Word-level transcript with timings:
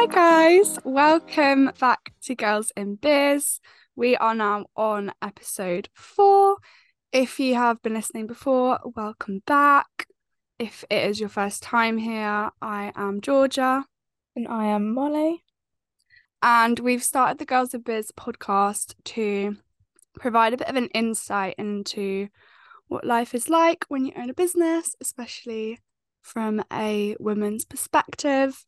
Hi, 0.00 0.06
guys. 0.06 0.78
Welcome 0.82 1.72
back 1.78 2.14
to 2.22 2.34
Girls 2.34 2.72
in 2.74 2.94
Biz. 2.94 3.60
We 3.94 4.16
are 4.16 4.34
now 4.34 4.64
on 4.74 5.12
episode 5.20 5.90
four. 5.92 6.56
If 7.12 7.38
you 7.38 7.54
have 7.56 7.82
been 7.82 7.92
listening 7.92 8.26
before, 8.26 8.78
welcome 8.96 9.42
back. 9.46 10.06
If 10.58 10.86
it 10.88 11.06
is 11.10 11.20
your 11.20 11.28
first 11.28 11.62
time 11.62 11.98
here, 11.98 12.48
I 12.62 12.92
am 12.96 13.20
Georgia. 13.20 13.84
And 14.34 14.48
I 14.48 14.68
am 14.68 14.94
Molly. 14.94 15.44
And 16.42 16.78
we've 16.78 17.04
started 17.04 17.36
the 17.36 17.44
Girls 17.44 17.74
in 17.74 17.82
Biz 17.82 18.10
podcast 18.12 18.94
to 19.04 19.58
provide 20.14 20.54
a 20.54 20.56
bit 20.56 20.68
of 20.68 20.76
an 20.76 20.88
insight 20.94 21.56
into 21.58 22.28
what 22.88 23.04
life 23.04 23.34
is 23.34 23.50
like 23.50 23.84
when 23.88 24.06
you 24.06 24.14
own 24.16 24.30
a 24.30 24.34
business, 24.34 24.96
especially 25.02 25.78
from 26.22 26.64
a 26.72 27.16
woman's 27.20 27.66
perspective. 27.66 28.64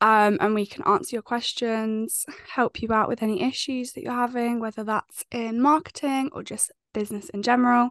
Um, 0.00 0.38
and 0.40 0.54
we 0.54 0.64
can 0.66 0.86
answer 0.86 1.16
your 1.16 1.22
questions, 1.22 2.24
help 2.48 2.80
you 2.80 2.92
out 2.92 3.08
with 3.08 3.22
any 3.22 3.42
issues 3.42 3.92
that 3.92 4.02
you're 4.02 4.12
having, 4.12 4.60
whether 4.60 4.84
that's 4.84 5.24
in 5.32 5.60
marketing 5.60 6.30
or 6.32 6.42
just 6.42 6.70
business 6.94 7.28
in 7.30 7.42
general. 7.42 7.90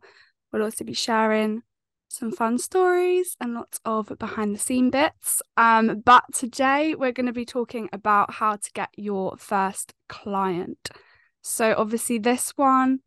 We'll 0.52 0.64
also 0.64 0.86
be 0.86 0.94
sharing 0.94 1.64
some 2.10 2.32
fun 2.32 2.58
stories 2.58 3.36
and 3.42 3.54
lots 3.54 3.80
of 3.84 4.12
behind 4.18 4.56
the 4.56 4.60
scene 4.60 4.90
bits. 4.90 5.42
Um, 5.58 6.02
but 6.06 6.24
today 6.34 6.96
we're 6.96 7.12
going 7.12 7.26
to 7.26 7.34
be 7.34 7.46
talking 7.46 7.90
about 7.92 8.34
how 8.36 8.56
to 8.56 8.72
get 8.74 8.90
your 8.96 9.36
first 9.38 9.94
client. 10.08 10.90
So, 11.42 11.76
obviously, 11.78 12.18
this 12.18 12.52
one 12.56 13.00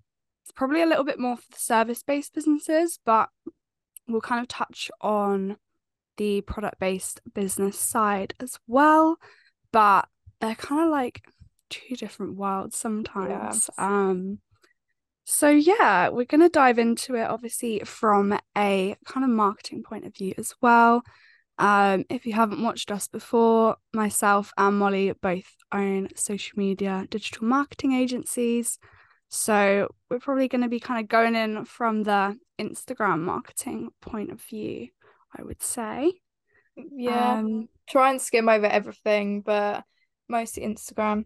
is 0.47 0.53
probably 0.53 0.83
a 0.83 0.87
little 0.87 1.05
bit 1.05 1.19
more 1.19 1.37
for 1.37 1.51
the 1.53 1.59
service 1.59 2.03
based 2.03 2.35
businesses, 2.35 2.99
but 3.05 3.29
we'll 4.09 4.21
kind 4.21 4.41
of 4.41 4.49
touch 4.49 4.91
on 5.01 5.57
the 6.21 6.43
product 6.43 6.79
based 6.79 7.23
business 7.35 7.79
side 7.79 8.35
as 8.41 8.59
well. 8.67 9.17
But 9.73 10.07
they're 10.41 10.55
kind 10.55 10.85
of 10.85 10.91
like 10.91 11.23
two 11.71 11.97
different 11.97 12.37
worlds 12.37 12.77
sometimes. 12.77 13.71
Yeah. 13.79 13.87
Um, 13.87 14.41
so 15.25 15.49
yeah, 15.49 16.11
we're 16.11 16.27
gonna 16.27 16.51
dive 16.51 16.79
into 16.79 17.15
it 17.15 17.23
obviously 17.23 17.81
from 17.87 18.39
a 18.59 18.97
kind 19.07 19.25
of 19.25 19.31
marketing 19.31 19.83
point 19.83 20.05
of 20.05 20.15
view 20.15 20.35
as 20.37 20.55
well. 20.61 21.03
Um, 21.59 22.05
if 22.11 22.27
you 22.27 22.35
haven't 22.35 22.63
watched 22.63 22.91
us 22.91 23.09
before, 23.09 23.77
myself 23.95 24.53
and 24.59 24.79
Molly 24.79 25.13
both 25.23 25.45
own 25.73 26.09
social 26.17 26.59
media 26.59 27.07
digital 27.09 27.47
marketing 27.47 27.93
agencies. 27.93 28.79
So 29.29 29.89
we're 30.11 30.19
probably 30.19 30.49
going 30.49 30.63
to 30.63 30.69
be 30.69 30.81
kind 30.81 31.01
of 31.01 31.09
going 31.09 31.37
in 31.37 31.65
from 31.65 32.03
the 32.03 32.37
Instagram 32.59 33.21
marketing 33.21 33.91
point 34.01 34.33
of 34.33 34.43
view, 34.43 34.89
I 35.37 35.43
would 35.43 35.63
say. 35.63 36.13
Yeah. 36.77 37.39
Um, 37.39 37.69
Try 37.89 38.11
and 38.11 38.21
skim 38.21 38.49
over 38.49 38.67
everything, 38.67 39.41
but 39.41 39.85
mostly 40.29 40.65
Instagram. 40.65 41.25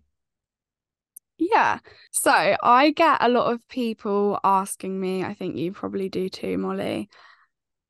Yeah. 1.37 1.81
So 2.11 2.31
I 2.31 2.91
get 2.91 3.19
a 3.21 3.29
lot 3.29 3.53
of 3.53 3.67
people 3.69 4.39
asking 4.45 4.99
me, 4.99 5.25
I 5.25 5.35
think 5.35 5.57
you 5.57 5.73
probably 5.73 6.09
do 6.09 6.29
too, 6.29 6.57
Molly, 6.59 7.09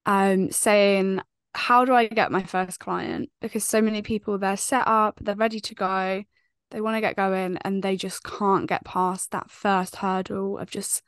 um, 0.06 0.50
saying, 0.50 1.20
How 1.54 1.84
do 1.84 1.94
I 1.94 2.08
get 2.08 2.32
my 2.32 2.42
first 2.42 2.80
client? 2.80 3.30
Because 3.40 3.64
so 3.64 3.80
many 3.80 4.02
people 4.02 4.38
they're 4.38 4.56
set 4.56 4.86
up, 4.86 5.18
they're 5.20 5.36
ready 5.36 5.60
to 5.60 5.74
go, 5.74 6.24
they 6.70 6.80
want 6.80 6.96
to 6.96 7.00
get 7.00 7.16
going, 7.16 7.58
and 7.58 7.82
they 7.82 7.96
just 7.96 8.24
can't 8.24 8.66
get 8.66 8.84
past 8.84 9.30
that 9.30 9.50
first 9.50 9.96
hurdle 9.96 10.58
of 10.58 10.70
just 10.70 11.02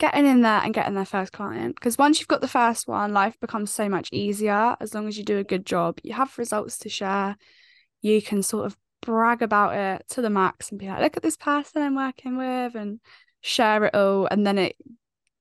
getting 0.00 0.26
in 0.26 0.40
there 0.40 0.60
and 0.64 0.74
getting 0.74 0.94
their 0.94 1.04
first 1.04 1.30
client. 1.30 1.76
Because 1.76 1.98
once 1.98 2.18
you've 2.18 2.26
got 2.26 2.40
the 2.40 2.48
first 2.48 2.88
one, 2.88 3.12
life 3.12 3.38
becomes 3.38 3.70
so 3.70 3.88
much 3.88 4.08
easier 4.10 4.74
as 4.80 4.94
long 4.94 5.06
as 5.06 5.16
you 5.16 5.22
do 5.22 5.38
a 5.38 5.44
good 5.44 5.66
job. 5.66 5.98
You 6.02 6.14
have 6.14 6.38
results 6.38 6.78
to 6.78 6.88
share. 6.88 7.36
You 8.00 8.20
can 8.22 8.42
sort 8.42 8.66
of 8.66 8.76
brag 9.02 9.42
about 9.42 9.76
it 9.76 10.08
to 10.08 10.22
the 10.22 10.30
max 10.30 10.70
and 10.70 10.80
be 10.80 10.88
like, 10.88 11.02
look 11.02 11.16
at 11.18 11.22
this 11.22 11.36
person 11.36 11.82
I'm 11.82 11.94
working 11.94 12.38
with 12.38 12.74
and 12.74 12.98
share 13.42 13.84
it 13.84 13.94
all. 13.94 14.26
And 14.30 14.46
then 14.46 14.56
it 14.56 14.76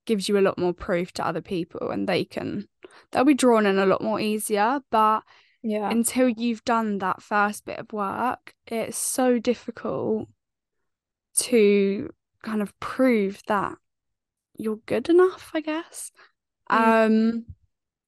gives 0.06 0.28
you 0.28 0.38
a 0.38 0.42
lot 0.42 0.58
more 0.58 0.74
proof 0.74 1.14
to 1.14 1.26
other 1.26 1.42
people 1.42 1.90
and 1.90 2.08
they 2.08 2.26
can, 2.26 2.68
they'll 3.12 3.24
be 3.24 3.34
drawn 3.34 3.66
in 3.66 3.80
a 3.80 3.86
lot 3.86 4.04
more 4.04 4.20
easier. 4.20 4.82
But 4.92 5.22
yeah, 5.64 5.90
until 5.90 6.28
you've 6.28 6.66
done 6.66 6.98
that 6.98 7.22
first 7.22 7.64
bit 7.64 7.80
of 7.80 7.94
work, 7.94 8.54
it's 8.68 8.98
so 8.98 9.40
difficult 9.40 10.28
to 11.36 12.10
kind 12.44 12.62
of 12.62 12.78
prove 12.82 13.42
that 13.48 13.78
you're 14.60 14.80
good 14.86 15.10
enough, 15.10 15.52
I 15.54 15.62
guess. 15.62 16.12
Mm. 16.70 17.06
Um, 17.06 17.46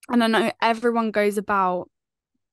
and 0.10 0.24
I 0.24 0.28
know 0.28 0.52
everyone 0.62 1.12
goes 1.12 1.38
about 1.38 1.90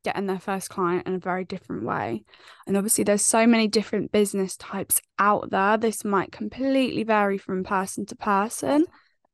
getting 0.05 0.27
their 0.27 0.39
first 0.39 0.71
client 0.71 1.07
in 1.07 1.15
a 1.15 1.19
very 1.19 1.45
different 1.45 1.85
way. 1.85 2.25
And 2.67 2.77
obviously, 2.77 3.05
there's 3.05 3.25
so 3.25 3.47
many 3.47 3.67
different 3.67 4.13
business 4.13 4.57
types 4.57 5.03
out 5.19 5.51
there. 5.51 5.77
This 5.77 6.05
might 6.05 6.33
completely 6.33 7.03
vary 7.03 7.37
from 7.37 7.65
person 7.65 8.07
to 8.07 8.17
person. 8.17 8.87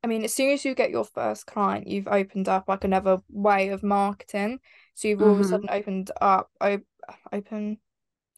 I 0.03 0.07
mean, 0.07 0.25
as 0.25 0.35
soon 0.35 0.51
as 0.51 0.65
you 0.65 0.75
get 0.75 0.91
your 0.91 1.05
first 1.05 1.47
client, 1.47 1.87
you've 1.87 2.09
opened 2.09 2.49
up 2.49 2.69
like 2.69 2.85
another 2.85 3.19
way 3.31 3.69
of 3.69 3.83
marketing. 3.83 4.59
So 4.95 5.09
you've 5.09 5.23
all 5.23 5.29
mm-hmm. 5.29 5.41
of 5.41 5.41
a 5.41 5.43
mm-hmm. 5.45 5.67
sudden 5.67 5.71
opened 5.71 6.11
up 6.21 6.51
op- 6.61 6.81
open 7.33 7.79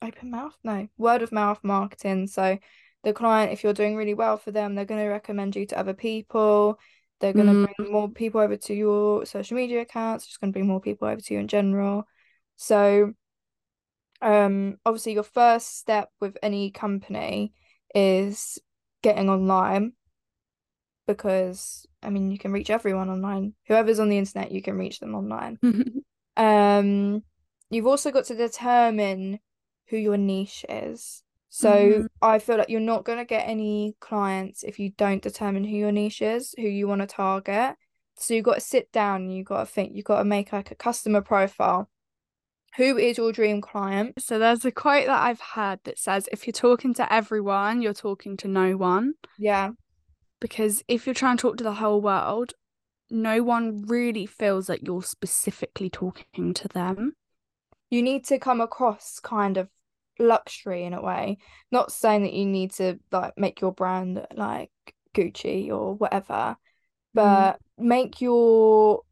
open 0.03 0.31
mouth, 0.31 0.57
no 0.63 0.89
word 0.99 1.23
of 1.23 1.33
mouth 1.33 1.61
marketing. 1.63 2.27
So 2.27 2.59
the 3.05 3.13
client, 3.13 3.53
if 3.53 3.63
you're 3.63 3.73
doing 3.73 3.97
really 3.97 4.15
well 4.15 4.37
for 4.37 4.51
them, 4.51 4.75
they're 4.75 4.85
going 4.85 5.01
to 5.01 5.09
recommend 5.09 5.55
you 5.57 5.67
to 5.67 5.79
other 5.79 5.95
people. 5.95 6.79
They're 7.21 7.33
going 7.33 7.47
to 7.47 7.53
mm. 7.53 7.77
bring 7.77 7.93
more 7.93 8.09
people 8.11 8.41
over 8.41 8.57
to 8.57 8.75
your 8.75 9.25
social 9.25 9.57
media 9.57 9.81
accounts. 9.83 10.27
Just 10.27 10.41
going 10.41 10.53
to 10.53 10.57
bring 10.57 10.67
more 10.67 10.81
people 10.81 11.09
over 11.09 11.21
to 11.21 11.35
you 11.35 11.41
in 11.41 11.49
general. 11.49 12.07
So, 12.57 13.13
um, 14.21 14.77
obviously, 14.85 15.15
your 15.15 15.23
first 15.23 15.79
step 15.79 16.11
with 16.21 16.37
any 16.43 16.71
company 16.71 17.53
is 17.95 18.59
getting 19.03 19.31
online 19.31 19.93
because 21.07 21.87
I 22.03 22.11
mean, 22.11 22.31
you 22.31 22.39
can 22.39 22.53
reach 22.53 22.71
everyone 22.71 23.11
online. 23.11 23.55
Whoever's 23.67 23.99
on 23.99 24.09
the 24.09 24.19
internet, 24.19 24.53
you 24.53 24.63
can 24.63 24.79
reach 24.79 25.01
them 25.01 25.15
online. 25.15 25.59
um, 26.37 27.23
you've 27.69 27.87
also 27.87 28.13
got 28.13 28.27
to 28.27 28.37
determine 28.37 29.41
who 29.89 29.97
your 29.97 30.17
niche 30.17 30.65
is. 30.69 31.23
So 31.57 31.71
mm-hmm. 31.71 32.07
I 32.21 32.39
feel 32.39 32.59
like 32.59 32.69
you're 32.69 32.81
not 32.81 33.07
going 33.07 33.17
to 33.17 33.25
get 33.25 33.49
any 33.49 33.97
clients 33.99 34.63
if 34.63 34.79
you 34.79 34.91
don't 34.91 35.23
determine 35.23 35.65
who 35.65 35.75
your 35.75 35.91
niche 35.91 36.21
is, 36.21 36.55
who 36.59 36.65
you 36.65 36.87
want 36.87 37.01
to 37.01 37.07
target. 37.07 37.77
So 38.19 38.35
you've 38.35 38.45
got 38.45 38.57
to 38.57 38.61
sit 38.61 38.93
down 38.93 39.23
and 39.23 39.35
you've 39.35 39.47
got 39.47 39.61
to 39.61 39.67
think, 39.67 39.93
you've 39.95 40.05
got 40.05 40.19
to 40.19 40.25
make 40.25 40.53
like 40.53 40.71
a 40.71 40.75
customer 40.75 41.23
profile 41.23 41.89
who 42.77 42.99
is 42.99 43.17
your 43.17 43.33
dream 43.33 43.63
client? 43.63 44.21
So 44.21 44.39
there's 44.39 44.67
a 44.67 44.71
quote 44.71 45.07
that 45.07 45.23
I've 45.23 45.41
heard 45.41 45.81
that 45.85 45.99
says 45.99 46.29
if 46.31 46.47
you're 46.47 46.53
talking 46.53 46.93
to 46.95 47.11
everyone, 47.11 47.81
you're 47.81 47.95
talking 47.95 48.37
to 48.39 48.49
no 48.49 48.77
one. 48.77 49.15
Yeah. 49.39 49.71
Because 50.41 50.83
if 50.87 51.07
you're 51.07 51.15
trying 51.15 51.39
to 51.39 51.41
talk 51.41 51.57
to 51.57 51.65
the 51.65 51.73
whole 51.73 52.03
world, 52.03 52.53
no 53.09 53.43
one 53.43 53.87
really 53.87 54.27
feels 54.27 54.67
that 54.67 54.83
you're 54.83 55.03
specifically 55.03 55.89
talking 55.89 56.53
to 56.53 56.69
them. 56.69 57.15
You 57.89 58.03
need 58.03 58.27
to 58.27 58.39
come 58.39 58.61
across 58.61 59.21
kind 59.21 59.57
of 59.57 59.71
luxury 60.19 60.85
in 60.85 60.95
a 60.95 61.03
way. 61.03 61.39
Not 61.71 61.93
saying 61.93 62.23
that 62.23 62.33
you 62.33 62.47
need 62.47 62.73
to 62.73 62.99
like 63.13 63.35
make 63.37 63.61
your 63.61 63.73
brand 63.73 64.27
like 64.35 64.71
Gucci 65.15 65.71
or 65.71 65.95
whatever, 65.95 66.35
mm. 66.35 66.57
but 67.15 67.53
mm. 67.55 67.59
make 67.79 68.21
your 68.21 69.03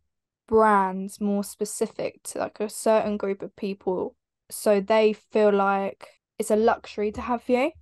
brands 0.47 1.21
more 1.21 1.43
specific 1.43 2.23
to 2.23 2.39
like 2.39 2.61
a 2.61 2.69
certain 2.69 3.17
group 3.17 3.41
of 3.41 3.57
people 3.57 4.15
so 4.51 4.81
they 4.81 5.13
feel 5.13 5.53
like 5.53 6.09
it's 6.39 6.51
a 6.51 6.57
luxury 6.57 7.13
to 7.13 7.21
have 7.21 7.43
you 7.47 7.73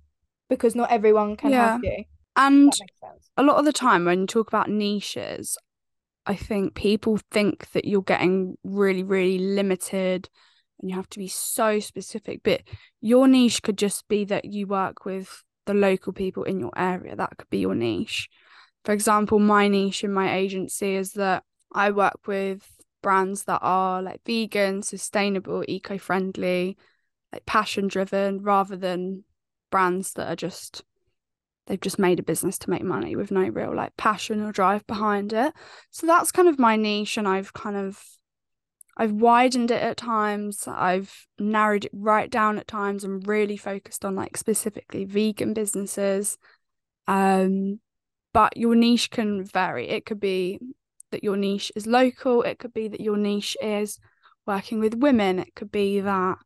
because 0.49 0.75
not 0.75 0.91
everyone 0.91 1.35
can 1.35 1.51
yeah. 1.51 1.73
have 1.73 1.83
you. 1.83 2.03
And 2.35 2.73
a 3.37 3.43
lot 3.43 3.57
of 3.57 3.65
the 3.65 3.73
time 3.73 4.05
when 4.05 4.21
you 4.21 4.27
talk 4.27 4.47
about 4.47 4.69
niches, 4.69 5.57
I 6.25 6.35
think 6.35 6.73
people 6.73 7.19
think 7.31 7.71
that 7.71 7.85
you're 7.85 8.01
getting 8.01 8.57
really, 8.63 9.03
really 9.03 9.37
limited 9.37 10.29
and 10.83 10.89
you 10.91 10.97
have 10.97 11.09
to 11.09 11.19
be 11.19 11.29
so 11.29 11.79
specific. 11.79 12.41
But 12.43 12.61
your 13.01 13.27
niche 13.27 13.63
could 13.63 13.77
just 13.77 14.07
be 14.09 14.25
that 14.25 14.45
you 14.45 14.67
work 14.67 15.05
with 15.05 15.43
the 15.65 15.73
local 15.73 16.11
people 16.11 16.43
in 16.43 16.59
your 16.59 16.73
area. 16.75 17.15
That 17.15 17.37
could 17.37 17.49
be 17.49 17.59
your 17.59 17.73
niche. 17.73 18.29
For 18.83 18.91
example, 18.91 19.39
my 19.39 19.69
niche 19.69 20.03
in 20.03 20.11
my 20.11 20.35
agency 20.35 20.95
is 20.95 21.13
that 21.13 21.43
I 21.73 21.91
work 21.91 22.27
with 22.27 22.69
brands 23.01 23.45
that 23.45 23.59
are 23.61 24.01
like 24.01 24.21
vegan, 24.25 24.83
sustainable, 24.83 25.63
eco 25.67 25.97
friendly, 25.97 26.77
like 27.31 27.45
passion 27.45 27.87
driven, 27.87 28.43
rather 28.43 28.75
than 28.75 29.23
brands 29.71 30.13
that 30.13 30.29
are 30.29 30.35
just 30.35 30.83
they've 31.67 31.79
just 31.79 31.97
made 31.97 32.19
a 32.19 32.23
business 32.23 32.57
to 32.57 32.69
make 32.69 32.83
money 32.83 33.15
with 33.15 33.31
no 33.31 33.47
real 33.47 33.73
like 33.73 33.95
passion 33.95 34.41
or 34.41 34.51
drive 34.51 34.85
behind 34.85 35.31
it. 35.31 35.53
So 35.91 36.05
that's 36.05 36.33
kind 36.33 36.49
of 36.49 36.59
my 36.59 36.75
niche 36.75 37.17
and 37.17 37.25
I've 37.25 37.53
kind 37.53 37.77
of 37.77 38.03
I've 38.95 39.11
widened 39.11 39.71
it 39.71 39.81
at 39.81 39.97
times. 39.97 40.67
I've 40.67 41.27
narrowed 41.39 41.85
it 41.85 41.91
right 41.93 42.29
down 42.29 42.59
at 42.59 42.67
times 42.67 43.03
and 43.03 43.27
really 43.27 43.57
focused 43.57 44.05
on 44.05 44.15
like 44.15 44.37
specifically 44.37 45.05
vegan 45.05 45.53
businesses. 45.53 46.37
Um 47.07 47.79
but 48.33 48.57
your 48.57 48.75
niche 48.75 49.11
can 49.11 49.43
vary. 49.43 49.89
It 49.89 50.05
could 50.05 50.19
be 50.19 50.59
that 51.11 51.23
your 51.23 51.37
niche 51.37 51.71
is 51.75 51.85
local, 51.85 52.41
it 52.41 52.57
could 52.57 52.73
be 52.73 52.87
that 52.87 53.01
your 53.01 53.17
niche 53.17 53.55
is 53.61 53.99
working 54.45 54.79
with 54.79 54.95
women, 54.95 55.39
it 55.39 55.53
could 55.55 55.71
be 55.71 55.99
that 55.99 56.37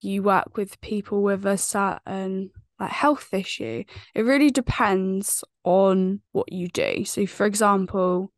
you 0.00 0.22
work 0.22 0.56
with 0.56 0.80
people 0.80 1.22
with 1.22 1.44
a 1.44 1.58
certain 1.58 2.50
like 2.78 2.90
health 2.90 3.32
issue. 3.32 3.84
It 4.14 4.22
really 4.22 4.50
depends 4.50 5.44
on 5.64 6.22
what 6.32 6.50
you 6.50 6.68
do. 6.68 7.04
So 7.04 7.26
for 7.26 7.44
example, 7.44 8.32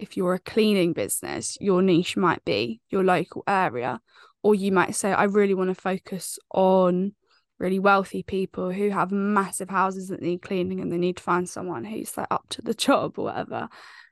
if 0.00 0.16
you're 0.16 0.34
a 0.34 0.38
cleaning 0.38 0.92
business, 0.92 1.56
your 1.60 1.82
niche 1.82 2.16
might 2.16 2.44
be 2.44 2.80
your 2.88 3.04
local 3.04 3.44
area. 3.46 4.00
Or 4.42 4.54
you 4.54 4.72
might 4.72 4.94
say, 4.94 5.12
I 5.12 5.24
really 5.24 5.54
want 5.54 5.68
to 5.68 5.80
focus 5.80 6.38
on 6.50 7.14
really 7.58 7.78
wealthy 7.78 8.22
people 8.22 8.72
who 8.72 8.88
have 8.88 9.12
massive 9.12 9.68
houses 9.68 10.08
that 10.08 10.22
need 10.22 10.40
cleaning 10.40 10.80
and 10.80 10.90
they 10.90 10.96
need 10.96 11.18
to 11.18 11.22
find 11.22 11.46
someone 11.46 11.84
who's 11.84 12.16
like 12.16 12.26
up 12.30 12.46
to 12.48 12.62
the 12.62 12.74
job 12.86 13.18
or 13.18 13.26
whatever. 13.26 13.68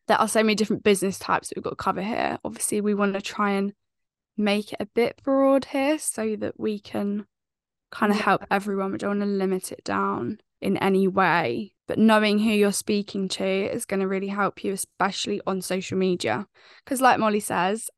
There 0.06 0.20
are 0.20 0.28
so 0.28 0.42
many 0.42 0.54
different 0.54 0.84
business 0.84 1.18
types 1.18 1.48
that 1.48 1.56
we've 1.56 1.64
got 1.64 1.70
to 1.70 1.76
cover 1.76 2.02
here. 2.02 2.38
Obviously, 2.44 2.80
we 2.80 2.94
want 2.94 3.14
to 3.14 3.22
try 3.22 3.52
and 3.52 3.72
make 4.36 4.72
it 4.72 4.80
a 4.80 4.86
bit 4.86 5.20
broad 5.22 5.64
here 5.66 5.98
so 5.98 6.36
that 6.36 6.60
we 6.60 6.78
can 6.78 7.26
kind 7.90 8.12
of 8.12 8.20
help 8.20 8.44
everyone. 8.50 8.92
We 8.92 8.98
don't 8.98 9.18
want 9.18 9.20
to 9.20 9.26
limit 9.26 9.72
it 9.72 9.84
down 9.84 10.38
in 10.60 10.76
any 10.78 11.08
way. 11.08 11.74
But 11.86 11.98
knowing 11.98 12.38
who 12.38 12.50
you're 12.50 12.72
speaking 12.72 13.28
to 13.28 13.44
is 13.44 13.86
going 13.86 14.00
to 14.00 14.08
really 14.08 14.28
help 14.28 14.62
you, 14.62 14.72
especially 14.72 15.40
on 15.46 15.62
social 15.62 15.96
media. 15.96 16.46
Because, 16.84 17.00
like 17.00 17.18
Molly 17.18 17.40
says, 17.40 17.88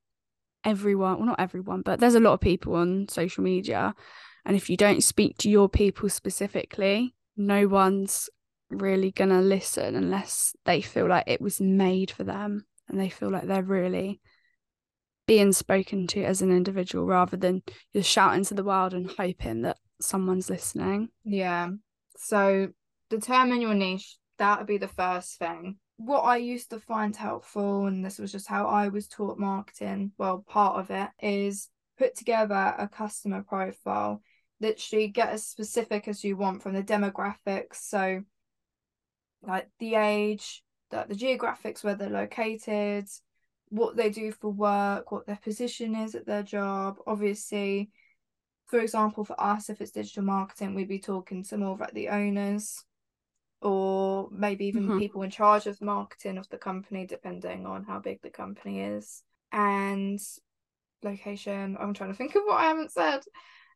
everyone, 0.64 1.18
well, 1.18 1.26
not 1.26 1.40
everyone, 1.40 1.82
but 1.82 2.00
there's 2.00 2.14
a 2.14 2.20
lot 2.20 2.34
of 2.34 2.40
people 2.40 2.76
on 2.76 3.08
social 3.08 3.42
media. 3.42 3.94
And 4.44 4.56
if 4.56 4.70
you 4.70 4.76
don't 4.76 5.02
speak 5.02 5.38
to 5.38 5.50
your 5.50 5.68
people 5.68 6.08
specifically, 6.08 7.14
no 7.36 7.66
one's 7.66 8.28
really 8.70 9.10
going 9.10 9.30
to 9.30 9.40
listen 9.40 9.96
unless 9.96 10.54
they 10.64 10.80
feel 10.80 11.08
like 11.08 11.24
it 11.26 11.40
was 11.40 11.60
made 11.60 12.10
for 12.10 12.24
them 12.24 12.66
and 12.88 13.00
they 13.00 13.08
feel 13.08 13.30
like 13.30 13.46
they're 13.46 13.62
really 13.62 14.20
being 15.26 15.52
spoken 15.52 16.06
to 16.08 16.24
as 16.24 16.42
an 16.42 16.50
individual 16.50 17.06
rather 17.06 17.36
than 17.36 17.62
just 17.94 18.10
shouting 18.10 18.44
to 18.44 18.54
the 18.54 18.64
world 18.64 18.94
and 18.94 19.10
hoping 19.16 19.62
that 19.62 19.76
someone's 20.00 20.50
listening. 20.50 21.08
Yeah. 21.24 21.70
So 22.20 22.68
determine 23.08 23.62
your 23.62 23.74
niche. 23.74 24.18
That 24.38 24.58
would 24.58 24.66
be 24.66 24.78
the 24.78 24.88
first 24.88 25.38
thing. 25.38 25.76
What 25.96 26.20
I 26.20 26.36
used 26.36 26.70
to 26.70 26.78
find 26.78 27.16
helpful, 27.16 27.86
and 27.86 28.04
this 28.04 28.18
was 28.18 28.30
just 28.30 28.46
how 28.46 28.66
I 28.66 28.88
was 28.88 29.08
taught 29.08 29.38
marketing, 29.38 30.12
well, 30.18 30.44
part 30.46 30.78
of 30.78 30.90
it 30.90 31.08
is 31.20 31.68
put 31.98 32.14
together 32.14 32.74
a 32.78 32.88
customer 32.88 33.42
profile. 33.42 34.22
Literally 34.60 35.08
get 35.08 35.30
as 35.30 35.46
specific 35.46 36.08
as 36.08 36.22
you 36.22 36.36
want 36.36 36.62
from 36.62 36.74
the 36.74 36.82
demographics. 36.82 37.76
So, 37.76 38.22
like 39.42 39.68
the 39.78 39.94
age, 39.94 40.62
the, 40.90 41.06
the 41.08 41.14
geographics, 41.14 41.82
where 41.82 41.94
they're 41.94 42.10
located, 42.10 43.06
what 43.70 43.96
they 43.96 44.10
do 44.10 44.30
for 44.32 44.50
work, 44.50 45.10
what 45.10 45.26
their 45.26 45.40
position 45.42 45.94
is 45.94 46.14
at 46.14 46.26
their 46.26 46.42
job. 46.42 46.96
Obviously, 47.06 47.90
for 48.70 48.78
example, 48.78 49.24
for 49.24 49.38
us, 49.40 49.68
if 49.68 49.80
it's 49.80 49.90
digital 49.90 50.22
marketing, 50.22 50.74
we'd 50.74 50.88
be 50.88 51.00
talking 51.00 51.42
to 51.44 51.58
more 51.58 51.72
of 51.72 51.80
like 51.80 51.92
the 51.92 52.08
owners 52.08 52.84
or 53.60 54.28
maybe 54.30 54.66
even 54.66 54.84
mm-hmm. 54.84 54.98
people 54.98 55.22
in 55.22 55.30
charge 55.30 55.66
of 55.66 55.82
marketing 55.82 56.38
of 56.38 56.48
the 56.50 56.56
company, 56.56 57.04
depending 57.04 57.66
on 57.66 57.82
how 57.82 57.98
big 57.98 58.22
the 58.22 58.30
company 58.30 58.80
is. 58.80 59.24
And 59.50 60.20
location, 61.02 61.76
I'm 61.80 61.92
trying 61.92 62.10
to 62.10 62.16
think 62.16 62.36
of 62.36 62.42
what 62.46 62.60
I 62.60 62.68
haven't 62.68 62.92
said. 62.92 63.20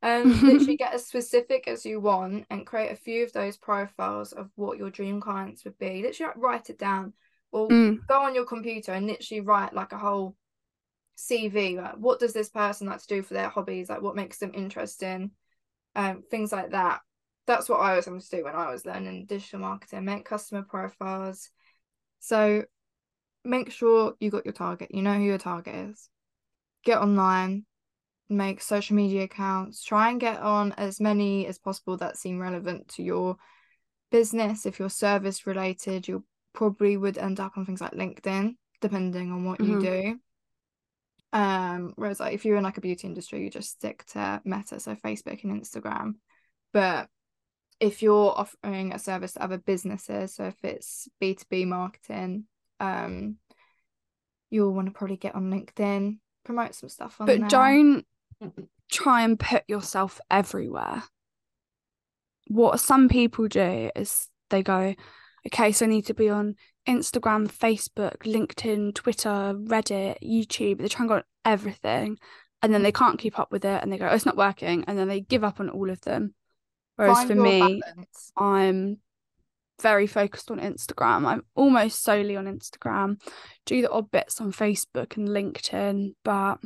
Um, 0.00 0.40
literally 0.42 0.76
get 0.78 0.94
as 0.94 1.06
specific 1.06 1.66
as 1.66 1.84
you 1.84 1.98
want 1.98 2.46
and 2.48 2.64
create 2.64 2.92
a 2.92 2.96
few 2.96 3.24
of 3.24 3.32
those 3.32 3.56
profiles 3.56 4.32
of 4.32 4.48
what 4.54 4.78
your 4.78 4.90
dream 4.90 5.20
clients 5.20 5.64
would 5.64 5.78
be. 5.78 6.02
Literally 6.02 6.34
write 6.36 6.70
it 6.70 6.78
down 6.78 7.14
or 7.50 7.68
mm. 7.68 7.98
go 8.06 8.22
on 8.22 8.34
your 8.34 8.46
computer 8.46 8.92
and 8.92 9.08
literally 9.08 9.40
write 9.40 9.74
like 9.74 9.92
a 9.92 9.98
whole 9.98 10.36
CV, 11.16 11.76
like 11.80 11.96
what 11.96 12.20
does 12.20 12.32
this 12.32 12.48
person 12.48 12.86
like 12.86 13.00
to 13.00 13.06
do 13.06 13.22
for 13.22 13.34
their 13.34 13.48
hobbies, 13.48 13.88
like 13.88 14.02
what 14.02 14.16
makes 14.16 14.38
them 14.38 14.52
interesting, 14.54 15.30
um, 15.94 16.22
things 16.30 16.52
like 16.52 16.70
that. 16.70 17.00
That's 17.46 17.68
what 17.68 17.80
I 17.80 17.94
was 17.94 18.06
having 18.06 18.20
to 18.20 18.30
do 18.30 18.44
when 18.44 18.54
I 18.54 18.70
was 18.70 18.86
learning 18.86 19.26
digital 19.26 19.60
marketing, 19.60 20.04
make 20.04 20.24
customer 20.24 20.62
profiles. 20.62 21.50
So 22.20 22.64
make 23.44 23.70
sure 23.70 24.14
you 24.18 24.30
got 24.30 24.46
your 24.46 24.54
target, 24.54 24.94
you 24.94 25.02
know 25.02 25.14
who 25.14 25.24
your 25.24 25.38
target 25.38 25.74
is. 25.74 26.08
Get 26.84 26.98
online, 26.98 27.66
make 28.28 28.62
social 28.62 28.96
media 28.96 29.24
accounts, 29.24 29.84
try 29.84 30.10
and 30.10 30.20
get 30.20 30.40
on 30.40 30.72
as 30.72 31.00
many 31.00 31.46
as 31.46 31.58
possible 31.58 31.96
that 31.98 32.16
seem 32.16 32.38
relevant 32.38 32.88
to 32.88 33.02
your 33.02 33.36
business. 34.10 34.66
If 34.66 34.78
you're 34.78 34.90
service 34.90 35.46
related, 35.46 36.08
you 36.08 36.24
probably 36.54 36.96
would 36.96 37.18
end 37.18 37.40
up 37.40 37.56
on 37.56 37.66
things 37.66 37.80
like 37.80 37.92
LinkedIn, 37.92 38.56
depending 38.80 39.30
on 39.30 39.44
what 39.44 39.58
mm-hmm. 39.58 39.72
you 39.72 39.80
do. 39.80 40.20
Um, 41.34 41.94
whereas 41.96 42.20
like 42.20 42.32
if 42.32 42.44
you're 42.44 42.56
in 42.56 42.62
like 42.62 42.78
a 42.78 42.80
beauty 42.80 43.08
industry, 43.08 43.42
you 43.42 43.50
just 43.50 43.70
stick 43.70 44.04
to 44.12 44.40
Meta, 44.44 44.78
so 44.78 44.94
Facebook 44.94 45.42
and 45.42 45.60
Instagram. 45.60 46.14
But 46.72 47.08
if 47.80 48.02
you're 48.02 48.32
offering 48.38 48.94
a 48.94 49.00
service 49.00 49.32
to 49.32 49.42
other 49.42 49.58
businesses, 49.58 50.36
so 50.36 50.44
if 50.44 50.54
it's 50.62 51.08
B2B 51.20 51.66
marketing, 51.66 52.44
um, 52.78 53.36
you'll 54.48 54.72
want 54.72 54.86
to 54.86 54.92
probably 54.92 55.16
get 55.16 55.34
on 55.34 55.50
LinkedIn, 55.50 56.18
promote 56.44 56.76
some 56.76 56.88
stuff 56.88 57.20
on 57.20 57.26
But 57.26 57.40
there. 57.40 57.48
don't 57.48 58.06
try 58.90 59.22
and 59.22 59.38
put 59.38 59.64
yourself 59.66 60.20
everywhere. 60.30 61.02
What 62.46 62.78
some 62.78 63.08
people 63.08 63.48
do 63.48 63.90
is 63.96 64.28
they 64.50 64.62
go, 64.62 64.94
okay, 65.48 65.72
so 65.72 65.86
I 65.86 65.88
need 65.88 66.06
to 66.06 66.14
be 66.14 66.28
on 66.28 66.54
Instagram, 66.88 67.50
Facebook, 67.50 68.18
LinkedIn, 68.18 68.94
Twitter, 68.94 69.54
Reddit, 69.56 70.16
YouTube. 70.22 70.78
They 70.78 70.88
try 70.88 71.02
and 71.04 71.08
go 71.08 71.14
on 71.16 71.22
everything 71.44 72.18
and 72.62 72.72
then 72.72 72.82
they 72.82 72.92
can't 72.92 73.18
keep 73.18 73.38
up 73.38 73.52
with 73.52 73.64
it 73.64 73.82
and 73.82 73.92
they 73.92 73.98
go, 73.98 74.08
oh, 74.08 74.14
it's 74.14 74.26
not 74.26 74.36
working. 74.36 74.84
And 74.86 74.98
then 74.98 75.08
they 75.08 75.20
give 75.20 75.44
up 75.44 75.60
on 75.60 75.70
all 75.70 75.90
of 75.90 76.00
them. 76.02 76.34
Whereas 76.96 77.18
Find 77.18 77.28
for 77.28 77.34
me, 77.34 77.60
balance. 77.60 78.32
I'm 78.36 78.98
very 79.82 80.06
focused 80.06 80.50
on 80.50 80.60
Instagram. 80.60 81.26
I'm 81.26 81.44
almost 81.54 82.02
solely 82.02 82.36
on 82.36 82.46
Instagram. 82.46 83.20
Do 83.66 83.82
the 83.82 83.90
odd 83.90 84.10
bits 84.10 84.40
on 84.40 84.52
Facebook 84.52 85.16
and 85.16 85.28
LinkedIn, 85.28 86.14
but 86.24 86.58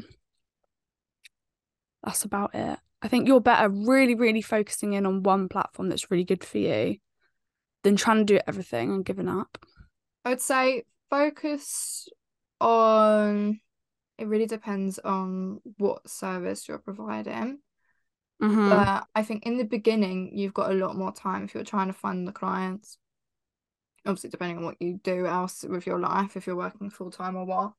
that's 2.02 2.24
about 2.24 2.54
it. 2.54 2.78
I 3.00 3.08
think 3.08 3.26
you're 3.26 3.40
better 3.40 3.68
really, 3.68 4.14
really 4.14 4.42
focusing 4.42 4.92
in 4.92 5.06
on 5.06 5.22
one 5.22 5.48
platform 5.48 5.88
that's 5.88 6.10
really 6.10 6.24
good 6.24 6.44
for 6.44 6.58
you 6.58 6.96
than 7.84 7.96
trying 7.96 8.18
to 8.18 8.24
do 8.24 8.40
everything 8.46 8.90
and 8.90 9.04
giving 9.04 9.28
up. 9.28 9.58
I 10.28 10.32
would 10.32 10.42
say 10.42 10.84
focus 11.08 12.06
on 12.60 13.60
it 14.18 14.26
really 14.26 14.44
depends 14.44 14.98
on 14.98 15.62
what 15.78 16.06
service 16.06 16.68
you're 16.68 16.76
providing. 16.76 17.60
Mm-hmm. 18.42 18.68
But 18.68 19.06
I 19.14 19.22
think 19.22 19.46
in 19.46 19.56
the 19.56 19.64
beginning 19.64 20.36
you've 20.36 20.52
got 20.52 20.70
a 20.70 20.74
lot 20.74 20.96
more 20.96 21.12
time 21.12 21.44
if 21.44 21.54
you're 21.54 21.64
trying 21.64 21.86
to 21.86 21.94
fund 21.94 22.28
the 22.28 22.32
clients. 22.32 22.98
Obviously 24.04 24.28
depending 24.28 24.58
on 24.58 24.64
what 24.64 24.76
you 24.80 25.00
do 25.02 25.26
else 25.26 25.64
with 25.66 25.86
your 25.86 25.98
life, 25.98 26.36
if 26.36 26.46
you're 26.46 26.56
working 26.56 26.90
full 26.90 27.10
time 27.10 27.34
or 27.34 27.46
what. 27.46 27.72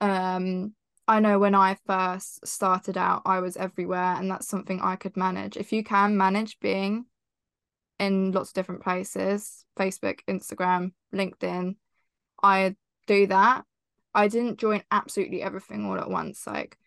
Um 0.00 0.72
I 1.06 1.20
know 1.20 1.38
when 1.38 1.54
I 1.54 1.76
first 1.86 2.46
started 2.46 2.96
out 2.96 3.20
I 3.26 3.40
was 3.40 3.58
everywhere 3.58 4.14
and 4.16 4.30
that's 4.30 4.48
something 4.48 4.80
I 4.80 4.96
could 4.96 5.18
manage. 5.18 5.58
If 5.58 5.74
you 5.74 5.84
can 5.84 6.16
manage 6.16 6.58
being 6.58 7.04
in 7.98 8.32
lots 8.32 8.50
of 8.50 8.54
different 8.54 8.82
places 8.82 9.64
Facebook, 9.78 10.20
Instagram, 10.28 10.92
LinkedIn. 11.14 11.76
I 12.42 12.76
do 13.06 13.26
that. 13.28 13.64
I 14.14 14.28
didn't 14.28 14.58
join 14.58 14.82
absolutely 14.90 15.42
everything 15.42 15.84
all 15.84 15.98
at 15.98 16.10
once. 16.10 16.46
Like 16.46 16.78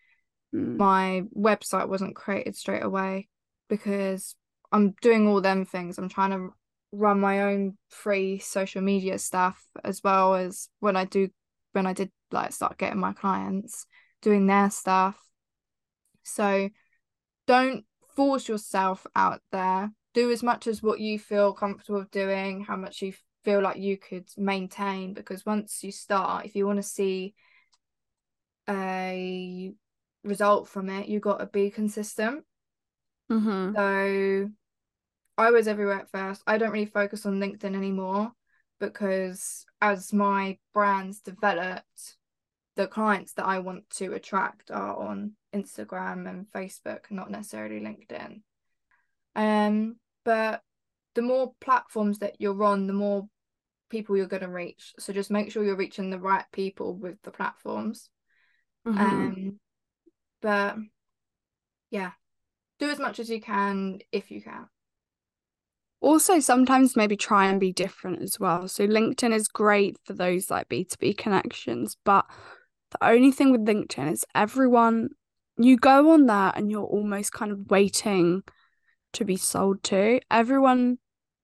mm. 0.54 0.76
my 0.76 1.22
website 1.36 1.88
wasn't 1.88 2.16
created 2.16 2.56
straight 2.56 2.82
away 2.82 3.28
because 3.68 4.34
I'm 4.72 4.94
doing 5.00 5.28
all 5.28 5.40
them 5.40 5.64
things. 5.64 5.98
I'm 5.98 6.08
trying 6.08 6.30
to 6.30 6.50
run 6.92 7.20
my 7.20 7.42
own 7.42 7.76
free 7.88 8.40
social 8.40 8.82
media 8.82 9.18
stuff 9.18 9.64
as 9.84 10.02
well 10.02 10.34
as 10.34 10.68
when 10.80 10.96
I 10.96 11.04
do 11.04 11.28
when 11.72 11.86
I 11.86 11.92
did 11.92 12.10
like 12.32 12.52
start 12.52 12.78
getting 12.78 12.98
my 12.98 13.12
clients 13.12 13.86
doing 14.22 14.46
their 14.46 14.70
stuff. 14.70 15.16
So 16.24 16.68
don't 17.46 17.84
force 18.16 18.48
yourself 18.48 19.06
out 19.14 19.40
there 19.52 19.90
do 20.14 20.30
as 20.30 20.42
much 20.42 20.66
as 20.66 20.82
what 20.82 21.00
you 21.00 21.18
feel 21.18 21.52
comfortable 21.52 22.04
doing, 22.10 22.62
how 22.62 22.76
much 22.76 23.02
you 23.02 23.12
feel 23.44 23.60
like 23.62 23.78
you 23.78 23.96
could 23.96 24.28
maintain. 24.36 25.14
Because 25.14 25.46
once 25.46 25.82
you 25.82 25.92
start, 25.92 26.46
if 26.46 26.54
you 26.54 26.66
want 26.66 26.78
to 26.78 26.82
see 26.82 27.34
a 28.68 29.72
result 30.24 30.68
from 30.68 30.90
it, 30.90 31.08
you 31.08 31.20
got 31.20 31.38
to 31.38 31.46
be 31.46 31.70
consistent. 31.70 32.44
Mm-hmm. 33.30 33.74
So 33.74 34.50
I 35.38 35.50
was 35.50 35.68
everywhere 35.68 36.00
at 36.00 36.10
first. 36.10 36.42
I 36.46 36.58
don't 36.58 36.72
really 36.72 36.86
focus 36.86 37.24
on 37.24 37.40
LinkedIn 37.40 37.74
anymore 37.74 38.32
because 38.78 39.64
as 39.80 40.12
my 40.12 40.58
brands 40.74 41.20
developed, 41.20 42.16
the 42.76 42.86
clients 42.86 43.34
that 43.34 43.46
I 43.46 43.58
want 43.58 43.88
to 43.90 44.14
attract 44.14 44.70
are 44.70 44.96
on 44.96 45.32
Instagram 45.54 46.28
and 46.28 46.46
Facebook, 46.50 47.10
not 47.10 47.30
necessarily 47.30 47.80
LinkedIn. 47.80 48.40
Um, 49.34 49.96
but 50.24 50.62
the 51.14 51.22
more 51.22 51.52
platforms 51.60 52.18
that 52.18 52.36
you're 52.38 52.62
on, 52.62 52.86
the 52.86 52.92
more 52.92 53.28
people 53.90 54.16
you're 54.16 54.26
going 54.26 54.42
to 54.42 54.48
reach. 54.48 54.94
So 54.98 55.12
just 55.12 55.30
make 55.30 55.50
sure 55.50 55.64
you're 55.64 55.76
reaching 55.76 56.10
the 56.10 56.18
right 56.18 56.44
people 56.52 56.96
with 56.96 57.20
the 57.22 57.30
platforms. 57.30 58.08
Mm-hmm. 58.86 58.98
Um, 58.98 59.60
but 60.40 60.76
yeah, 61.90 62.12
do 62.78 62.88
as 62.90 62.98
much 62.98 63.18
as 63.18 63.28
you 63.28 63.40
can 63.40 63.98
if 64.12 64.30
you 64.30 64.40
can. 64.40 64.66
Also, 66.00 66.40
sometimes 66.40 66.96
maybe 66.96 67.16
try 67.16 67.46
and 67.46 67.60
be 67.60 67.72
different 67.72 68.22
as 68.22 68.40
well. 68.40 68.68
So, 68.68 68.86
LinkedIn 68.86 69.34
is 69.34 69.48
great 69.48 69.98
for 70.06 70.14
those 70.14 70.50
like 70.50 70.70
B2B 70.70 71.18
connections, 71.18 71.98
but 72.06 72.24
the 72.92 73.06
only 73.06 73.30
thing 73.32 73.52
with 73.52 73.66
LinkedIn 73.66 74.10
is 74.10 74.24
everyone, 74.34 75.10
you 75.58 75.76
go 75.76 76.12
on 76.12 76.24
there 76.24 76.52
and 76.54 76.70
you're 76.70 76.84
almost 76.84 77.32
kind 77.32 77.52
of 77.52 77.70
waiting 77.70 78.42
to 79.14 79.24
be 79.24 79.36
sold 79.36 79.82
to. 79.84 80.20
Everyone 80.30 80.98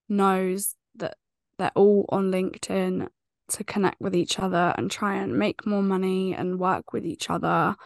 knows 0.09 0.75
that 0.95 1.17
they're 1.59 1.73
all 1.75 2.07
on 2.09 2.31
LinkedIn 2.31 3.09
to 3.49 3.65
connect 3.65 4.01
with 4.01 4.15
each 4.15 4.39
other 4.39 4.75
and 4.77 4.91
try 4.91 5.17
and 5.17 5.39
make 5.39 5.67
more 5.67 5.83
money 5.83 6.35
and 6.35 6.59
work 6.59 6.93
with 6.93 7.05
each 7.05 7.31
other. 7.31 7.77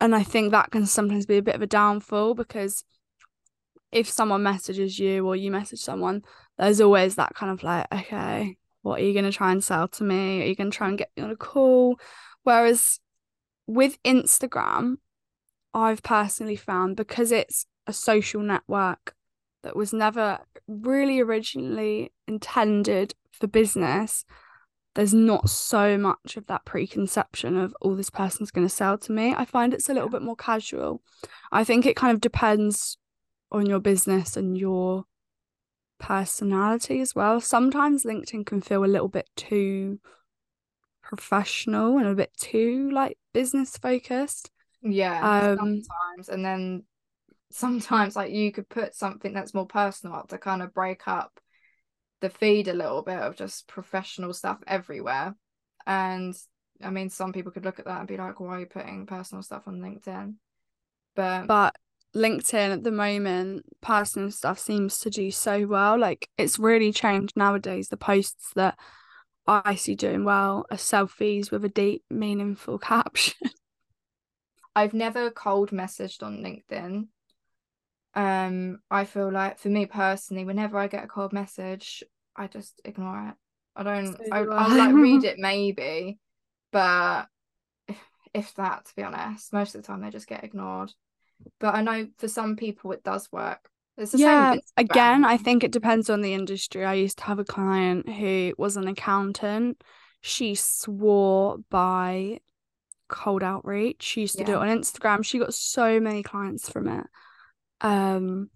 And 0.00 0.14
I 0.14 0.22
think 0.22 0.50
that 0.50 0.70
can 0.70 0.86
sometimes 0.86 1.26
be 1.26 1.36
a 1.36 1.42
bit 1.42 1.54
of 1.54 1.62
a 1.62 1.66
downfall 1.66 2.34
because 2.34 2.84
if 3.92 4.08
someone 4.08 4.42
messages 4.42 4.98
you 4.98 5.26
or 5.26 5.36
you 5.36 5.50
message 5.50 5.80
someone, 5.80 6.22
there's 6.58 6.80
always 6.80 7.16
that 7.16 7.34
kind 7.34 7.52
of 7.52 7.62
like, 7.62 7.86
okay, 7.92 8.56
what 8.82 9.00
are 9.00 9.04
you 9.04 9.12
going 9.12 9.24
to 9.24 9.32
try 9.32 9.52
and 9.52 9.62
sell 9.62 9.88
to 9.88 10.04
me? 10.04 10.42
Are 10.42 10.46
you 10.46 10.54
going 10.54 10.70
to 10.70 10.76
try 10.76 10.88
and 10.88 10.98
get 10.98 11.10
me 11.16 11.22
on 11.22 11.30
a 11.30 11.36
call? 11.36 11.98
Whereas 12.44 13.00
with 13.66 14.02
Instagram, 14.02 14.96
I've 15.74 16.02
personally 16.02 16.56
found 16.56 16.96
because 16.96 17.30
it's 17.30 17.66
a 17.86 17.92
social 17.92 18.42
network 18.42 19.14
that 19.62 19.76
was 19.76 19.92
never 19.92 20.38
really 20.66 21.20
originally 21.20 22.12
intended 22.26 23.14
for 23.32 23.46
business, 23.46 24.24
there's 24.94 25.14
not 25.14 25.48
so 25.48 25.96
much 25.96 26.36
of 26.36 26.46
that 26.46 26.64
preconception 26.64 27.56
of 27.56 27.74
oh 27.82 27.94
this 27.94 28.10
person's 28.10 28.50
going 28.50 28.66
to 28.66 28.74
sell 28.74 28.98
to 28.98 29.12
me. 29.12 29.34
I 29.34 29.44
find 29.44 29.72
it's 29.72 29.88
a 29.88 29.94
little 29.94 30.08
bit 30.08 30.22
more 30.22 30.36
casual. 30.36 31.02
I 31.52 31.64
think 31.64 31.86
it 31.86 31.96
kind 31.96 32.12
of 32.12 32.20
depends 32.20 32.98
on 33.52 33.66
your 33.66 33.80
business 33.80 34.36
and 34.36 34.58
your 34.58 35.04
personality 35.98 37.00
as 37.00 37.14
well. 37.14 37.40
Sometimes 37.40 38.04
linkedin 38.04 38.44
can 38.46 38.60
feel 38.60 38.84
a 38.84 38.86
little 38.86 39.08
bit 39.08 39.28
too 39.36 40.00
professional 41.02 41.98
and 41.98 42.06
a 42.06 42.14
bit 42.14 42.32
too 42.36 42.90
like 42.90 43.16
business 43.32 43.76
focused. 43.76 44.50
Yeah 44.82 45.50
um, 45.50 45.56
sometimes 45.58 46.28
and 46.28 46.44
then 46.44 46.84
sometimes 47.50 48.16
like 48.16 48.32
you 48.32 48.52
could 48.52 48.68
put 48.68 48.94
something 48.94 49.32
that's 49.32 49.54
more 49.54 49.66
personal 49.66 50.16
up 50.16 50.28
to 50.28 50.38
kind 50.38 50.62
of 50.62 50.74
break 50.74 51.06
up 51.08 51.40
the 52.20 52.30
feed 52.30 52.68
a 52.68 52.74
little 52.74 53.02
bit 53.02 53.18
of 53.18 53.36
just 53.36 53.66
professional 53.66 54.32
stuff 54.32 54.58
everywhere. 54.66 55.34
And 55.86 56.34
I 56.82 56.90
mean, 56.90 57.10
some 57.10 57.32
people 57.32 57.52
could 57.52 57.64
look 57.64 57.78
at 57.78 57.86
that 57.86 57.98
and 57.98 58.08
be 58.08 58.16
like, 58.16 58.40
why 58.40 58.56
are 58.56 58.60
you 58.60 58.66
putting 58.66 59.06
personal 59.06 59.42
stuff 59.42 59.62
on 59.66 59.80
LinkedIn? 59.80 60.34
But 61.16 61.46
but 61.46 61.74
LinkedIn 62.14 62.72
at 62.72 62.84
the 62.84 62.90
moment, 62.90 63.64
personal 63.80 64.30
stuff 64.30 64.58
seems 64.58 64.98
to 64.98 65.10
do 65.10 65.30
so 65.30 65.66
well. 65.66 65.98
Like 65.98 66.28
it's 66.38 66.58
really 66.58 66.92
changed 66.92 67.36
nowadays. 67.36 67.88
The 67.88 67.96
posts 67.96 68.52
that 68.54 68.78
I 69.46 69.74
see 69.74 69.94
doing 69.94 70.24
well 70.24 70.66
are 70.70 70.76
selfies 70.76 71.50
with 71.50 71.64
a 71.64 71.68
deep, 71.68 72.04
meaningful 72.10 72.78
caption. 72.92 73.50
I've 74.76 74.94
never 74.94 75.30
cold 75.30 75.70
messaged 75.70 76.22
on 76.22 76.38
LinkedIn 76.38 77.08
um 78.14 78.78
i 78.90 79.04
feel 79.04 79.30
like 79.30 79.58
for 79.58 79.68
me 79.68 79.86
personally 79.86 80.44
whenever 80.44 80.76
i 80.76 80.88
get 80.88 81.04
a 81.04 81.08
cold 81.08 81.32
message 81.32 82.02
i 82.36 82.46
just 82.46 82.80
ignore 82.84 83.28
it. 83.28 83.34
I 83.76 83.82
don't 83.84 84.16
so 84.16 84.24
I, 84.32 84.42
will 84.42 84.76
like 84.76 84.94
read 84.94 85.24
it 85.24 85.38
maybe 85.38 86.18
but 86.72 87.26
if, 87.86 87.98
if 88.34 88.54
that 88.54 88.86
to 88.86 88.96
be 88.96 89.04
honest 89.04 89.52
most 89.52 89.74
of 89.74 89.82
the 89.82 89.86
time 89.86 90.00
they 90.00 90.10
just 90.10 90.26
get 90.26 90.44
ignored. 90.44 90.92
But 91.60 91.74
i 91.74 91.82
know 91.82 92.08
for 92.18 92.28
some 92.28 92.56
people 92.56 92.92
it 92.92 93.04
does 93.04 93.30
work. 93.30 93.70
Yeah 94.14 94.56
again 94.76 95.24
i 95.24 95.36
think 95.36 95.62
it 95.62 95.72
depends 95.72 96.10
on 96.10 96.20
the 96.20 96.34
industry. 96.34 96.84
I 96.84 96.94
used 96.94 97.18
to 97.18 97.24
have 97.24 97.38
a 97.38 97.44
client 97.44 98.08
who 98.08 98.54
was 98.58 98.76
an 98.76 98.88
accountant. 98.88 99.82
She 100.20 100.54
swore 100.56 101.58
by 101.70 102.40
cold 103.08 103.42
outreach. 103.42 104.02
She 104.02 104.22
used 104.22 104.34
to 104.34 104.40
yeah. 104.40 104.46
do 104.46 104.52
it 104.54 104.68
on 104.68 104.68
instagram. 104.68 105.24
She 105.24 105.38
got 105.38 105.54
so 105.54 106.00
many 106.00 106.22
clients 106.22 106.68
from 106.68 106.88
it 106.88 107.06
um, 107.80 108.50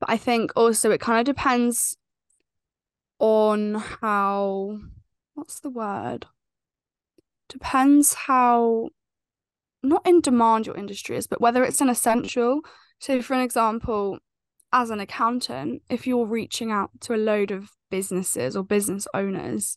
but 0.00 0.10
I 0.10 0.16
think 0.16 0.52
also 0.56 0.90
it 0.90 1.00
kind 1.00 1.20
of 1.20 1.34
depends 1.34 1.96
on 3.18 3.74
how 4.00 4.78
what's 5.34 5.60
the 5.60 5.70
word? 5.70 6.26
Depends 7.48 8.14
how 8.14 8.88
not 9.82 10.06
in 10.06 10.20
demand 10.20 10.66
your 10.66 10.76
industry 10.76 11.16
is, 11.16 11.26
but 11.26 11.40
whether 11.40 11.64
it's 11.64 11.80
an 11.80 11.88
essential. 11.88 12.60
So 12.98 13.20
for 13.22 13.34
an 13.34 13.40
example, 13.40 14.18
as 14.72 14.90
an 14.90 15.00
accountant, 15.00 15.82
if 15.88 16.06
you're 16.06 16.26
reaching 16.26 16.70
out 16.70 16.90
to 17.00 17.14
a 17.14 17.16
load 17.16 17.50
of 17.50 17.70
businesses 17.90 18.56
or 18.56 18.64
business 18.64 19.06
owners, 19.12 19.76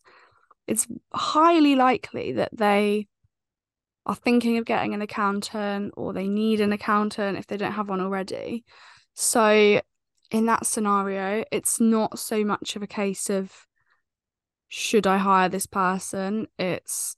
it's 0.67 0.87
highly 1.13 1.75
likely 1.75 2.31
that 2.31 2.55
they 2.55 3.07
are 4.05 4.15
thinking 4.15 4.57
of 4.57 4.65
getting 4.65 4.93
an 4.93 5.01
accountant 5.01 5.93
or 5.97 6.13
they 6.13 6.27
need 6.27 6.61
an 6.61 6.71
accountant 6.71 7.37
if 7.37 7.47
they 7.47 7.57
don't 7.57 7.71
have 7.71 7.89
one 7.89 8.01
already. 8.01 8.63
So, 9.13 9.81
in 10.31 10.45
that 10.45 10.65
scenario, 10.65 11.43
it's 11.51 11.79
not 11.79 12.19
so 12.19 12.43
much 12.43 12.75
of 12.75 12.83
a 12.83 12.87
case 12.87 13.29
of 13.29 13.51
should 14.67 15.07
I 15.07 15.17
hire 15.17 15.49
this 15.49 15.65
person? 15.65 16.47
It's 16.59 17.15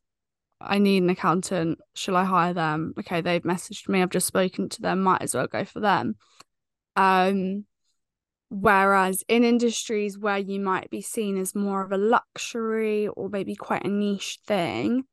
I 0.59 0.79
need 0.79 1.03
an 1.03 1.09
accountant. 1.09 1.79
Shall 1.93 2.15
I 2.15 2.23
hire 2.23 2.53
them? 2.53 2.93
Okay, 2.99 3.21
they've 3.21 3.41
messaged 3.43 3.87
me. 3.89 4.01
I've 4.01 4.09
just 4.09 4.27
spoken 4.27 4.69
to 4.69 4.81
them. 4.81 5.01
Might 5.01 5.21
as 5.21 5.35
well 5.35 5.47
go 5.47 5.65
for 5.65 5.79
them. 5.79 6.15
Um, 6.95 7.65
whereas 8.49 9.23
in 9.27 9.43
industries 9.43 10.17
where 10.17 10.37
you 10.37 10.59
might 10.59 10.89
be 10.89 11.01
seen 11.01 11.37
as 11.37 11.53
more 11.53 11.83
of 11.83 11.91
a 11.91 11.97
luxury 11.97 13.07
or 13.07 13.29
maybe 13.29 13.55
quite 13.55 13.85
a 13.85 13.89
niche 13.89 14.39
thing, 14.47 15.03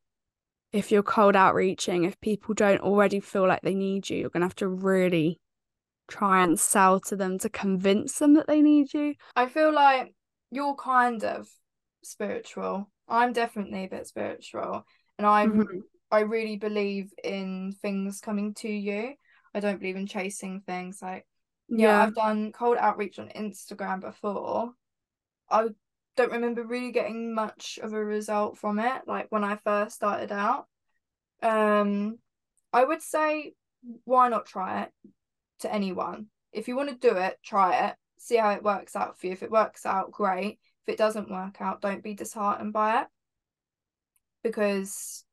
if 0.75 0.90
you're 0.90 1.04
cold 1.04 1.37
outreaching, 1.37 2.02
if 2.02 2.21
people 2.21 2.52
don't 2.52 2.81
already 2.81 3.21
feel 3.21 3.47
like 3.47 3.62
they 3.62 3.76
need 3.76 4.11
you, 4.11 4.19
you're 4.19 4.28
going 4.28 4.40
to 4.40 4.47
have 4.47 4.57
to 4.57 4.66
really 4.66 5.38
try 6.09 6.43
and 6.43 6.59
sell 6.59 6.99
to 6.99 7.14
them 7.14 7.38
to 7.38 7.49
convince 7.49 8.19
them 8.19 8.35
that 8.35 8.49
they 8.49 8.61
need 8.61 8.93
you. 8.93 9.14
I 9.37 9.47
feel 9.47 9.73
like 9.73 10.12
you're 10.50 10.75
kind 10.75 11.23
of 11.23 11.47
spiritual. 12.02 12.90
I'm 13.09 13.33
definitely 13.33 13.85
a 13.85 13.88
bit 13.88 14.09
spiritual 14.09 14.85
and 15.16 15.26
I'm 15.26 15.52
mm-hmm. 15.52 15.78
I 16.11 16.21
really 16.21 16.57
believe 16.57 17.12
in 17.23 17.73
things 17.81 18.21
coming 18.21 18.52
to 18.54 18.69
you. 18.69 19.14
I 19.54 19.61
don't 19.61 19.78
believe 19.78 19.97
in 19.97 20.09
chasing 20.09 20.61
things 20.66 20.99
like 21.00 21.25
yeah, 21.69 21.87
yeah 21.87 22.02
I've 22.02 22.16
done 22.16 22.50
cold 22.50 22.78
outreach 22.78 23.21
on 23.21 23.28
Instagram 23.28 24.00
before. 24.00 24.73
I 25.49 25.69
don't 26.16 26.33
remember 26.33 26.64
really 26.64 26.92
getting 26.92 27.35
much 27.35 27.78
of 27.83 27.92
a 27.92 28.04
result 28.04 28.59
from 28.59 28.78
it 28.78 29.02
like 29.06 29.26
when 29.30 29.44
I 29.44 29.56
first 29.56 29.97
started 29.97 30.33
out. 30.33 30.66
Um 31.42 32.18
I 32.73 32.85
would 32.85 33.02
say 33.02 33.54
why 34.04 34.28
not 34.28 34.47
try 34.47 34.83
it 34.83 34.92
to 35.61 35.73
anyone. 35.73 36.26
If 36.52 36.68
you 36.68 36.76
want 36.76 36.90
to 36.90 37.09
do 37.09 37.16
it, 37.16 37.38
try 37.42 37.88
it. 37.88 37.97
See 38.18 38.37
how 38.37 38.50
it 38.50 38.62
works 38.62 38.97
out 38.97 39.18
for 39.18 39.26
you. 39.26 39.33
If 39.33 39.42
it 39.42 39.50
works 39.50 39.85
out, 39.85 40.12
great. 40.12 40.59
If 40.87 40.94
it 40.94 40.99
doesn't 40.99 41.30
work 41.30 41.61
out, 41.61 41.80
don't 41.80 42.02
be 42.02 42.14
disheartened 42.14 42.73
by 42.73 43.02
it. 43.02 43.09
Because 44.42 45.25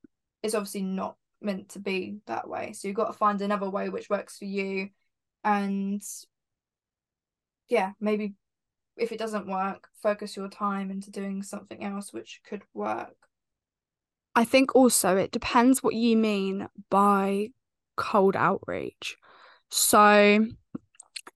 it's 0.41 0.55
obviously 0.55 0.81
not 0.81 1.15
meant 1.41 1.69
to 1.69 1.79
be 1.79 2.17
that 2.27 2.47
way. 2.47 2.73
So 2.73 2.87
you've 2.87 2.97
got 2.97 3.07
to 3.07 3.17
find 3.17 3.41
another 3.41 3.69
way 3.69 3.89
which 3.89 4.09
works 4.09 4.37
for 4.37 4.45
you. 4.45 4.89
And 5.43 6.01
yeah, 7.67 7.91
maybe 7.99 8.33
if 8.97 9.11
it 9.11 9.19
doesn't 9.19 9.47
work, 9.47 9.87
focus 10.01 10.35
your 10.35 10.49
time 10.49 10.91
into 10.91 11.11
doing 11.11 11.43
something 11.43 11.83
else 11.83 12.13
which 12.13 12.41
could 12.47 12.63
work. 12.73 13.15
I 14.35 14.45
think 14.45 14.75
also 14.75 15.17
it 15.17 15.31
depends 15.31 15.83
what 15.83 15.95
you 15.95 16.15
mean 16.15 16.67
by 16.89 17.49
cold 17.97 18.35
outreach. 18.35 19.17
So, 19.69 20.47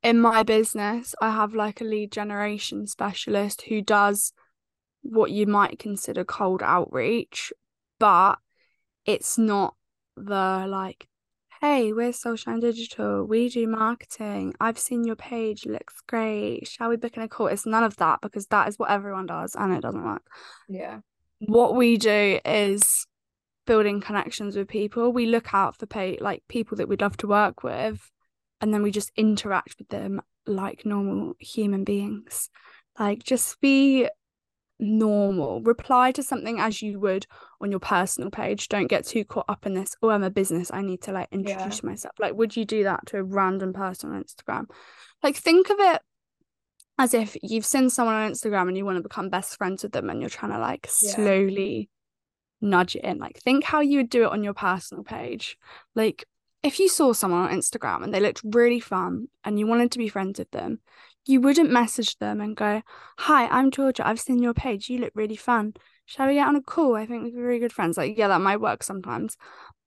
in 0.01 0.19
my 0.19 0.43
business, 0.43 1.15
I 1.21 1.31
have 1.31 1.53
like 1.53 1.81
a 1.81 1.85
lead 1.85 2.11
generation 2.11 2.87
specialist 2.87 3.63
who 3.63 3.81
does 3.81 4.33
what 5.01 5.31
you 5.31 5.45
might 5.45 5.79
consider 5.79 6.23
cold 6.23 6.61
outreach, 6.63 7.51
but 7.99 8.37
it's 9.05 9.37
not 9.37 9.75
the 10.15 10.65
like 10.67 11.07
hey, 11.65 11.91
we're 11.93 12.13
social 12.13 12.53
and 12.53 12.61
digital, 12.61 13.25
we 13.25 13.49
do 13.49 13.65
marketing, 13.65 14.53
I've 14.59 14.77
seen 14.77 15.03
your 15.03 15.15
page, 15.15 15.65
looks 15.65 15.95
great, 16.07 16.67
shall 16.67 16.89
we 16.89 16.95
book 16.95 17.17
in 17.17 17.23
a 17.23 17.27
call? 17.27 17.47
It's 17.47 17.65
none 17.65 17.83
of 17.83 17.95
that 17.95 18.21
because 18.21 18.45
that 18.47 18.67
is 18.67 18.77
what 18.77 18.91
everyone 18.91 19.25
does 19.25 19.55
and 19.55 19.73
it 19.73 19.81
doesn't 19.81 20.05
work. 20.05 20.21
Yeah. 20.69 20.99
What 21.39 21.75
we 21.75 21.97
do 21.97 22.39
is 22.45 23.07
building 23.65 23.99
connections 23.99 24.55
with 24.55 24.67
people. 24.67 25.11
We 25.11 25.25
look 25.25 25.55
out 25.55 25.75
for 25.75 25.87
pay 25.87 26.19
like 26.21 26.43
people 26.47 26.77
that 26.77 26.87
we'd 26.87 27.01
love 27.01 27.17
to 27.17 27.27
work 27.27 27.63
with 27.63 28.11
and 28.61 28.71
then 28.71 28.83
we 28.83 28.91
just 28.91 29.11
interact 29.15 29.75
with 29.79 29.87
them 29.89 30.21
like 30.45 30.85
normal 30.85 31.33
human 31.39 31.83
beings. 31.83 32.51
Like 32.99 33.23
just 33.23 33.59
be 33.59 34.07
normal. 34.79 35.61
Reply 35.61 36.11
to 36.11 36.23
something 36.23 36.59
as 36.59 36.81
you 36.81 36.99
would 36.99 37.25
on 37.61 37.71
your 37.71 37.79
personal 37.79 38.29
page. 38.29 38.67
Don't 38.67 38.87
get 38.87 39.05
too 39.05 39.23
caught 39.23 39.45
up 39.47 39.65
in 39.65 39.73
this. 39.73 39.95
Oh, 40.01 40.09
I'm 40.09 40.23
a 40.23 40.29
business. 40.29 40.71
I 40.73 40.81
need 40.81 41.01
to 41.03 41.11
like 41.11 41.29
introduce 41.31 41.81
yeah. 41.83 41.89
myself. 41.89 42.15
Like, 42.19 42.35
would 42.35 42.55
you 42.55 42.65
do 42.65 42.83
that 42.83 43.05
to 43.07 43.17
a 43.17 43.23
random 43.23 43.73
person 43.73 44.11
on 44.11 44.23
Instagram? 44.23 44.65
Like, 45.23 45.35
think 45.35 45.69
of 45.69 45.77
it 45.79 46.01
as 46.97 47.13
if 47.13 47.35
you've 47.41 47.65
seen 47.65 47.89
someone 47.89 48.15
on 48.15 48.31
Instagram 48.31 48.67
and 48.67 48.77
you 48.77 48.85
want 48.85 48.97
to 48.97 49.03
become 49.03 49.29
best 49.29 49.57
friends 49.57 49.83
with 49.83 49.91
them 49.91 50.09
and 50.09 50.21
you're 50.21 50.29
trying 50.29 50.51
to 50.51 50.59
like 50.59 50.87
yeah. 51.01 51.15
slowly 51.15 51.89
nudge 52.61 52.95
it 52.95 53.03
in. 53.03 53.17
Like, 53.17 53.37
think 53.39 53.63
how 53.63 53.81
you 53.81 53.97
would 53.97 54.09
do 54.09 54.23
it 54.23 54.31
on 54.31 54.43
your 54.43 54.53
personal 54.53 55.03
page. 55.03 55.57
Like, 55.93 56.25
if 56.63 56.79
you 56.79 56.89
saw 56.89 57.13
someone 57.13 57.41
on 57.41 57.55
Instagram 57.55 58.03
and 58.03 58.13
they 58.13 58.19
looked 58.19 58.41
really 58.43 58.79
fun 58.79 59.27
and 59.43 59.59
you 59.59 59.67
wanted 59.67 59.91
to 59.91 59.99
be 59.99 60.09
friends 60.09 60.39
with 60.39 60.49
them, 60.49 60.79
you 61.25 61.41
wouldn't 61.41 61.71
message 61.71 62.17
them 62.17 62.39
and 62.39 62.55
go, 62.55 62.81
Hi, 63.19 63.47
I'm 63.47 63.71
Georgia. 63.71 64.07
I've 64.07 64.19
seen 64.19 64.41
your 64.41 64.53
page. 64.53 64.89
You 64.89 64.99
look 64.99 65.11
really 65.15 65.35
fun. 65.35 65.73
Shall 66.05 66.27
we 66.27 66.35
get 66.35 66.47
on 66.47 66.55
a 66.55 66.61
call? 66.61 66.95
I 66.95 67.05
think 67.05 67.23
we'd 67.23 67.35
be 67.35 67.41
really 67.41 67.59
good 67.59 67.73
friends. 67.73 67.97
Like, 67.97 68.17
yeah, 68.17 68.27
that 68.27 68.41
might 68.41 68.61
work 68.61 68.83
sometimes. 68.83 69.37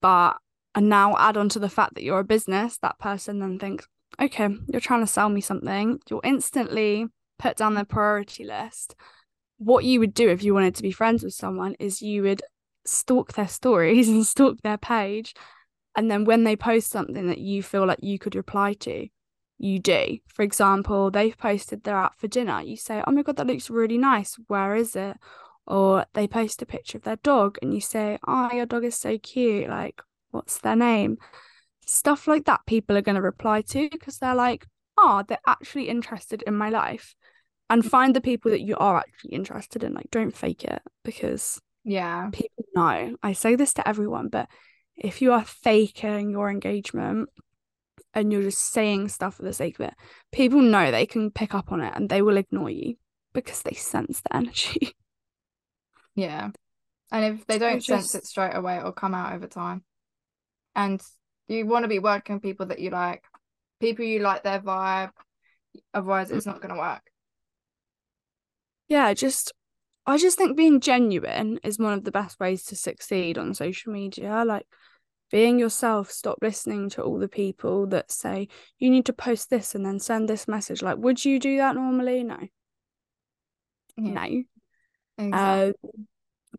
But 0.01 0.37
and 0.75 0.89
now 0.89 1.17
add 1.17 1.37
on 1.37 1.49
to 1.51 1.59
the 1.59 1.69
fact 1.69 1.95
that 1.95 2.03
you're 2.03 2.21
a 2.21 2.25
business, 2.25 2.79
that 2.79 2.99
person 2.99 3.41
then 3.41 3.59
thinks, 3.59 3.87
okay, 4.21 4.49
you're 4.69 4.81
trying 4.81 5.01
to 5.01 5.07
sell 5.07 5.29
me 5.29 5.41
something. 5.41 6.01
You'll 6.09 6.21
instantly 6.25 7.07
put 7.39 7.57
down 7.57 7.75
their 7.75 7.85
priority 7.85 8.45
list. 8.45 8.95
What 9.59 9.85
you 9.85 10.01
would 10.01 10.15
do 10.15 10.29
if 10.29 10.43
you 10.43 10.55
wanted 10.55 10.75
to 10.77 10.83
be 10.83 10.93
friends 10.93 11.25
with 11.25 11.35
someone 11.35 11.75
is 11.81 12.03
you 12.03 12.23
would 12.23 12.43
stalk 12.85 13.33
their 13.33 13.49
stories 13.49 14.09
and 14.09 14.27
stalk 14.27 14.59
their 14.63 14.79
page. 14.79 15.35
And 15.97 16.11
then 16.11 16.25
when 16.25 16.45
they 16.45 16.55
post 16.55 16.91
something 16.91 17.27
that 17.29 17.39
you 17.39 17.63
feel 17.63 17.87
like 17.87 17.99
you 18.03 18.19
could 18.19 18.37
reply 18.37 18.75
to, 18.75 19.09
you 19.59 19.79
do. 19.79 20.19
For 20.29 20.43
example, 20.43 21.11
they've 21.11 21.37
posted 21.37 21.83
they're 21.83 21.97
out 21.97 22.19
for 22.19 22.29
dinner. 22.29 22.63
You 22.63 22.77
say, 22.77 23.03
Oh 23.07 23.11
my 23.11 23.23
God, 23.23 23.37
that 23.37 23.47
looks 23.47 23.71
really 23.71 23.99
nice. 23.99 24.39
Where 24.47 24.75
is 24.75 24.97
it? 24.97 25.17
Or 25.67 26.07
they 26.15 26.27
post 26.27 26.63
a 26.63 26.67
picture 26.67 26.99
of 26.99 27.05
their 27.05 27.17
dog 27.17 27.59
and 27.61 27.75
you 27.75 27.81
say, 27.81 28.19
Oh, 28.27 28.51
your 28.53 28.67
dog 28.67 28.85
is 28.85 28.97
so 28.97 29.19
cute. 29.19 29.69
Like, 29.69 30.01
what's 30.31 30.59
their 30.59 30.77
name? 30.77 31.19
Stuff 31.87 32.29
like 32.29 32.45
that, 32.45 32.67
people 32.67 32.97
are 32.97 33.03
going 33.03 33.17
to 33.17 33.23
reply 33.23 33.63
to 33.63 33.89
because 33.91 34.19
they're 34.19 34.35
like, 34.35 34.67
Oh, 34.97 35.25
they're 35.27 35.39
actually 35.47 35.89
interested 35.89 36.43
in 36.47 36.55
my 36.55 36.71
life. 36.71 37.15
And 37.71 37.85
find 37.85 38.17
the 38.17 38.23
people 38.23 38.51
that 38.53 38.63
you 38.63 38.77
are 38.79 38.97
actually 38.97 39.33
interested 39.33 39.83
in. 39.83 39.93
Like, 39.93 40.11
don't 40.11 40.35
fake 40.35 40.65
it 40.65 40.81
because 41.05 41.61
yeah, 41.85 42.31
people 42.33 42.65
know. 42.75 43.17
I 43.23 43.35
say 43.35 43.57
this 43.57 43.75
to 43.75 43.87
everyone, 43.87 44.29
but 44.29 44.49
if 44.97 45.21
you 45.21 45.33
are 45.33 45.45
faking 45.45 46.31
your 46.31 46.51
engagement, 46.51 47.29
and 48.15 48.33
you're 48.33 48.43
just 48.43 48.73
saying 48.73 49.09
stuff 49.09 49.37
for 49.37 49.43
the 49.43 49.53
sake 49.53 49.79
of 49.79 49.87
it, 49.87 49.95
people 50.33 50.61
know 50.61 50.91
they 50.91 51.07
can 51.07 51.31
pick 51.31 51.55
up 51.55 51.73
on 51.73 51.81
it 51.81 51.93
and 51.95 52.09
they 52.09 52.23
will 52.23 52.37
ignore 52.37 52.71
you 52.71 52.97
because 53.33 53.63
they 53.63 53.75
sense 53.75 54.21
the 54.21 54.37
energy. 54.37 54.95
Yeah. 56.15 56.51
And 57.13 57.37
if 57.37 57.47
they 57.47 57.59
don't 57.59 57.81
so 57.81 57.95
sense 57.95 58.17
it 58.17 58.27
straight 58.27 58.57
away, 58.57 58.77
it'll 58.77 58.91
come 58.91 59.15
out 59.15 59.35
over 59.35 59.47
time. 59.47 59.85
And 60.75 61.01
you 61.47 61.65
want 61.65 61.85
to 61.85 61.89
be 61.89 62.01
working 62.01 62.35
with 62.35 62.43
people 62.43 62.67
that 62.67 62.81
you 62.81 62.91
like, 62.91 63.23
people 63.79 64.05
you 64.05 64.19
like 64.19 64.43
their 64.43 64.59
vibe. 64.59 65.11
Otherwise, 65.95 66.33
it's 66.33 66.45
not 66.45 66.61
going 66.61 66.75
to 66.75 66.81
work. 66.81 67.03
Yeah, 68.89 69.15
just 69.15 69.53
I 70.07 70.19
just 70.19 70.39
think 70.39 70.57
being 70.57 70.81
genuine 70.81 71.61
is 71.63 71.79
one 71.79 71.93
of 71.93 72.03
the 72.03 72.11
best 72.11 72.41
ways 72.41 72.65
to 72.65 72.77
succeed 72.77 73.39
on 73.39 73.55
social 73.55 73.93
media. 73.93 74.43
Like 74.45 74.67
being 75.31 75.59
yourself 75.59 76.11
stop 76.11 76.39
listening 76.41 76.89
to 76.91 77.03
all 77.03 77.19
the 77.19 77.29
people 77.29 77.87
that 77.87 78.11
say 78.11 78.49
you 78.79 78.91
need 78.91 79.07
to 79.07 79.13
post 79.13 79.51
this 79.51 79.75
and 79.75 79.85
then 79.85 79.99
send 79.99 80.29
this 80.29 80.49
message. 80.49 80.83
Like 80.83 80.99
would 80.99 81.25
you 81.25 81.39
do 81.39 81.57
that 81.59 81.75
normally? 81.75 82.25
No. 82.25 82.39
Yeah. 83.97 84.13
no. 84.13 84.43
Exactly. 85.21 85.33
uh, 85.33 85.73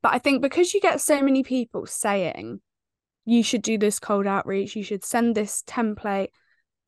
but 0.02 0.14
i 0.14 0.20
think 0.20 0.42
because 0.42 0.74
you 0.74 0.82
get 0.82 1.00
so 1.00 1.22
many 1.22 1.44
people 1.44 1.86
saying 1.86 2.60
you 3.26 3.42
should 3.42 3.62
do 3.62 3.78
this 3.78 4.00
cold 4.00 4.28
outreach 4.28 4.76
you 4.76 4.84
should 4.84 5.06
send 5.06 5.34
this 5.34 5.64
template 5.66 6.28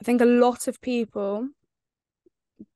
i 0.01 0.03
think 0.03 0.19
a 0.19 0.25
lot 0.25 0.67
of 0.67 0.81
people 0.81 1.47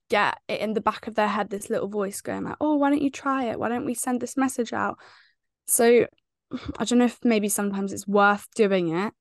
get 0.09 0.37
it 0.47 0.59
in 0.59 0.73
the 0.73 0.81
back 0.81 1.07
of 1.07 1.15
their 1.15 1.27
head 1.27 1.49
this 1.49 1.69
little 1.69 1.87
voice 1.87 2.21
going 2.21 2.43
like 2.43 2.55
oh 2.61 2.75
why 2.75 2.89
don't 2.89 3.01
you 3.01 3.09
try 3.09 3.45
it? 3.45 3.59
Why 3.59 3.69
don't 3.69 3.85
we 3.85 3.95
send 3.95 4.21
this 4.21 4.37
message 4.37 4.73
out? 4.73 4.97
So 5.67 6.05
I 6.77 6.85
don't 6.85 6.99
know 6.99 7.05
if 7.05 7.19
maybe 7.23 7.49
sometimes 7.49 7.93
it's 7.93 8.07
worth 8.07 8.47
doing 8.55 8.89
it 8.89 9.13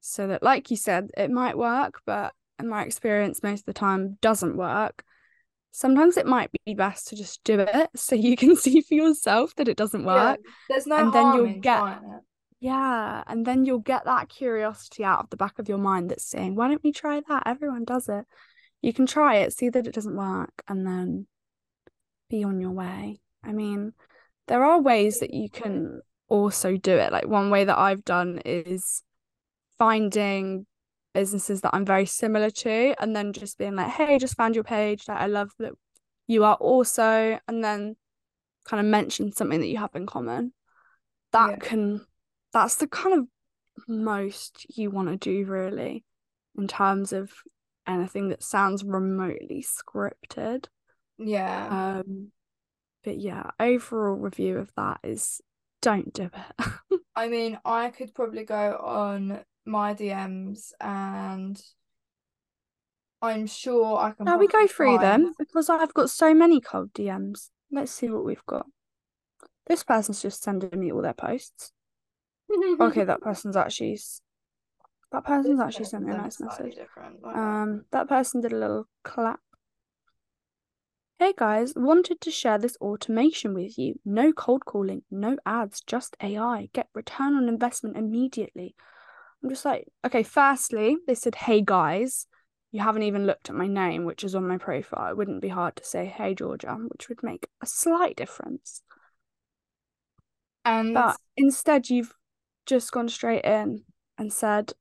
so 0.00 0.26
that, 0.26 0.42
like 0.42 0.70
you 0.70 0.76
said, 0.76 1.10
it 1.16 1.30
might 1.30 1.56
work, 1.56 2.00
but 2.04 2.34
in 2.58 2.68
my 2.68 2.84
experience, 2.84 3.42
most 3.42 3.60
of 3.60 3.66
the 3.66 3.72
time 3.72 4.18
doesn't 4.20 4.56
work. 4.56 5.04
Sometimes 5.70 6.16
it 6.16 6.26
might 6.26 6.50
be 6.66 6.74
best 6.74 7.08
to 7.08 7.16
just 7.16 7.42
do 7.44 7.60
it 7.60 7.90
so 7.96 8.14
you 8.14 8.36
can 8.36 8.56
see 8.64 8.80
for 8.82 8.94
yourself 8.94 9.54
that 9.56 9.68
it 9.68 9.76
doesn't 9.76 10.04
work. 10.04 10.40
Yeah, 10.44 10.50
there's 10.68 10.86
no 10.86 10.96
and 10.96 11.12
then 11.12 11.32
you'll 11.34 11.60
get 11.60 11.82
yeah, 12.60 13.24
and 13.26 13.44
then 13.44 13.64
you'll 13.64 13.80
get 13.80 14.04
that 14.04 14.28
curiosity 14.28 15.04
out 15.04 15.20
of 15.20 15.30
the 15.30 15.36
back 15.36 15.58
of 15.58 15.68
your 15.68 15.78
mind 15.78 16.10
that's 16.10 16.24
saying, 16.24 16.54
"Why 16.54 16.68
don't 16.68 16.84
we 16.84 16.92
try 16.92 17.20
that? 17.28 17.42
Everyone 17.46 17.84
does 17.84 18.08
it. 18.08 18.24
You 18.80 18.92
can 18.92 19.06
try 19.06 19.36
it, 19.36 19.52
see 19.52 19.68
that 19.68 19.86
it 19.86 19.94
doesn't 19.94 20.16
work, 20.16 20.62
and 20.68 20.86
then 20.86 21.26
be 22.28 22.44
on 22.44 22.60
your 22.60 22.70
way." 22.70 23.20
I 23.42 23.52
mean, 23.52 23.94
there 24.46 24.64
are 24.64 24.80
ways 24.80 25.20
that 25.20 25.34
you 25.34 25.48
can 25.48 26.02
also 26.32 26.78
do 26.78 26.96
it. 26.96 27.12
Like 27.12 27.28
one 27.28 27.50
way 27.50 27.64
that 27.64 27.78
I've 27.78 28.06
done 28.06 28.40
is 28.46 29.02
finding 29.78 30.66
businesses 31.12 31.60
that 31.60 31.74
I'm 31.74 31.84
very 31.84 32.06
similar 32.06 32.48
to 32.48 32.94
and 32.98 33.14
then 33.14 33.34
just 33.34 33.58
being 33.58 33.76
like, 33.76 33.88
hey, 33.90 34.18
just 34.18 34.36
found 34.36 34.54
your 34.54 34.64
page. 34.64 35.04
Like 35.06 35.20
I 35.20 35.26
love 35.26 35.50
that 35.58 35.72
you 36.26 36.44
are 36.44 36.54
also 36.54 37.38
and 37.46 37.62
then 37.62 37.96
kind 38.64 38.80
of 38.80 38.86
mention 38.86 39.30
something 39.32 39.60
that 39.60 39.68
you 39.68 39.76
have 39.76 39.94
in 39.94 40.06
common. 40.06 40.54
That 41.32 41.50
yeah. 41.50 41.56
can 41.56 42.06
that's 42.54 42.76
the 42.76 42.86
kind 42.86 43.18
of 43.18 43.26
most 43.86 44.66
you 44.74 44.90
want 44.90 45.08
to 45.08 45.16
do 45.16 45.44
really 45.44 46.02
in 46.56 46.66
terms 46.66 47.12
of 47.12 47.30
anything 47.86 48.30
that 48.30 48.42
sounds 48.42 48.84
remotely 48.84 49.62
scripted. 49.62 50.64
Yeah. 51.18 52.00
Um 52.00 52.32
but 53.04 53.18
yeah, 53.18 53.50
overall 53.60 54.14
review 54.14 54.56
of 54.56 54.70
that 54.76 55.00
is 55.02 55.42
don't 55.82 56.12
do 56.14 56.30
it. 56.32 57.00
I 57.14 57.28
mean, 57.28 57.58
I 57.64 57.90
could 57.90 58.14
probably 58.14 58.44
go 58.44 58.78
on 58.82 59.40
my 59.66 59.94
DMs 59.94 60.72
and 60.80 61.62
I'm 63.20 63.46
sure 63.46 63.98
I 63.98 64.12
can. 64.12 64.24
Now 64.24 64.38
we 64.38 64.48
go 64.48 64.66
through 64.66 64.96
find... 64.96 65.02
them 65.02 65.34
because 65.38 65.68
I've 65.68 65.92
got 65.92 66.08
so 66.08 66.32
many 66.32 66.60
cold 66.60 66.94
DMs. 66.94 67.50
Let's 67.70 67.92
see 67.92 68.08
what 68.08 68.24
we've 68.24 68.44
got. 68.46 68.66
This 69.66 69.84
person's 69.84 70.22
just 70.22 70.42
sending 70.42 70.78
me 70.78 70.90
all 70.90 71.02
their 71.02 71.14
posts. 71.14 71.72
okay, 72.80 73.04
that 73.04 73.20
person's 73.20 73.56
actually 73.56 73.98
that 75.12 75.24
person's 75.24 75.60
actually 75.60 75.84
sent 75.84 76.04
me 76.04 76.12
a 76.12 76.16
nice 76.16 76.40
message. 76.40 76.78
Um, 77.24 77.84
that 77.92 78.08
person 78.08 78.40
did 78.40 78.52
a 78.52 78.58
little 78.58 78.88
clap 79.04 79.40
Hey 81.22 81.34
guys, 81.38 81.72
wanted 81.76 82.20
to 82.22 82.32
share 82.32 82.58
this 82.58 82.76
automation 82.80 83.54
with 83.54 83.78
you. 83.78 83.94
No 84.04 84.32
cold 84.32 84.64
calling, 84.64 85.02
no 85.08 85.36
ads, 85.46 85.80
just 85.80 86.16
AI. 86.20 86.68
Get 86.72 86.88
return 86.94 87.36
on 87.36 87.48
investment 87.48 87.96
immediately. 87.96 88.74
I'm 89.40 89.48
just 89.48 89.64
like, 89.64 89.86
okay, 90.04 90.24
firstly, 90.24 90.96
they 91.06 91.14
said, 91.14 91.36
hey 91.36 91.60
guys. 91.60 92.26
You 92.72 92.80
haven't 92.80 93.04
even 93.04 93.24
looked 93.24 93.48
at 93.48 93.54
my 93.54 93.68
name, 93.68 94.04
which 94.04 94.24
is 94.24 94.34
on 94.34 94.48
my 94.48 94.58
profile. 94.58 95.12
It 95.12 95.16
wouldn't 95.16 95.42
be 95.42 95.48
hard 95.48 95.76
to 95.76 95.84
say, 95.84 96.06
hey 96.06 96.34
Georgia, 96.34 96.76
which 96.88 97.08
would 97.08 97.22
make 97.22 97.46
a 97.62 97.66
slight 97.66 98.16
difference. 98.16 98.82
And 100.64 100.92
but 100.92 101.18
instead, 101.36 101.88
you've 101.88 102.14
just 102.66 102.90
gone 102.90 103.08
straight 103.08 103.44
in 103.44 103.84
and 104.18 104.32
said, 104.32 104.72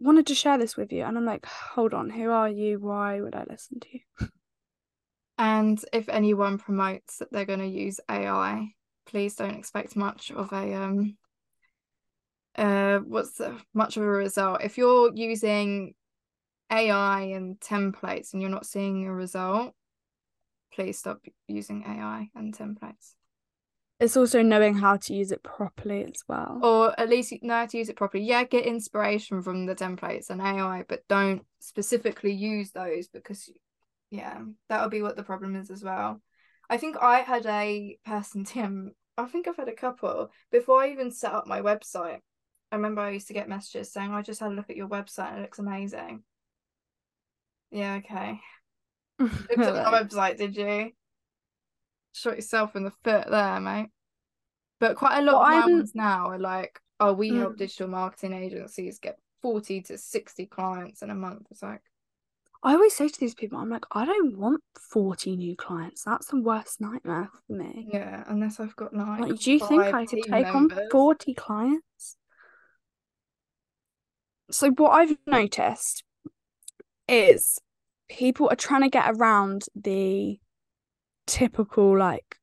wanted 0.00 0.26
to 0.26 0.34
share 0.34 0.58
this 0.58 0.76
with 0.76 0.92
you. 0.92 1.04
And 1.04 1.16
I'm 1.16 1.24
like, 1.24 1.46
hold 1.46 1.94
on, 1.94 2.10
who 2.10 2.32
are 2.32 2.48
you? 2.48 2.80
Why 2.80 3.20
would 3.20 3.36
I 3.36 3.44
listen 3.48 3.78
to 3.78 3.88
you? 3.92 4.28
And 5.42 5.84
if 5.92 6.08
anyone 6.08 6.56
promotes 6.56 7.18
that 7.18 7.32
they're 7.32 7.44
going 7.44 7.58
to 7.58 7.66
use 7.66 7.98
AI, 8.08 8.68
please 9.06 9.34
don't 9.34 9.58
expect 9.58 9.96
much 9.96 10.30
of 10.30 10.52
a 10.52 10.74
um 10.74 11.16
uh 12.54 12.98
what's 12.98 13.38
the, 13.38 13.58
much 13.74 13.96
of 13.96 14.04
a 14.04 14.06
result. 14.06 14.62
If 14.62 14.78
you're 14.78 15.12
using 15.12 15.94
AI 16.70 17.22
and 17.22 17.58
templates 17.58 18.32
and 18.32 18.40
you're 18.40 18.52
not 18.52 18.66
seeing 18.66 19.04
a 19.04 19.12
result, 19.12 19.74
please 20.72 21.00
stop 21.00 21.18
using 21.48 21.82
AI 21.88 22.28
and 22.36 22.56
templates. 22.56 23.14
It's 23.98 24.16
also 24.16 24.42
knowing 24.42 24.76
how 24.76 24.96
to 24.96 25.12
use 25.12 25.32
it 25.32 25.42
properly 25.42 26.04
as 26.04 26.22
well. 26.28 26.60
Or 26.62 27.00
at 27.00 27.08
least 27.08 27.34
know 27.42 27.54
how 27.54 27.66
to 27.66 27.78
use 27.78 27.88
it 27.88 27.96
properly. 27.96 28.22
Yeah, 28.22 28.44
get 28.44 28.64
inspiration 28.64 29.42
from 29.42 29.66
the 29.66 29.74
templates 29.74 30.30
and 30.30 30.40
AI, 30.40 30.84
but 30.88 31.02
don't 31.08 31.44
specifically 31.58 32.32
use 32.32 32.70
those 32.70 33.08
because 33.08 33.50
yeah, 34.12 34.42
that'll 34.68 34.90
be 34.90 35.00
what 35.02 35.16
the 35.16 35.22
problem 35.22 35.56
is 35.56 35.70
as 35.70 35.82
well. 35.82 36.20
I 36.68 36.76
think 36.76 36.96
I 37.00 37.20
had 37.20 37.46
a 37.46 37.98
person, 38.04 38.44
Tim. 38.46 38.92
I 39.16 39.24
think 39.26 39.48
I've 39.48 39.56
had 39.56 39.68
a 39.68 39.74
couple 39.74 40.30
before 40.50 40.82
I 40.82 40.90
even 40.90 41.10
set 41.10 41.32
up 41.32 41.46
my 41.46 41.60
website. 41.62 42.20
I 42.70 42.76
remember 42.76 43.00
I 43.02 43.10
used 43.10 43.28
to 43.28 43.34
get 43.34 43.48
messages 43.48 43.92
saying, 43.92 44.12
I 44.12 44.22
just 44.22 44.40
had 44.40 44.52
a 44.52 44.54
look 44.54 44.70
at 44.70 44.76
your 44.76 44.88
website 44.88 45.30
and 45.30 45.38
it 45.38 45.42
looks 45.42 45.58
amazing. 45.58 46.24
Yeah, 47.70 47.94
okay. 47.96 48.40
Looked 49.48 49.68
at 49.68 49.74
my 49.74 50.02
website, 50.02 50.36
did 50.38 50.56
you? 50.56 50.92
shot 52.12 52.36
yourself 52.36 52.76
in 52.76 52.84
the 52.84 52.90
foot 53.04 53.26
there, 53.30 53.60
mate. 53.60 53.88
But 54.80 54.96
quite 54.96 55.18
a 55.18 55.22
lot 55.22 55.36
Well, 55.36 55.42
of 55.42 55.48
my 55.48 55.66
ones 55.66 55.92
now 55.94 56.30
are 56.30 56.38
like, 56.38 56.80
oh, 57.00 57.12
we 57.12 57.34
help 57.34 57.54
Mm. 57.54 57.58
digital 57.58 57.88
marketing 57.88 58.32
agencies 58.32 58.98
get 58.98 59.18
40 59.42 59.82
to 59.82 59.98
60 59.98 60.46
clients 60.46 61.02
in 61.02 61.10
a 61.10 61.14
month. 61.14 61.46
It's 61.50 61.62
like, 61.62 61.82
I 62.64 62.74
always 62.74 62.94
say 62.94 63.08
to 63.08 63.20
these 63.20 63.34
people, 63.34 63.58
I'm 63.58 63.70
like, 63.70 63.84
I 63.90 64.04
don't 64.04 64.38
want 64.38 64.62
40 64.78 65.36
new 65.36 65.56
clients. 65.56 66.04
That's 66.04 66.26
the 66.26 66.40
worst 66.40 66.80
nightmare 66.80 67.28
for 67.46 67.52
me. 67.52 67.88
yeah, 67.92 68.22
unless 68.28 68.60
I've 68.60 68.76
got 68.76 68.94
like, 68.94 69.20
Like, 69.20 69.38
do 69.40 69.52
you 69.52 69.58
think 69.58 69.82
I 69.82 70.06
could 70.06 70.22
take 70.22 70.46
on 70.54 70.70
40 70.90 71.34
clients? 71.34 72.16
So, 74.50 74.70
what 74.70 74.90
I've 74.90 75.16
noticed 75.26 76.04
is 77.08 77.58
people 78.08 78.48
are 78.48 78.56
trying 78.56 78.82
to 78.82 78.88
get 78.88 79.10
around 79.10 79.64
the 79.74 80.38
typical, 81.26 81.98
like, 81.98 82.36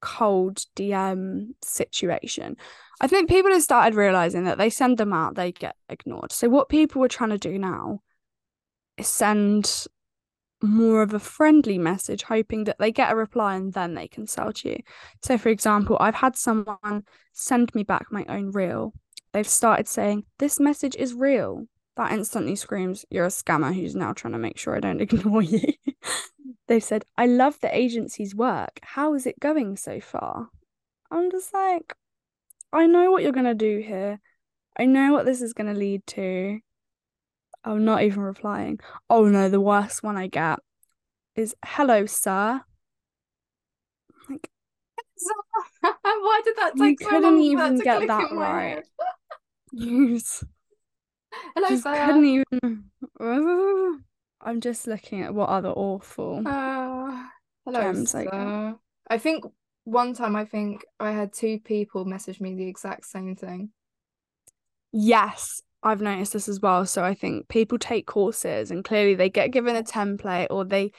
cold 0.00 0.60
DM 0.74 1.48
situation. 1.62 2.56
I 3.00 3.08
think 3.08 3.28
people 3.28 3.52
have 3.52 3.62
started 3.62 3.94
realizing 3.94 4.44
that 4.44 4.56
they 4.56 4.70
send 4.70 4.96
them 4.96 5.12
out, 5.12 5.34
they 5.34 5.52
get 5.52 5.76
ignored. 5.90 6.32
So, 6.32 6.48
what 6.48 6.70
people 6.70 7.04
are 7.04 7.08
trying 7.08 7.30
to 7.30 7.38
do 7.38 7.58
now 7.58 8.00
send 9.02 9.86
more 10.62 11.02
of 11.02 11.14
a 11.14 11.18
friendly 11.18 11.78
message, 11.78 12.24
hoping 12.24 12.64
that 12.64 12.78
they 12.78 12.90
get 12.90 13.12
a 13.12 13.16
reply 13.16 13.54
and 13.54 13.72
then 13.72 13.94
they 13.94 14.08
can 14.08 14.26
sell 14.26 14.52
to 14.52 14.70
you. 14.70 14.78
So, 15.22 15.38
for 15.38 15.48
example, 15.48 15.96
I've 16.00 16.16
had 16.16 16.36
someone 16.36 17.04
send 17.32 17.74
me 17.74 17.84
back 17.84 18.06
my 18.10 18.24
own 18.28 18.50
reel. 18.50 18.92
They've 19.32 19.48
started 19.48 19.86
saying, 19.88 20.24
This 20.38 20.58
message 20.58 20.96
is 20.96 21.14
real. 21.14 21.66
That 21.96 22.12
instantly 22.12 22.56
screams, 22.56 23.04
You're 23.10 23.26
a 23.26 23.28
scammer 23.28 23.74
who's 23.74 23.94
now 23.94 24.12
trying 24.12 24.32
to 24.32 24.38
make 24.38 24.58
sure 24.58 24.76
I 24.76 24.80
don't 24.80 25.00
ignore 25.00 25.42
you. 25.42 25.72
They've 26.66 26.84
said, 26.84 27.04
I 27.16 27.26
love 27.26 27.58
the 27.60 27.74
agency's 27.74 28.34
work. 28.34 28.80
How 28.82 29.14
is 29.14 29.26
it 29.26 29.40
going 29.40 29.76
so 29.76 30.00
far? 30.00 30.48
I'm 31.10 31.30
just 31.30 31.54
like, 31.54 31.94
I 32.72 32.86
know 32.86 33.10
what 33.10 33.22
you're 33.22 33.32
going 33.32 33.46
to 33.46 33.54
do 33.54 33.78
here. 33.78 34.20
I 34.78 34.84
know 34.84 35.12
what 35.12 35.24
this 35.24 35.40
is 35.40 35.54
going 35.54 35.72
to 35.72 35.78
lead 35.78 36.06
to. 36.08 36.60
I'm 37.64 37.84
not 37.84 38.02
even 38.02 38.22
replying. 38.22 38.80
Oh 39.10 39.26
no, 39.26 39.48
the 39.48 39.60
worst 39.60 40.02
one 40.02 40.16
I 40.16 40.26
get 40.26 40.58
is 41.34 41.54
hello, 41.64 42.06
sir. 42.06 42.62
Like, 44.28 44.50
Why 45.80 46.40
did 46.44 46.56
that 46.56 46.76
You 46.76 46.84
take 46.84 47.00
so 47.00 47.08
couldn't 47.08 47.38
even 47.40 47.78
get 47.78 48.06
that 48.06 48.32
right. 48.32 48.82
you 49.72 50.20
Hello, 51.54 51.68
just 51.68 51.82
sir. 51.82 52.06
couldn't 52.06 52.24
even. 52.24 52.84
I'm 54.40 54.60
just 54.60 54.86
looking 54.86 55.22
at 55.22 55.34
what 55.34 55.48
other 55.48 55.70
awful. 55.70 56.42
Uh, 56.46 57.24
hello, 57.64 57.80
Gems, 57.80 58.14
I 58.14 58.24
sir. 58.24 58.76
I 59.10 59.18
think 59.18 59.44
one 59.84 60.14
time 60.14 60.36
I 60.36 60.44
think 60.44 60.84
I 61.00 61.12
had 61.12 61.32
two 61.32 61.58
people 61.58 62.04
message 62.04 62.40
me 62.40 62.54
the 62.54 62.68
exact 62.68 63.06
same 63.06 63.34
thing. 63.34 63.70
Yes, 64.92 65.62
I've 65.82 66.00
noticed 66.00 66.32
this 66.32 66.48
as 66.48 66.60
well. 66.60 66.86
So 66.86 67.04
I 67.04 67.14
think 67.14 67.48
people 67.48 67.78
take 67.78 68.06
courses 68.06 68.70
and 68.70 68.84
clearly 68.84 69.14
they 69.14 69.30
get 69.30 69.52
given 69.52 69.76
a 69.76 69.82
template 69.82 70.48
or 70.50 70.64
they 70.64 70.92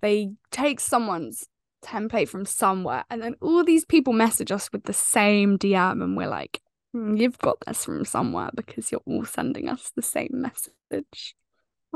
they 0.00 0.32
take 0.50 0.80
someone's 0.80 1.46
template 1.82 2.28
from 2.28 2.46
somewhere 2.46 3.04
and 3.10 3.22
then 3.22 3.36
all 3.42 3.62
these 3.62 3.84
people 3.84 4.12
message 4.12 4.50
us 4.50 4.70
with 4.72 4.84
the 4.84 4.92
same 4.92 5.58
DM 5.58 6.02
and 6.02 6.16
we're 6.16 6.28
like, 6.28 6.60
"Hmm, 6.92 7.16
you've 7.16 7.38
got 7.38 7.58
this 7.66 7.84
from 7.84 8.04
somewhere 8.04 8.50
because 8.54 8.90
you're 8.90 9.02
all 9.06 9.24
sending 9.24 9.68
us 9.68 9.90
the 9.94 10.02
same 10.02 10.30
message. 10.32 11.36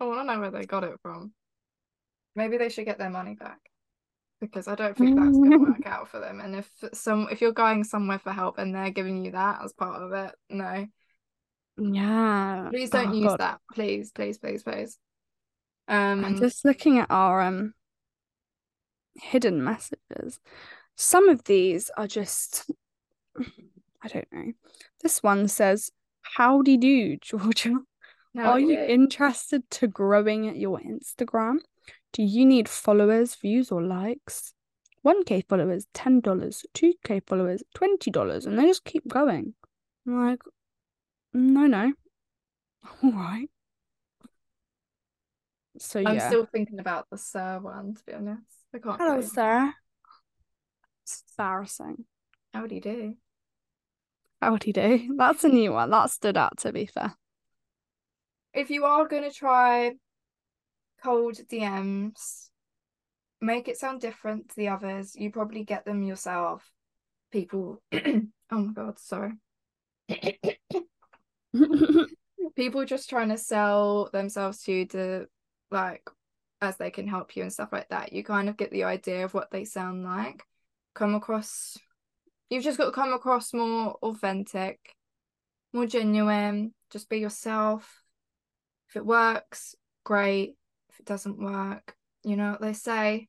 I 0.00 0.04
want 0.04 0.20
to 0.20 0.24
know 0.24 0.40
where 0.40 0.50
they 0.50 0.66
got 0.66 0.84
it 0.84 0.98
from. 1.02 1.32
Maybe 2.36 2.58
they 2.58 2.68
should 2.68 2.84
get 2.84 2.98
their 2.98 3.10
money 3.10 3.34
back 3.34 3.60
because 4.40 4.68
I 4.68 4.74
don't 4.74 4.96
think 4.96 5.16
that's 5.16 5.38
gonna 5.38 5.58
work 5.70 5.86
out 5.86 6.08
for 6.08 6.20
them. 6.20 6.40
And 6.40 6.56
if 6.56 6.70
some 6.92 7.28
if 7.30 7.40
you're 7.40 7.52
going 7.52 7.84
somewhere 7.84 8.18
for 8.18 8.32
help 8.32 8.58
and 8.58 8.74
they're 8.74 8.90
giving 8.90 9.24
you 9.24 9.32
that 9.32 9.60
as 9.64 9.72
part 9.72 10.02
of 10.02 10.12
it, 10.12 10.34
no, 10.50 10.86
Yeah. 11.78 12.68
please 12.70 12.90
don't 12.90 13.08
Oh, 13.10 13.12
use 13.14 13.26
God. 13.28 13.40
that. 13.40 13.60
Please, 13.72 14.12
please, 14.12 14.38
please, 14.38 14.62
please. 14.62 14.98
Um, 15.88 16.24
I'm 16.24 16.36
just 16.38 16.64
looking 16.64 16.98
at 16.98 17.10
our 17.10 17.42
um 17.42 17.74
hidden 19.16 19.62
messages. 19.62 20.40
Some 20.96 21.28
of 21.28 21.44
these 21.44 21.90
are 21.96 22.06
just 22.06 22.70
I 24.02 24.08
don't 24.08 24.32
know. 24.32 24.52
This 25.02 25.22
one 25.22 25.48
says, 25.48 25.90
Howdy 26.36 26.76
do, 26.76 27.16
Georgia. 27.20 27.74
no, 28.34 28.42
Are 28.42 28.60
you 28.60 28.78
interested 28.78 29.68
to 29.70 29.86
growing 29.88 30.54
your 30.56 30.78
Instagram? 30.80 31.56
Do 32.12 32.22
you 32.22 32.46
need 32.46 32.68
followers, 32.68 33.34
views, 33.34 33.72
or 33.72 33.82
likes? 33.82 34.52
1k 35.04 35.46
followers, 35.48 35.86
$10, 35.94 36.22
2k 36.22 37.22
followers, 37.26 37.62
$20, 37.76 38.46
and 38.46 38.58
they 38.58 38.66
just 38.66 38.84
keep 38.84 39.06
going. 39.08 39.54
I'm 40.06 40.26
like, 40.28 40.40
no, 41.34 41.66
no. 41.66 41.92
All 43.02 43.12
right. 43.12 43.48
So 45.78 46.00
I'm 46.00 46.16
yeah. 46.16 46.28
still 46.28 46.46
thinking 46.46 46.78
about 46.78 47.06
the 47.10 47.18
sir 47.18 47.58
one, 47.60 47.94
to 47.94 48.04
be 48.04 48.12
honest. 48.12 48.42
I 48.74 48.78
can't 48.78 49.00
Hello, 49.00 49.20
go. 49.20 49.26
sir. 49.26 49.74
It's 51.02 51.24
embarrassing. 51.36 52.04
How 52.52 52.66
do 52.66 52.74
you 52.74 52.80
do? 52.80 53.14
Howdy 54.40 54.72
do. 54.72 55.14
That's 55.16 55.44
a 55.44 55.48
new 55.48 55.72
one. 55.72 55.90
That 55.90 56.10
stood 56.10 56.36
out 56.36 56.58
to 56.58 56.72
be 56.72 56.86
fair. 56.86 57.14
If 58.52 58.70
you 58.70 58.84
are 58.84 59.08
gonna 59.08 59.32
try 59.32 59.92
cold 61.02 61.34
DMs, 61.50 62.50
make 63.40 63.68
it 63.68 63.78
sound 63.78 64.00
different 64.00 64.50
to 64.50 64.56
the 64.56 64.68
others. 64.68 65.16
You 65.16 65.30
probably 65.30 65.64
get 65.64 65.84
them 65.84 66.02
yourself. 66.02 66.70
People, 67.32 67.82
oh 67.92 68.22
my 68.50 68.72
god, 68.72 68.98
sorry. 68.98 69.32
People 72.56 72.84
just 72.84 73.08
trying 73.08 73.30
to 73.30 73.38
sell 73.38 74.10
themselves 74.12 74.62
to 74.62 74.72
you 74.72 74.86
to 74.86 75.26
like 75.70 76.08
as 76.60 76.76
they 76.76 76.90
can 76.90 77.06
help 77.06 77.36
you 77.36 77.42
and 77.42 77.52
stuff 77.52 77.72
like 77.72 77.88
that. 77.88 78.12
You 78.12 78.24
kind 78.24 78.48
of 78.48 78.56
get 78.56 78.70
the 78.70 78.84
idea 78.84 79.24
of 79.24 79.34
what 79.34 79.50
they 79.50 79.64
sound 79.64 80.04
like. 80.04 80.42
Come 80.94 81.14
across 81.14 81.76
you've 82.50 82.64
just 82.64 82.78
got 82.78 82.86
to 82.86 82.92
come 82.92 83.12
across 83.12 83.52
more 83.52 83.96
authentic, 84.02 84.78
more 85.72 85.86
genuine. 85.86 86.72
Just 86.90 87.08
be 87.08 87.18
yourself. 87.18 88.02
If 88.88 88.96
it 88.96 89.06
works, 89.06 89.74
great. 90.04 90.54
If 90.90 91.00
it 91.00 91.06
doesn't 91.06 91.42
work, 91.42 91.96
you 92.22 92.36
know 92.36 92.52
what 92.52 92.60
they 92.60 92.72
say 92.72 93.28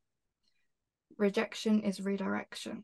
rejection 1.18 1.82
is 1.82 2.02
redirection. 2.02 2.84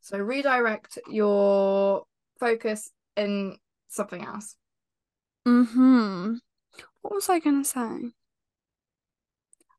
So 0.00 0.18
redirect 0.18 0.98
your 1.08 2.04
focus 2.38 2.90
in 3.16 3.56
something 3.88 4.24
else. 4.24 4.56
Hmm 5.46 6.34
What 7.02 7.14
was 7.14 7.28
I 7.30 7.40
gonna 7.40 7.64
say? 7.64 8.12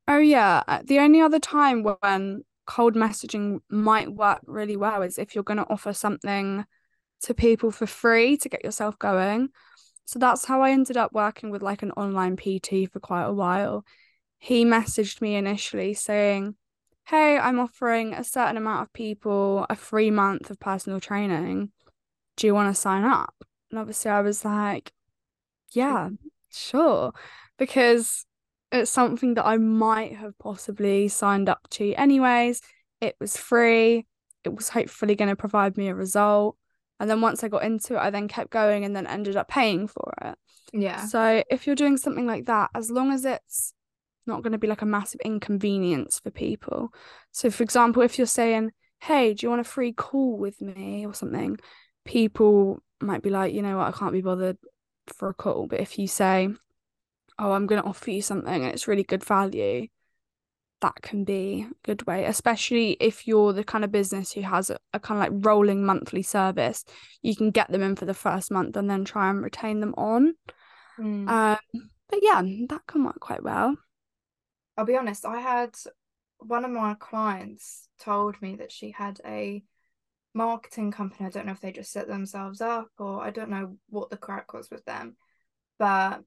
Oh 0.07 0.17
yeah, 0.17 0.63
uh, 0.67 0.81
the 0.83 0.99
only 0.99 1.21
other 1.21 1.39
time 1.39 1.83
when 1.83 2.43
cold 2.65 2.95
messaging 2.95 3.59
might 3.69 4.13
work 4.13 4.39
really 4.45 4.75
well 4.77 5.01
is 5.01 5.17
if 5.17 5.33
you're 5.35 5.43
gonna 5.43 5.65
offer 5.69 5.93
something 5.93 6.65
to 7.23 7.33
people 7.33 7.71
for 7.71 7.87
free 7.87 8.37
to 8.37 8.49
get 8.49 8.63
yourself 8.65 8.99
going. 8.99 9.49
So 10.05 10.19
that's 10.19 10.45
how 10.45 10.61
I 10.63 10.71
ended 10.71 10.97
up 10.97 11.13
working 11.13 11.51
with 11.51 11.63
like 11.63 11.83
an 11.83 11.91
online 11.93 12.37
PT 12.37 12.87
for 12.87 12.99
quite 13.01 13.25
a 13.25 13.33
while. 13.33 13.85
He 14.39 14.65
messaged 14.65 15.21
me 15.21 15.35
initially 15.35 15.93
saying, 15.95 16.55
Hey, 17.05 17.37
I'm 17.39 17.59
offering 17.59 18.13
a 18.13 18.23
certain 18.23 18.57
amount 18.57 18.83
of 18.83 18.93
people 18.93 19.65
a 19.69 19.75
free 19.75 20.11
month 20.11 20.49
of 20.51 20.59
personal 20.59 20.99
training. 21.01 21.71
Do 22.37 22.47
you 22.47 22.55
want 22.55 22.73
to 22.75 22.81
sign 22.81 23.03
up? 23.05 23.35
And 23.71 23.79
obviously 23.79 24.11
I 24.11 24.21
was 24.21 24.45
like, 24.45 24.93
yeah, 25.73 26.09
sure. 26.51 27.13
Because 27.57 28.25
it's 28.71 28.91
something 28.91 29.35
that 29.35 29.45
I 29.45 29.57
might 29.57 30.15
have 30.15 30.37
possibly 30.39 31.07
signed 31.07 31.49
up 31.49 31.67
to 31.71 31.93
anyways. 31.93 32.61
It 33.01 33.15
was 33.19 33.37
free. 33.37 34.05
It 34.43 34.55
was 34.55 34.69
hopefully 34.69 35.15
going 35.15 35.29
to 35.29 35.35
provide 35.35 35.77
me 35.77 35.89
a 35.89 35.95
result. 35.95 36.57
And 36.99 37.09
then 37.09 37.21
once 37.21 37.43
I 37.43 37.49
got 37.49 37.63
into 37.63 37.95
it, 37.95 37.99
I 37.99 38.09
then 38.09 38.27
kept 38.27 38.49
going 38.49 38.85
and 38.85 38.95
then 38.95 39.07
ended 39.07 39.35
up 39.35 39.47
paying 39.47 39.87
for 39.87 40.13
it. 40.21 40.35
Yeah. 40.73 41.05
So 41.05 41.43
if 41.49 41.67
you're 41.67 41.75
doing 41.75 41.97
something 41.97 42.25
like 42.25 42.45
that, 42.45 42.69
as 42.73 42.89
long 42.89 43.11
as 43.11 43.25
it's 43.25 43.73
not 44.25 44.41
going 44.41 44.53
to 44.53 44.57
be 44.57 44.67
like 44.67 44.81
a 44.81 44.87
massive 44.87 45.21
inconvenience 45.25 46.19
for 46.19 46.31
people. 46.31 46.93
So 47.31 47.49
for 47.49 47.63
example, 47.63 48.01
if 48.01 48.17
you're 48.17 48.27
saying, 48.27 48.71
"Hey, 49.01 49.33
do 49.33 49.45
you 49.45 49.49
want 49.49 49.61
a 49.61 49.65
free 49.65 49.91
call 49.91 50.37
with 50.37 50.61
me 50.61 51.05
or 51.05 51.13
something?" 51.13 51.57
people 52.05 52.81
might 53.01 53.21
be 53.21 53.29
like, 53.29 53.53
"You 53.53 53.61
know 53.61 53.77
what? 53.77 53.93
I 53.93 53.97
can't 53.97 54.13
be 54.13 54.21
bothered 54.21 54.57
for 55.07 55.29
a 55.29 55.33
call." 55.33 55.67
But 55.67 55.79
if 55.79 55.97
you 55.99 56.07
say, 56.07 56.49
"Oh, 57.39 57.51
I'm 57.51 57.67
going 57.67 57.81
to 57.81 57.87
offer 57.87 58.11
you 58.11 58.21
something 58.21 58.63
and 58.63 58.73
it's 58.73 58.87
really 58.87 59.03
good 59.03 59.23
value," 59.23 59.87
that 60.83 61.01
can 61.01 61.23
be 61.23 61.65
a 61.69 61.73
good 61.83 62.05
way, 62.05 62.25
especially 62.25 62.97
if 62.99 63.25
you're 63.25 63.53
the 63.53 63.63
kind 63.63 63.85
of 63.85 63.91
business 63.91 64.33
who 64.33 64.41
has 64.41 64.69
a, 64.69 64.77
a 64.93 64.99
kind 64.99 65.17
of 65.17 65.33
like 65.33 65.45
rolling 65.45 65.85
monthly 65.85 66.21
service. 66.21 66.83
You 67.21 67.35
can 67.35 67.51
get 67.51 67.71
them 67.71 67.81
in 67.81 67.95
for 67.95 68.05
the 68.05 68.13
first 68.13 68.51
month 68.51 68.75
and 68.75 68.89
then 68.89 69.05
try 69.05 69.29
and 69.29 69.41
retain 69.41 69.79
them 69.79 69.93
on. 69.95 70.35
Mm. 70.99 71.29
Um, 71.29 71.89
but 72.09 72.19
yeah, 72.21 72.41
that 72.67 72.81
can 72.85 73.05
work 73.05 73.19
quite 73.21 73.43
well. 73.43 73.77
I'll 74.77 74.85
be 74.85 74.97
honest, 74.97 75.25
I 75.25 75.39
had 75.39 75.73
one 76.39 76.65
of 76.65 76.71
my 76.71 76.95
clients 76.95 77.87
told 77.97 78.41
me 78.41 78.57
that 78.57 78.71
she 78.71 78.91
had 78.91 79.21
a 79.25 79.63
marketing 80.33 80.91
company. 80.91 81.25
I 81.25 81.29
don't 81.29 81.45
know 81.45 81.51
if 81.51 81.61
they 81.61 81.71
just 81.71 81.91
set 81.91 82.07
themselves 82.07 82.61
up 82.61 82.89
or 82.97 83.23
I 83.23 83.29
don't 83.29 83.49
know 83.49 83.77
what 83.89 84.09
the 84.09 84.17
crack 84.17 84.53
was 84.53 84.69
with 84.69 84.85
them, 84.85 85.15
but 85.79 86.23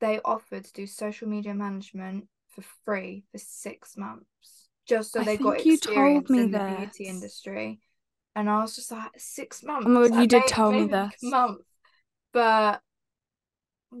they 0.00 0.20
offered 0.24 0.64
to 0.64 0.72
do 0.72 0.86
social 0.86 1.28
media 1.28 1.54
management 1.54 2.28
for 2.48 2.62
free 2.84 3.24
for 3.32 3.38
six 3.38 3.96
months 3.96 4.68
just 4.88 5.12
so 5.12 5.20
I 5.20 5.24
they 5.24 5.36
got 5.36 5.64
you 5.64 5.74
experience 5.74 6.30
told 6.30 6.30
me 6.30 6.44
in 6.44 6.50
the 6.50 6.58
beauty 6.58 7.06
industry. 7.06 7.78
And 8.34 8.48
I 8.48 8.60
was 8.62 8.74
just 8.74 8.90
like, 8.90 9.10
six 9.16 9.62
months. 9.62 9.86
Oh 9.86 9.90
my 9.90 10.08
God, 10.08 10.20
you 10.20 10.26
did 10.26 10.46
tell 10.46 10.72
me 10.72 10.78
maybe 10.78 10.92
like 10.92 11.10
a 11.10 11.12
this. 11.12 11.22
month. 11.22 11.60
But 12.32 12.80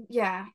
yeah, 0.08 0.46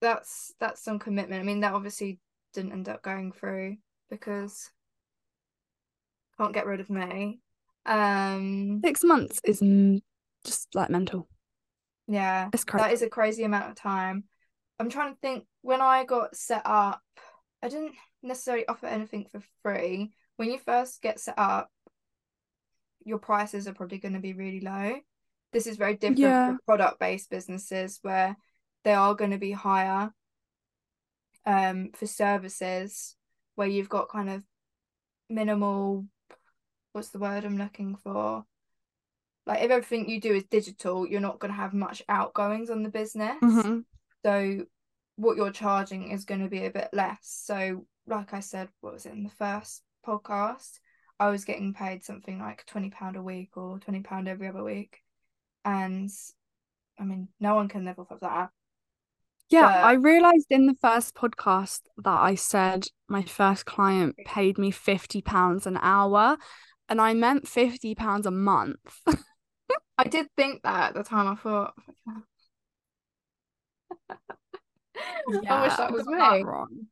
that's 0.00 0.52
that's 0.60 0.82
some 0.82 0.98
commitment. 0.98 1.40
I 1.40 1.44
mean, 1.44 1.60
that 1.60 1.72
obviously 1.72 2.18
didn't 2.52 2.72
end 2.72 2.88
up 2.88 3.02
going 3.02 3.32
through 3.32 3.76
because 4.10 4.70
can't 6.36 6.52
get 6.52 6.66
rid 6.66 6.80
of 6.80 6.90
me. 6.90 7.40
Um, 7.84 8.80
Six 8.84 9.02
months 9.04 9.40
is 9.44 9.60
just 10.44 10.68
like 10.74 10.90
mental. 10.90 11.28
yeah, 12.06 12.48
It's 12.52 12.64
crazy. 12.64 12.82
that 12.84 12.92
is 12.92 13.02
a 13.02 13.08
crazy 13.08 13.44
amount 13.44 13.70
of 13.70 13.76
time. 13.76 14.24
I'm 14.78 14.90
trying 14.90 15.12
to 15.12 15.18
think 15.20 15.44
when 15.62 15.80
I 15.80 16.04
got 16.04 16.34
set 16.36 16.62
up, 16.64 17.00
I 17.62 17.68
didn't 17.68 17.94
necessarily 18.22 18.66
offer 18.66 18.86
anything 18.86 19.26
for 19.30 19.40
free. 19.62 20.12
When 20.36 20.50
you 20.50 20.58
first 20.58 21.00
get 21.02 21.20
set 21.20 21.34
up, 21.38 21.70
your 23.04 23.18
prices 23.18 23.66
are 23.68 23.74
probably 23.74 23.98
going 23.98 24.14
to 24.14 24.20
be 24.20 24.32
really 24.32 24.60
low. 24.60 24.96
This 25.52 25.66
is 25.66 25.76
very 25.76 25.94
different 25.94 26.18
Yeah. 26.18 26.46
from 26.46 26.58
product-based 26.66 27.30
businesses 27.30 27.98
where 28.02 28.36
they 28.84 28.94
are 28.94 29.14
going 29.14 29.30
to 29.32 29.38
be 29.38 29.52
higher 29.52 30.12
um 31.44 31.90
for 31.94 32.06
services 32.06 33.16
where 33.56 33.66
you've 33.66 33.88
got 33.88 34.08
kind 34.08 34.30
of 34.30 34.44
minimal 35.28 36.06
what's 36.92 37.10
the 37.10 37.18
word 37.18 37.44
I'm 37.44 37.58
looking 37.58 37.96
for? 37.96 38.44
Like 39.46 39.62
if 39.62 39.70
everything 39.70 40.08
you 40.08 40.20
do 40.20 40.34
is 40.34 40.44
digital, 40.44 41.06
you're 41.06 41.20
not 41.20 41.38
going 41.40 41.52
to 41.52 41.56
have 41.56 41.74
much 41.74 42.02
outgoings 42.08 42.70
on 42.70 42.82
the 42.82 42.90
business. 42.90 43.36
Mhm. 43.42 43.84
So 44.24 44.66
what 45.16 45.36
you're 45.36 45.50
charging 45.50 46.10
is 46.10 46.24
going 46.24 46.42
to 46.42 46.48
be 46.48 46.64
a 46.64 46.70
bit 46.70 46.88
less. 46.92 47.18
So 47.22 47.86
like 48.06 48.32
I 48.34 48.40
said, 48.40 48.68
what 48.80 48.94
was 48.94 49.06
it 49.06 49.12
in 49.12 49.24
the 49.24 49.30
first 49.30 49.82
podcast? 50.06 50.78
I 51.18 51.28
was 51.30 51.44
getting 51.44 51.74
paid 51.74 52.04
something 52.04 52.38
like 52.38 52.64
£20 52.66 53.16
a 53.16 53.22
week 53.22 53.56
or 53.56 53.78
£20 53.78 54.28
every 54.28 54.48
other 54.48 54.62
week. 54.62 54.98
And 55.64 56.10
I 56.98 57.04
mean, 57.04 57.28
no 57.40 57.54
one 57.54 57.68
can 57.68 57.84
live 57.84 57.98
off 57.98 58.10
of 58.10 58.20
that. 58.20 58.50
Yeah, 59.48 59.66
But- 59.66 59.84
I 59.84 59.92
realized 59.94 60.46
in 60.50 60.66
the 60.66 60.76
first 60.80 61.14
podcast 61.14 61.80
that 61.98 62.20
I 62.20 62.34
said 62.36 62.86
my 63.08 63.22
first 63.22 63.66
client 63.66 64.16
paid 64.24 64.56
me 64.56 64.72
£50 64.72 65.66
an 65.66 65.78
hour, 65.82 66.38
and 66.88 67.00
I 67.00 67.14
meant 67.14 67.44
£50 67.44 68.26
a 68.26 68.30
month. 68.30 68.78
I 69.98 70.04
did 70.04 70.28
think 70.36 70.62
that 70.62 70.90
at 70.90 70.94
the 70.94 71.04
time. 71.04 71.28
I 71.28 71.34
thought, 71.34 71.74
I 75.48 75.62
wish 75.62 75.76
that 75.76 75.92
was 75.92 76.06
me. 76.06 76.42
wrong. 76.42 76.86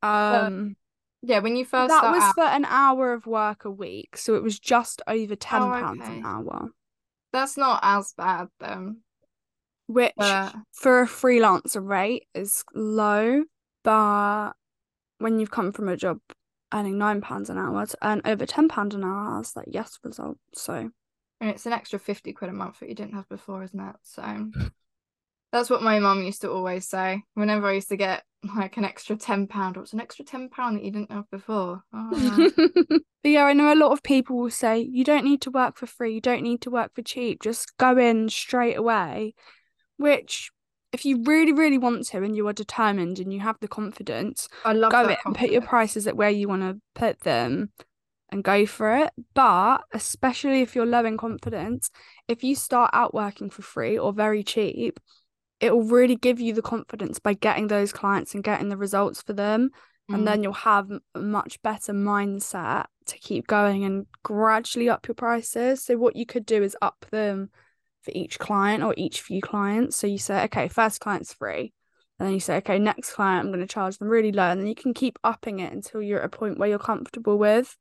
But 0.00 0.44
Um, 0.44 0.76
Yeah, 1.22 1.40
when 1.40 1.56
you 1.56 1.64
first 1.64 1.88
that 1.88 2.12
was 2.12 2.22
out, 2.22 2.34
for 2.34 2.44
an 2.44 2.64
hour 2.66 3.12
of 3.12 3.26
work 3.26 3.64
a 3.64 3.70
week, 3.70 4.16
so 4.16 4.36
it 4.36 4.42
was 4.42 4.58
just 4.58 5.02
over 5.06 5.36
ten 5.36 5.60
pounds 5.60 6.02
okay. 6.02 6.18
an 6.18 6.24
hour, 6.24 6.68
that's 7.32 7.56
not 7.56 7.80
as 7.82 8.12
bad 8.16 8.48
then. 8.60 8.98
which 9.86 10.12
But 10.16 10.54
for 10.72 11.02
a 11.02 11.06
freelancer 11.06 11.86
rate 11.86 12.26
is 12.34 12.64
low, 12.74 13.44
but 13.82 14.52
when 15.18 15.40
you've 15.40 15.50
come 15.50 15.72
from 15.72 15.88
a 15.88 15.96
job 15.96 16.20
earning 16.72 16.98
nine 16.98 17.20
pounds 17.20 17.50
an 17.50 17.58
hour 17.58 17.86
to 17.86 17.98
earn 18.02 18.22
over 18.24 18.46
ten 18.46 18.68
pounds 18.68 18.94
an 18.94 19.04
hour 19.04 19.36
has 19.36 19.52
that 19.52 19.68
yes 19.68 19.98
result. 20.02 20.38
So 20.54 20.90
and 21.40 21.50
it's 21.50 21.66
an 21.66 21.72
extra 21.72 21.98
50 21.98 22.32
quid 22.32 22.50
a 22.50 22.52
month 22.52 22.80
that 22.80 22.88
you 22.88 22.94
didn't 22.94 23.14
have 23.14 23.28
before, 23.28 23.62
isn't 23.62 23.78
it? 23.78 23.96
So 24.02 24.22
that's 25.52 25.70
what 25.70 25.82
my 25.82 25.98
mum 25.98 26.22
used 26.22 26.42
to 26.42 26.50
always 26.50 26.88
say. 26.88 27.22
Whenever 27.34 27.68
I 27.68 27.72
used 27.74 27.88
to 27.88 27.96
get 27.96 28.24
like 28.56 28.76
an 28.76 28.84
extra 28.84 29.16
10 29.16 29.46
pound, 29.46 29.76
what's 29.76 29.92
an 29.92 30.00
extra 30.00 30.24
10 30.24 30.48
pound 30.48 30.76
that 30.76 30.84
you 30.84 30.90
didn't 30.90 31.12
have 31.12 31.30
before? 31.30 31.82
Oh, 31.92 32.50
but 32.88 33.00
yeah, 33.30 33.44
I 33.44 33.52
know 33.52 33.72
a 33.72 33.74
lot 33.74 33.92
of 33.92 34.02
people 34.02 34.36
will 34.36 34.50
say 34.50 34.80
you 34.80 35.04
don't 35.04 35.24
need 35.24 35.42
to 35.42 35.50
work 35.50 35.76
for 35.76 35.86
free, 35.86 36.14
you 36.14 36.20
don't 36.20 36.42
need 36.42 36.62
to 36.62 36.70
work 36.70 36.94
for 36.94 37.02
cheap, 37.02 37.42
just 37.42 37.76
go 37.76 37.96
in 37.98 38.28
straight 38.28 38.76
away. 38.76 39.34
Which, 39.98 40.50
if 40.96 41.04
you 41.04 41.22
really, 41.24 41.52
really 41.52 41.76
want 41.76 42.06
to 42.06 42.16
and 42.22 42.34
you 42.34 42.48
are 42.48 42.54
determined 42.54 43.18
and 43.18 43.30
you 43.30 43.38
have 43.40 43.58
the 43.60 43.68
confidence, 43.68 44.48
I 44.64 44.72
love 44.72 44.90
go 44.90 45.06
that 45.06 45.18
and 45.26 45.36
put 45.36 45.50
your 45.50 45.60
prices 45.60 46.06
at 46.06 46.16
where 46.16 46.30
you 46.30 46.48
want 46.48 46.62
to 46.62 46.80
put 46.94 47.20
them 47.20 47.70
and 48.30 48.42
go 48.42 48.64
for 48.64 48.96
it. 48.96 49.12
But 49.34 49.84
especially 49.92 50.62
if 50.62 50.74
you're 50.74 50.86
low 50.86 51.04
in 51.04 51.18
confidence, 51.18 51.90
if 52.28 52.42
you 52.42 52.54
start 52.54 52.92
out 52.94 53.12
working 53.12 53.50
for 53.50 53.60
free 53.60 53.98
or 53.98 54.10
very 54.10 54.42
cheap, 54.42 54.98
it 55.60 55.74
will 55.74 55.84
really 55.84 56.16
give 56.16 56.40
you 56.40 56.54
the 56.54 56.62
confidence 56.62 57.18
by 57.18 57.34
getting 57.34 57.66
those 57.66 57.92
clients 57.92 58.34
and 58.34 58.42
getting 58.42 58.70
the 58.70 58.78
results 58.78 59.20
for 59.20 59.34
them. 59.34 59.68
Mm. 60.10 60.14
And 60.14 60.26
then 60.26 60.42
you'll 60.42 60.54
have 60.54 60.90
a 61.14 61.18
much 61.18 61.60
better 61.60 61.92
mindset 61.92 62.86
to 63.04 63.18
keep 63.18 63.46
going 63.46 63.84
and 63.84 64.06
gradually 64.22 64.88
up 64.88 65.06
your 65.06 65.14
prices. 65.14 65.82
So, 65.82 65.98
what 65.98 66.16
you 66.16 66.24
could 66.24 66.46
do 66.46 66.62
is 66.62 66.74
up 66.80 67.04
them 67.10 67.50
for 68.06 68.12
each 68.14 68.38
client 68.38 68.82
or 68.82 68.94
each 68.96 69.20
few 69.20 69.42
clients. 69.42 69.96
So, 69.96 70.06
you 70.06 70.16
say, 70.18 70.44
okay, 70.44 70.68
first 70.68 71.00
client's 71.00 71.34
free. 71.34 71.74
And 72.18 72.26
then 72.26 72.32
you 72.32 72.40
say, 72.40 72.56
okay, 72.56 72.78
next 72.78 73.12
client, 73.12 73.44
I'm 73.44 73.52
going 73.52 73.60
to 73.60 73.72
charge 73.72 73.98
them 73.98 74.08
really 74.08 74.32
low. 74.32 74.50
And 74.50 74.60
then 74.60 74.68
you 74.68 74.74
can 74.74 74.94
keep 74.94 75.18
upping 75.22 75.60
it 75.60 75.72
until 75.72 76.00
you're 76.00 76.20
at 76.20 76.24
a 76.24 76.30
point 76.30 76.58
where 76.58 76.68
you're 76.68 76.78
comfortable 76.78 77.36
with. 77.36 77.76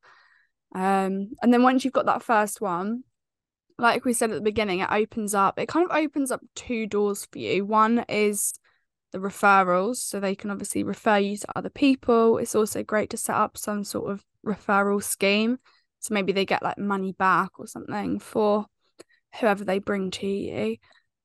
Um, 0.74 1.30
and 1.42 1.54
then 1.54 1.64
once 1.64 1.86
you've 1.86 1.94
got 1.94 2.08
that 2.08 2.22
first 2.22 2.60
one, 2.60 3.04
like 3.78 4.04
we 4.04 4.14
said 4.14 4.32
at 4.32 4.36
the 4.36 4.42
beginning, 4.42 4.80
it 4.80 4.90
opens 4.92 5.34
up, 5.34 5.58
it 5.58 5.68
kind 5.68 5.90
of 5.90 5.96
opens 5.96 6.32
up 6.32 6.42
two 6.54 6.86
doors 6.86 7.28
for 7.32 7.40
you. 7.40 7.66
One 7.66 8.04
is 8.10 8.54
the 9.14 9.20
referrals, 9.20 9.98
so 9.98 10.20
they 10.20 10.36
can 10.36 10.52
obviously 10.52 10.84
refer 10.84 11.18
you 11.18 11.38
to 11.38 11.48
other 11.56 11.70
people. 11.70 12.38
It's 12.38 12.56
also 12.56 12.84
great 12.84 13.10
to 13.12 13.18
set 13.18 13.36
up 13.36 13.58
some 13.58 13.86
sort 13.86 14.12
of 14.12 14.26
referral 14.46 15.02
scheme. 15.02 15.60
So 16.00 16.14
maybe 16.14 16.34
they 16.34 16.46
get 16.46 16.62
like 16.62 16.78
money 16.78 17.14
back 17.14 17.58
or 17.58 17.68
something 17.68 18.20
for 18.20 18.66
whoever 19.40 19.64
they 19.64 19.80
bring 19.80 20.12
to 20.12 20.28
you. 20.28 20.78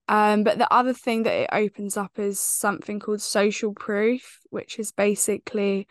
Um, 0.09 0.43
but 0.43 0.59
the 0.59 0.73
other 0.73 0.93
thing 0.93 1.23
that 1.23 1.35
it 1.35 1.51
opens 1.53 1.97
up 1.97 2.19
is 2.19 2.41
something 2.41 2.99
called 2.99 3.21
social 3.21 3.73
proof, 3.73 4.41
which 4.51 4.79
is 4.79 4.91
basically 4.91 5.87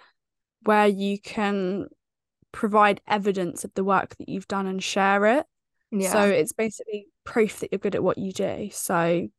where 0.63 0.87
you 0.87 1.19
can 1.19 1.87
provide 2.51 2.99
evidence 3.07 3.63
of 3.63 3.73
the 3.75 3.83
work 3.83 4.17
that 4.17 4.27
you've 4.27 4.47
done 4.47 4.67
and 4.67 4.83
share 4.83 5.25
it. 5.25 5.45
Yeah. 5.91 6.11
So 6.11 6.23
it's 6.23 6.53
basically 6.53 7.07
proof 7.23 7.59
that 7.59 7.71
you're 7.71 7.79
good 7.79 7.95
at 7.95 8.03
what 8.03 8.17
you 8.17 8.31
do. 8.33 8.69
So 8.71 9.29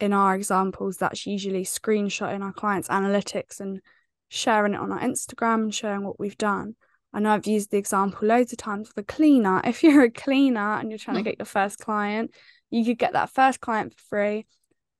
in 0.00 0.12
our 0.12 0.34
examples, 0.34 0.96
that's 0.98 1.26
usually 1.26 1.64
screenshotting 1.64 2.42
our 2.42 2.52
clients' 2.52 2.88
analytics 2.88 3.60
and 3.60 3.80
sharing 4.28 4.74
it 4.74 4.80
on 4.80 4.92
our 4.92 5.00
Instagram 5.00 5.54
and 5.54 5.74
showing 5.74 6.04
what 6.04 6.20
we've 6.20 6.38
done. 6.38 6.76
I 7.14 7.20
know 7.20 7.30
I've 7.30 7.46
used 7.46 7.70
the 7.70 7.78
example 7.78 8.26
loads 8.28 8.52
of 8.52 8.58
times 8.58 8.88
with 8.88 9.04
a 9.04 9.06
cleaner. 9.06 9.60
If 9.64 9.82
you're 9.82 10.02
a 10.02 10.10
cleaner 10.10 10.78
and 10.78 10.90
you're 10.90 10.98
trying 10.98 11.16
to 11.16 11.20
Hmm. 11.22 11.24
get 11.24 11.38
your 11.38 11.46
first 11.46 11.78
client, 11.78 12.34
you 12.70 12.84
could 12.84 12.98
get 12.98 13.12
that 13.12 13.30
first 13.30 13.60
client 13.60 13.94
for 13.94 14.02
free. 14.08 14.46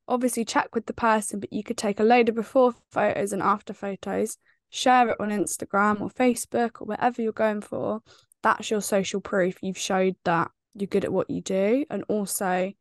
Obviously, 0.07 0.45
check 0.45 0.75
with 0.75 0.87
the 0.87 0.93
person, 0.95 1.41
but 1.41 1.53
you 1.53 1.63
could 1.65 1.77
take 1.77 1.99
a 1.99 2.05
load 2.05 2.29
of 2.29 2.35
before 2.37 2.75
photos 2.93 3.33
and 3.33 3.43
after 3.43 3.73
photos, 3.73 4.39
share 4.71 5.09
it 5.09 5.17
on 5.19 5.31
Instagram 5.31 6.01
or 6.01 6.09
Facebook 6.09 6.81
or 6.81 6.85
whatever 6.85 7.21
you're 7.21 7.33
going 7.33 7.61
for. 7.63 8.01
That's 8.43 8.71
your 8.71 8.83
social 8.83 9.21
proof. 9.21 9.57
You've 9.63 9.79
showed 9.79 10.17
that 10.25 10.51
you're 10.75 10.87
good 10.87 11.05
at 11.05 11.13
what 11.13 11.31
you 11.31 11.41
do. 11.41 11.85
And 11.91 12.05
also 12.09 12.73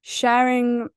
sharing 0.00 0.88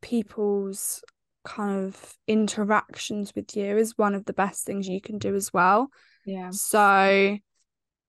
people's 0.00 1.02
kind 1.44 1.86
of 1.86 2.14
interactions 2.26 3.34
with 3.34 3.56
you 3.56 3.76
is 3.78 3.96
one 3.96 4.14
of 4.14 4.24
the 4.24 4.32
best 4.32 4.64
things 4.66 4.88
you 4.88 5.00
can 5.00 5.18
do 5.18 5.34
as 5.34 5.52
well. 5.52 5.90
Yeah. 6.28 6.50
So, 6.50 7.38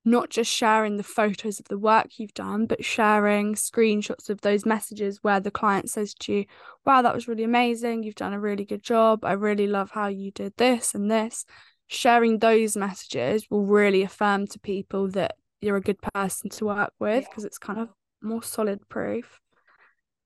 not 0.06 0.30
just 0.30 0.52
sharing 0.52 0.98
the 0.98 1.04
photos 1.04 1.60
of 1.60 1.68
the 1.68 1.78
work 1.78 2.18
you've 2.18 2.34
done, 2.34 2.66
but 2.66 2.84
sharing 2.84 3.56
screenshots 3.56 4.30
of 4.30 4.42
those 4.42 4.66
messages 4.66 5.20
where 5.22 5.40
the 5.40 5.52
client 5.52 5.90
says 5.90 6.14
to 6.16 6.34
you, 6.34 6.46
Wow, 6.86 7.02
that 7.02 7.14
was 7.14 7.28
really 7.28 7.44
amazing. 7.44 8.04
You've 8.04 8.16
done 8.16 8.34
a 8.34 8.40
really 8.40 8.66
good 8.66 8.84
job. 8.84 9.26
I 9.26 9.34
really 9.34 9.68
love 9.68 9.92
how 9.92 10.08
you 10.08 10.32
did 10.32 10.54
this 10.58 10.96
and 10.96 11.12
this. 11.12 11.46
Sharing 11.88 12.40
those 12.40 12.78
messages 12.78 13.48
will 13.50 13.66
really 13.66 14.04
affirm 14.04 14.48
to 14.48 14.60
people 14.60 15.10
that 15.12 15.36
you're 15.62 15.78
a 15.78 15.82
good 15.82 16.02
person 16.14 16.50
to 16.52 16.66
work 16.66 16.94
with 17.00 17.24
Yeah. 17.24 17.30
because 17.30 17.46
it's 17.46 17.58
kind 17.58 17.80
of 17.80 17.90
more 18.22 18.44
solid 18.44 18.88
proof. 18.90 19.40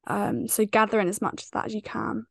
Um, 0.06 0.47
so 0.47 0.65
gathering 0.65 1.10
as 1.10 1.21
much 1.21 1.43
of 1.43 1.51
that 1.51 1.65
as 1.65 1.73
you 1.73 1.82
can. 1.82 2.25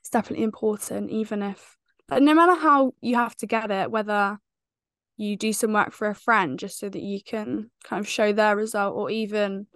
It's 0.00 0.10
definitely 0.10 0.44
important, 0.44 1.10
even 1.10 1.42
if 1.42 1.76
no 2.10 2.34
matter 2.34 2.54
how 2.54 2.92
you 3.00 3.14
have 3.14 3.34
to 3.36 3.46
get 3.46 3.70
it, 3.70 3.90
whether 3.90 4.38
you 5.16 5.36
do 5.36 5.52
some 5.52 5.72
work 5.72 5.92
for 5.92 6.08
a 6.08 6.14
friend 6.14 6.58
just 6.58 6.78
so 6.78 6.88
that 6.88 7.02
you 7.02 7.22
can 7.22 7.70
kind 7.84 8.00
of 8.00 8.08
show 8.08 8.32
their 8.32 8.56
result, 8.56 8.94
or 8.96 9.10
even 9.10 9.66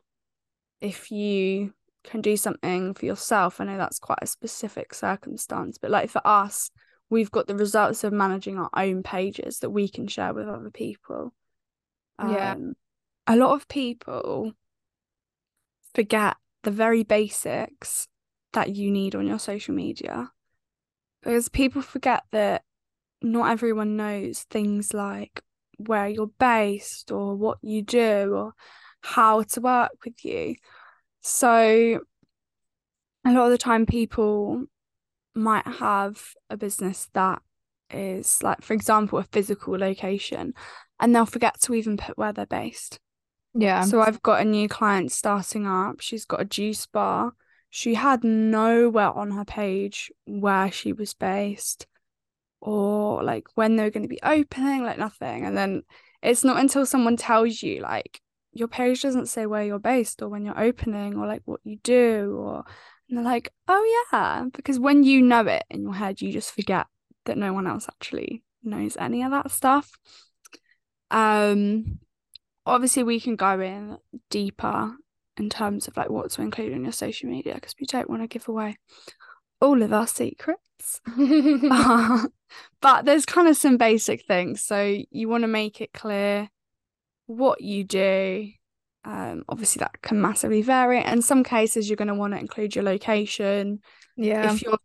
if 0.81 1.11
you 1.11 1.75
can 2.05 2.21
do 2.21 2.37
something 2.37 2.95
for 2.95 3.07
yourself. 3.07 3.61
I 3.61 3.65
know 3.65 3.79
that's 3.79 3.99
quite 3.99 4.19
a 4.23 4.27
specific 4.27 4.95
circumstance, 4.95 5.79
but 5.79 5.91
like 5.91 6.11
for 6.11 6.23
us, 6.25 6.71
we've 7.11 7.31
got 7.31 7.47
the 7.47 7.57
results 7.57 8.05
of 8.05 8.13
managing 8.13 8.59
our 8.59 8.71
own 8.77 9.03
pages 9.03 9.61
that 9.61 9.71
we 9.71 9.89
can 9.89 10.07
share 10.07 10.35
with 10.35 10.49
other 10.49 10.71
people. 10.71 11.33
Yeah. 12.21 12.53
Um, 12.53 12.75
a 13.27 13.37
lot 13.37 13.55
of 13.55 13.69
people 13.69 14.53
forget 15.95 16.37
the 16.63 16.71
very 16.71 17.03
basics 17.05 18.09
that 18.53 18.75
you 18.75 18.91
need 18.91 19.15
on 19.15 19.27
your 19.27 19.39
social 19.39 19.75
media 19.75 20.31
because 21.23 21.49
people 21.49 21.83
forget 21.83 22.23
that 22.33 22.63
not 23.23 23.51
everyone 23.51 23.97
knows 23.97 24.45
things 24.51 24.95
like 24.95 25.43
where 25.79 26.09
you're 26.09 26.31
based 26.39 27.11
or 27.11 27.35
what 27.35 27.59
you 27.63 27.83
do 27.83 28.35
or 28.35 28.53
how 29.01 29.43
to 29.43 29.61
work 29.61 29.93
with 30.05 30.25
you. 30.25 30.57
So, 31.21 32.01
a 33.25 33.33
lot 33.33 33.47
of 33.47 33.51
the 33.51 33.59
time, 33.59 33.87
people 33.87 34.65
might 35.35 35.67
have 35.67 36.23
a 36.51 36.57
business 36.57 37.09
that 37.15 37.43
is 37.91 38.43
like, 38.43 38.63
for 38.63 38.75
example, 38.75 39.19
a 39.19 39.25
physical 39.25 39.79
location, 39.79 40.55
and 41.01 41.15
they'll 41.15 41.27
forget 41.27 41.61
to 41.63 41.75
even 41.75 41.97
put 41.97 42.19
where 42.19 42.33
they're 42.33 42.47
based. 42.47 42.99
Yeah. 43.55 43.83
So 43.85 44.01
I've 44.01 44.23
got 44.23 44.41
a 44.41 44.45
new 44.45 44.69
client 44.69 45.11
starting 45.11 45.67
up. 45.67 46.01
She's 46.01 46.25
got 46.25 46.41
a 46.41 46.45
juice 46.45 46.87
bar. 46.87 47.33
She 47.71 47.95
had 47.95 48.25
nowhere 48.25 49.11
on 49.11 49.33
her 49.33 49.45
page 49.45 50.11
where 50.27 50.71
she 50.71 50.93
was 50.93 51.15
based 51.15 51.87
or 52.61 53.23
like 53.23 53.47
when 53.55 53.77
they're 53.77 53.91
going 53.91 54.03
to 54.03 54.09
be 54.09 54.21
opening, 54.23 54.85
like 54.85 54.99
nothing. 54.99 55.45
And 55.45 55.57
then 55.57 55.83
it's 56.23 56.45
not 56.45 56.59
until 56.59 56.87
someone 56.87 57.17
tells 57.17 57.63
you, 57.63 57.81
like, 57.81 58.21
your 58.53 58.69
page 58.69 59.03
doesn't 59.03 59.27
say 59.27 59.47
where 59.47 59.63
you're 59.63 59.79
based 59.79 60.23
or 60.23 60.29
when 60.29 60.45
you're 60.45 60.61
opening 60.61 61.17
or 61.17 61.27
like 61.27 61.43
what 61.45 61.61
you 61.65 61.79
do 61.83 62.37
or 62.41 62.65
they're 63.09 63.23
like, 63.23 63.53
oh 63.69 64.09
yeah. 64.13 64.45
Because 64.53 64.79
when 64.79 65.05
you 65.05 65.23
know 65.23 65.47
it 65.47 65.65
in 65.71 65.83
your 65.83 65.95
head, 65.95 66.21
you 66.21 66.33
just 66.33 66.53
forget 66.53 66.87
that 67.25 67.39
no 67.39 67.53
one 67.53 67.67
else 67.67 67.87
actually 67.89 68.43
knows 68.63 68.97
any 68.97 69.23
of 69.23 69.31
that 69.31 69.51
stuff. 69.51 69.91
Um 71.11 72.01
obviously 72.67 73.03
we 73.03 73.19
can 73.19 73.35
go 73.35 73.59
in 73.61 73.97
deeper 74.29 74.95
in 75.39 75.49
terms 75.49 75.89
of 75.89 75.97
like 75.97 76.11
what 76.11 76.31
to 76.31 76.43
include 76.43 76.73
in 76.73 76.83
your 76.83 76.93
social 76.93 77.31
media 77.31 77.55
because 77.55 77.75
we 77.81 77.87
don't 77.87 78.11
want 78.11 78.23
to 78.23 78.29
give 78.29 78.47
away 78.49 78.77
all 79.61 79.83
of 79.83 79.93
our 79.93 80.07
secrets. 80.07 81.01
but 82.81 83.05
there's 83.05 83.27
kind 83.27 83.49
of 83.49 83.57
some 83.57 83.77
basic 83.77 84.25
things. 84.27 84.63
So 84.63 84.99
you 85.11 85.29
want 85.29 85.43
to 85.43 85.49
make 85.49 85.81
it 85.81 85.93
clear 85.93 86.49
what 87.27 87.61
you 87.61 87.85
do. 87.85 88.51
Um, 89.05 89.45
obviously, 89.49 89.81
that 89.81 90.03
can 90.03 90.21
massively 90.21 90.63
vary. 90.63 91.03
In 91.03 91.23
some 91.23 91.45
cases, 91.45 91.89
you're 91.89 91.97
going 91.97 92.09
to 92.09 92.15
want 92.15 92.35
to 92.35 92.41
include 92.41 92.75
your 92.75 92.85
location. 92.85 93.81
yeah. 94.17 94.53
If 94.53 94.63
you're 94.63 94.79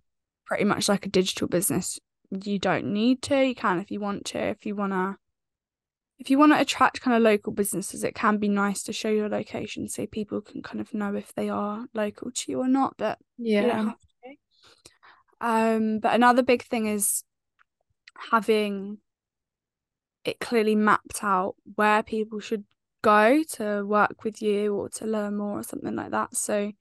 pretty 0.45 0.63
much 0.65 0.88
like 0.88 1.05
a 1.05 1.09
digital 1.09 1.47
business, 1.47 1.99
you 2.29 2.59
don't 2.59 2.86
need 2.93 3.21
to. 3.23 3.45
You 3.45 3.55
can 3.55 3.79
if 3.79 3.91
you 3.91 3.99
want 3.99 4.25
to. 4.27 4.39
If 4.39 4.65
you 4.65 4.75
want 4.75 4.93
to, 4.93 5.17
if 6.19 6.29
you 6.29 6.38
want 6.38 6.53
to 6.53 6.59
attract 6.59 7.01
kind 7.01 7.17
of 7.17 7.23
local 7.23 7.53
businesses, 7.53 8.03
it 8.03 8.15
can 8.15 8.38
be 8.38 8.49
nice 8.49 8.83
to 8.83 8.93
show 8.93 9.09
your 9.09 9.29
location 9.29 9.88
so 9.89 10.05
people 10.05 10.41
can 10.41 10.62
kind 10.62 10.79
of 10.79 10.93
know 10.93 11.15
if 11.15 11.33
they 11.33 11.49
are 11.49 11.86
local 11.93 12.31
to 12.31 12.51
you 12.51 12.59
or 12.59 12.67
not. 12.67 12.95
But 12.97 13.19
yeah. 13.38 13.91
Um, 15.43 15.99
but 15.99 16.15
another 16.15 16.41
big 16.41 16.63
thing 16.63 16.88
is 16.88 17.23
having 18.32 18.99
it 20.23 20.39
clearly 20.39 20.73
mapped 20.73 21.21
out 21.21 21.56
where 21.75 22.01
people 22.01 22.39
should 22.39 22.63
go 23.01 23.43
to 23.56 23.86
work 23.86 24.23
with 24.23 24.41
you 24.41 24.73
or 24.73 24.88
to 24.88 25.06
learn 25.06 25.36
more 25.36 25.60
or 25.60 25.63
something 25.63 25.97
like 25.97 26.12
that. 26.12 26.34
So 26.34 26.71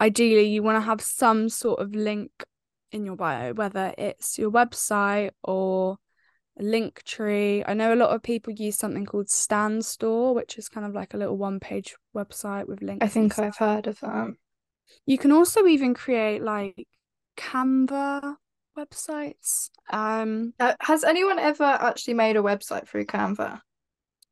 ideally 0.00 0.48
you 0.48 0.62
want 0.62 0.76
to 0.76 0.86
have 0.86 1.02
some 1.02 1.50
sort 1.50 1.80
of 1.80 1.94
link 1.94 2.30
in 2.92 3.04
your 3.04 3.16
bio, 3.16 3.52
whether 3.52 3.92
it's 3.98 4.38
your 4.38 4.50
website 4.50 5.32
or 5.44 5.98
a 6.58 6.62
link 6.62 7.02
tree. 7.04 7.62
I 7.66 7.74
know 7.74 7.92
a 7.92 7.94
lot 7.94 8.14
of 8.14 8.22
people 8.22 8.54
use 8.54 8.78
something 8.78 9.04
called 9.04 9.28
Stan 9.28 9.82
Store, 9.82 10.34
which 10.34 10.56
is 10.56 10.70
kind 10.70 10.86
of 10.86 10.94
like 10.94 11.12
a 11.12 11.18
little 11.18 11.36
one 11.36 11.60
page 11.60 11.94
website 12.16 12.68
with 12.68 12.80
links. 12.80 13.04
I 13.04 13.08
think. 13.08 13.38
I've 13.38 13.58
heard 13.58 13.86
of 13.86 14.00
that. 14.00 14.32
You 15.04 15.18
can 15.18 15.32
also 15.32 15.66
even 15.66 15.92
create 15.92 16.40
like 16.40 16.88
Canva 17.36 18.36
websites. 18.76 19.70
Um, 19.90 20.54
Uh, 20.58 20.74
has 20.80 21.04
anyone 21.04 21.38
ever 21.38 21.64
actually 21.64 22.14
made 22.14 22.36
a 22.36 22.42
website 22.42 22.88
through 22.88 23.06
Canva? 23.06 23.60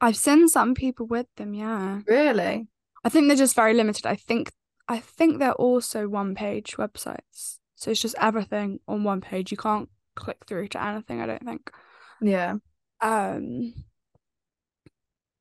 I've 0.01 0.17
seen 0.17 0.49
some 0.49 0.75
people 0.75 1.07
with 1.07 1.27
them, 1.37 1.55
yeah. 1.55 2.01
Really? 2.07 2.67
I 3.05 3.09
think 3.09 3.29
they're 3.29 3.37
just 3.37 3.57
very 3.57 3.75
limited. 3.75 4.07
I 4.07 4.17
think 4.17 4.51
I 4.87 4.99
think 4.99 5.39
they're 5.39 5.53
also 5.53 6.09
one 6.09 6.35
page 6.35 6.77
websites. 6.77 7.59
So 7.77 7.91
it's 7.91 8.03
just 8.03 8.17
everything 8.21 8.81
on 8.87 9.03
one 9.05 9.21
page. 9.23 9.51
You 9.51 9.57
can't 9.57 9.89
click 10.15 10.45
through 10.47 10.69
to 10.69 10.83
anything, 10.83 11.21
I 11.21 11.27
don't 11.27 11.45
think. 11.45 11.71
Yeah. 12.21 12.57
Um 13.01 13.73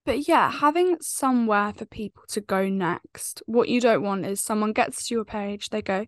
but 0.06 0.28
yeah, 0.28 0.52
having 0.52 0.98
somewhere 1.02 1.74
for 1.74 1.86
people 1.86 2.24
to 2.30 2.42
go 2.42 2.68
next. 2.68 3.42
What 3.46 3.70
you 3.70 3.80
don't 3.80 4.04
want 4.04 4.26
is 4.26 4.42
someone 4.42 4.74
gets 4.74 5.08
to 5.08 5.16
your 5.16 5.24
page, 5.26 5.70
they 5.70 5.82
go, 5.82 6.06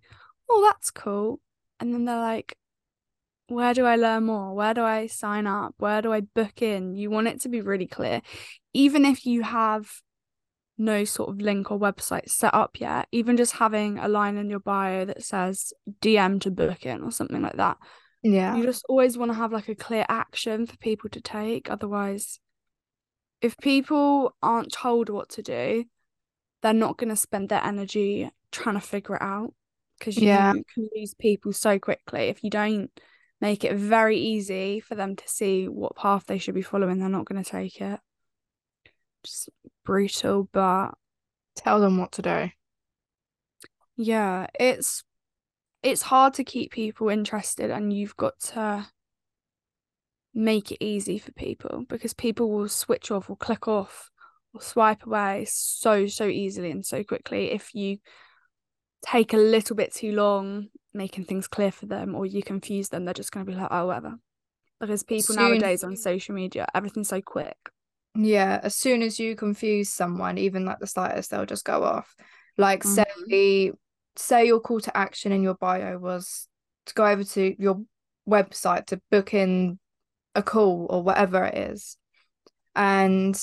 "Oh, 0.49 0.61
that's 0.69 0.91
cool." 0.91 1.39
And 1.79 1.93
then 1.93 2.05
they're 2.05 2.19
like, 2.19 2.57
"Where 3.47 3.73
do 3.73 3.85
I 3.85 3.95
learn 3.95 4.25
more? 4.25 4.53
Where 4.53 4.73
do 4.73 4.83
I 4.83 5.07
sign 5.07 5.47
up? 5.47 5.75
Where 5.77 6.01
do 6.01 6.13
I 6.13 6.21
book 6.21 6.61
in?" 6.61 6.95
You 6.95 7.09
want 7.09 7.27
it 7.27 7.41
to 7.41 7.49
be 7.49 7.61
really 7.61 7.88
clear. 7.88 8.21
Even 8.73 9.05
if 9.05 9.25
you 9.25 9.43
have 9.43 10.01
no 10.77 11.05
sort 11.05 11.29
of 11.29 11.41
link 11.41 11.71
or 11.71 11.79
website 11.79 12.29
set 12.29 12.53
up 12.53 12.79
yet, 12.79 13.07
even 13.11 13.38
just 13.38 13.53
having 13.53 13.97
a 13.97 14.07
line 14.07 14.38
in 14.38 14.49
your 14.49 14.59
bio 14.59 15.05
that 15.05 15.23
says 15.23 15.73
DM 16.01 16.39
to 16.41 16.51
book 16.51 16.85
in 16.85 17.01
or 17.01 17.11
something 17.11 17.41
like 17.41 17.55
that. 17.57 17.77
Yeah. 18.23 18.55
You 18.55 18.63
just 18.63 18.85
always 18.89 19.17
want 19.17 19.31
to 19.31 19.38
have 19.38 19.53
like 19.53 19.69
a 19.69 19.75
clear 19.75 20.05
action 20.09 20.65
for 20.65 20.77
people 20.77 21.09
to 21.11 21.21
take. 21.21 21.69
Otherwise, 21.69 22.39
if 23.41 23.55
people 23.57 24.35
aren't 24.41 24.71
told 24.71 25.09
what 25.09 25.29
to 25.29 25.43
do, 25.43 25.85
they're 26.61 26.73
not 26.73 26.97
going 26.97 27.09
to 27.09 27.15
spend 27.15 27.49
their 27.49 27.63
energy 27.63 28.29
trying 28.51 28.75
to 28.75 28.81
figure 28.81 29.15
it 29.15 29.21
out 29.21 29.53
because 29.99 30.17
you 30.17 30.27
Yeah. 30.27 30.53
can 30.73 30.89
lose 30.95 31.13
people 31.13 31.53
so 31.53 31.79
quickly. 31.79 32.21
If 32.29 32.43
you 32.43 32.49
don't 32.49 32.91
make 33.41 33.63
it 33.63 33.75
very 33.75 34.17
easy 34.17 34.79
for 34.79 34.95
them 34.95 35.15
to 35.15 35.27
see 35.27 35.67
what 35.67 35.95
path 35.95 36.25
they 36.25 36.38
should 36.38 36.55
be 36.55 36.62
following, 36.62 36.99
they're 36.99 37.10
not 37.10 37.25
going 37.25 37.43
to 37.43 37.49
take 37.49 37.81
it. 37.81 37.99
Just 39.23 39.49
brutal, 39.84 40.47
but 40.51 40.91
Tell 41.55 41.79
them 41.79 41.97
what 41.97 42.12
to 42.13 42.21
do. 42.21 42.49
yeah, 43.97 44.47
it's 44.60 45.03
it's 45.84 46.01
hard 46.01 46.34
to 46.36 46.43
keep 46.43 46.71
people 46.71 47.10
interested 47.10 47.69
and 47.69 47.93
you've 47.93 48.17
got 48.17 48.39
to 48.39 48.88
make 50.34 50.71
it 50.71 50.84
easy 50.84 51.17
for 51.17 51.31
people 51.31 51.86
because 51.88 52.13
people 52.13 52.49
will 52.51 52.67
switch 52.67 53.10
off 53.12 53.29
or 53.29 53.38
click 53.38 53.67
off 53.67 54.12
or 54.53 54.62
swipe 54.62 55.05
away 55.05 55.45
so 55.47 56.08
so 56.08 56.25
easily 56.25 56.71
and 56.71 56.86
so 56.86 57.03
quickly 57.03 57.51
if 57.51 57.73
you 57.73 57.97
take 59.01 59.34
a 59.34 59.38
little 59.38 59.75
bit 59.75 59.93
too 59.93 60.12
long 60.13 60.67
making 60.93 61.25
things 61.25 61.47
clear 61.47 61.71
for 61.71 61.86
them 61.86 62.15
or 62.15 62.25
you 62.25 62.41
confuse 62.41 62.89
them 62.89 63.05
they're 63.05 63.13
just 63.13 63.31
going 63.31 63.45
to 63.45 63.51
be 63.51 63.58
like 63.58 63.67
oh 63.71 63.88
whatever 63.88 64.15
because 64.79 65.03
people 65.03 65.36
Soon- 65.36 65.43
nowadays 65.51 65.84
on 65.84 65.95
social 65.95 66.34
media 66.36 66.67
everything's 66.73 67.10
so 67.10 67.21
quick 67.21 67.58
Yeah, 68.17 68.62
as 68.63 68.75
soon 68.75 69.01
as 69.01 69.19
you 69.19 69.36
confuse 69.36 69.89
someone, 69.89 70.38
even 70.38 70.63
like 70.63 70.79
the 70.79 70.88
slightest, 70.88 71.31
they'll 71.31 71.45
just 71.45 71.65
go 71.65 71.84
off. 71.84 72.15
Like 72.58 72.84
Mhm. 72.84 73.03
say 73.05 73.71
say 74.15 74.45
your 74.47 74.62
call 74.62 74.79
to 74.79 74.95
action 74.97 75.34
in 75.34 75.43
your 75.43 75.55
bio 75.55 75.97
was 75.97 76.47
to 76.86 76.93
go 76.93 77.05
over 77.05 77.25
to 77.25 77.62
your 77.62 77.81
website 78.25 78.86
to 78.86 79.01
book 79.12 79.34
in 79.34 79.77
a 80.34 80.41
call 80.41 80.88
or 80.89 81.03
whatever 81.03 81.43
it 81.43 81.58
is. 81.71 81.97
And 82.73 83.36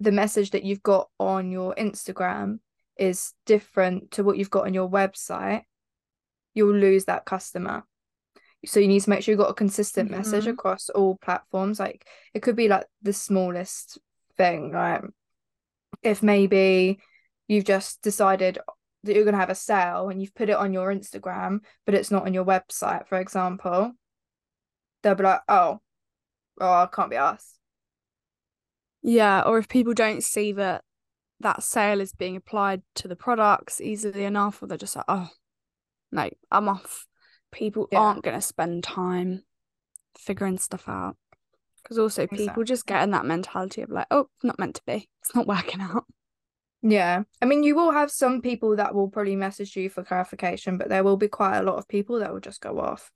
the 0.00 0.10
message 0.10 0.50
that 0.50 0.64
you've 0.64 0.82
got 0.82 1.08
on 1.20 1.52
your 1.52 1.72
Instagram 1.76 2.58
is 2.96 3.32
different 3.46 4.12
to 4.12 4.24
what 4.24 4.36
you've 4.36 4.50
got 4.50 4.66
on 4.66 4.74
your 4.74 4.88
website, 4.88 5.62
you'll 6.54 6.74
lose 6.74 7.06
that 7.06 7.24
customer. 7.24 7.84
So 8.66 8.78
you 8.80 8.88
need 8.88 9.00
to 9.00 9.10
make 9.10 9.22
sure 9.22 9.32
you've 9.32 9.38
got 9.40 9.50
a 9.50 9.54
consistent 9.54 10.10
message 10.10 10.44
Mhm. 10.44 10.52
across 10.52 10.90
all 10.90 11.16
platforms. 11.16 11.80
Like 11.80 12.06
it 12.34 12.40
could 12.42 12.56
be 12.56 12.68
like 12.68 12.86
the 13.00 13.12
smallest 13.12 13.98
thing, 14.36 14.70
right? 14.70 15.02
If 16.02 16.22
maybe 16.22 17.00
you've 17.48 17.64
just 17.64 18.02
decided 18.02 18.58
that 19.02 19.14
you're 19.14 19.24
going 19.24 19.32
to 19.34 19.40
have 19.40 19.50
a 19.50 19.54
sale 19.54 20.10
and 20.10 20.20
you've 20.20 20.34
put 20.34 20.50
it 20.50 20.56
on 20.56 20.74
your 20.74 20.92
Instagram, 20.92 21.60
but 21.86 21.94
it's 21.94 22.10
not 22.10 22.26
on 22.26 22.34
your 22.34 22.44
website, 22.44 23.06
for 23.08 23.18
example, 23.18 23.92
they'll 25.02 25.14
be 25.14 25.24
like, 25.24 25.40
oh, 25.48 25.80
oh, 26.60 26.82
it 26.82 26.92
can't 26.92 27.10
be 27.10 27.16
us. 27.16 27.58
Yeah, 29.02 29.42
or 29.42 29.56
if 29.56 29.68
people 29.68 29.94
don't 29.94 30.22
see 30.22 30.52
that 30.52 30.84
that 31.40 31.62
sale 31.62 32.00
is 32.00 32.12
being 32.12 32.36
applied 32.36 32.82
to 32.96 33.08
the 33.08 33.16
products 33.16 33.80
easily 33.80 34.24
enough, 34.24 34.62
or 34.62 34.66
they're 34.66 34.78
just 34.78 34.96
like, 34.96 35.06
oh, 35.08 35.28
no, 36.12 36.30
I'm 36.50 36.68
off. 36.68 37.06
People 37.50 37.88
Yeah. 37.90 38.00
aren't 38.00 38.22
going 38.22 38.36
to 38.38 38.46
spend 38.46 38.84
time 38.84 39.42
figuring 40.18 40.58
stuff 40.58 40.88
out. 40.88 41.16
Because 41.82 41.98
also, 41.98 42.26
people 42.26 42.62
just 42.62 42.86
get 42.86 43.02
in 43.02 43.10
that 43.12 43.24
mentality 43.24 43.82
of 43.82 43.90
like, 43.90 44.06
oh, 44.10 44.28
not 44.42 44.58
meant 44.58 44.76
to 44.76 44.82
be. 44.86 45.08
It's 45.22 45.34
not 45.34 45.46
working 45.46 45.80
out. 45.80 46.04
Yeah. 46.82 47.24
I 47.42 47.46
mean, 47.46 47.62
you 47.62 47.74
will 47.74 47.90
have 47.90 48.10
some 48.10 48.42
people 48.42 48.76
that 48.76 48.94
will 48.94 49.08
probably 49.08 49.36
message 49.36 49.76
you 49.76 49.88
for 49.88 50.04
clarification, 50.04 50.78
but 50.78 50.88
there 50.88 51.04
will 51.04 51.16
be 51.16 51.28
quite 51.28 51.58
a 51.58 51.62
lot 51.62 51.76
of 51.76 51.88
people 51.88 52.20
that 52.20 52.32
will 52.32 52.40
just 52.40 52.60
go 52.60 52.78
off. 52.78 53.10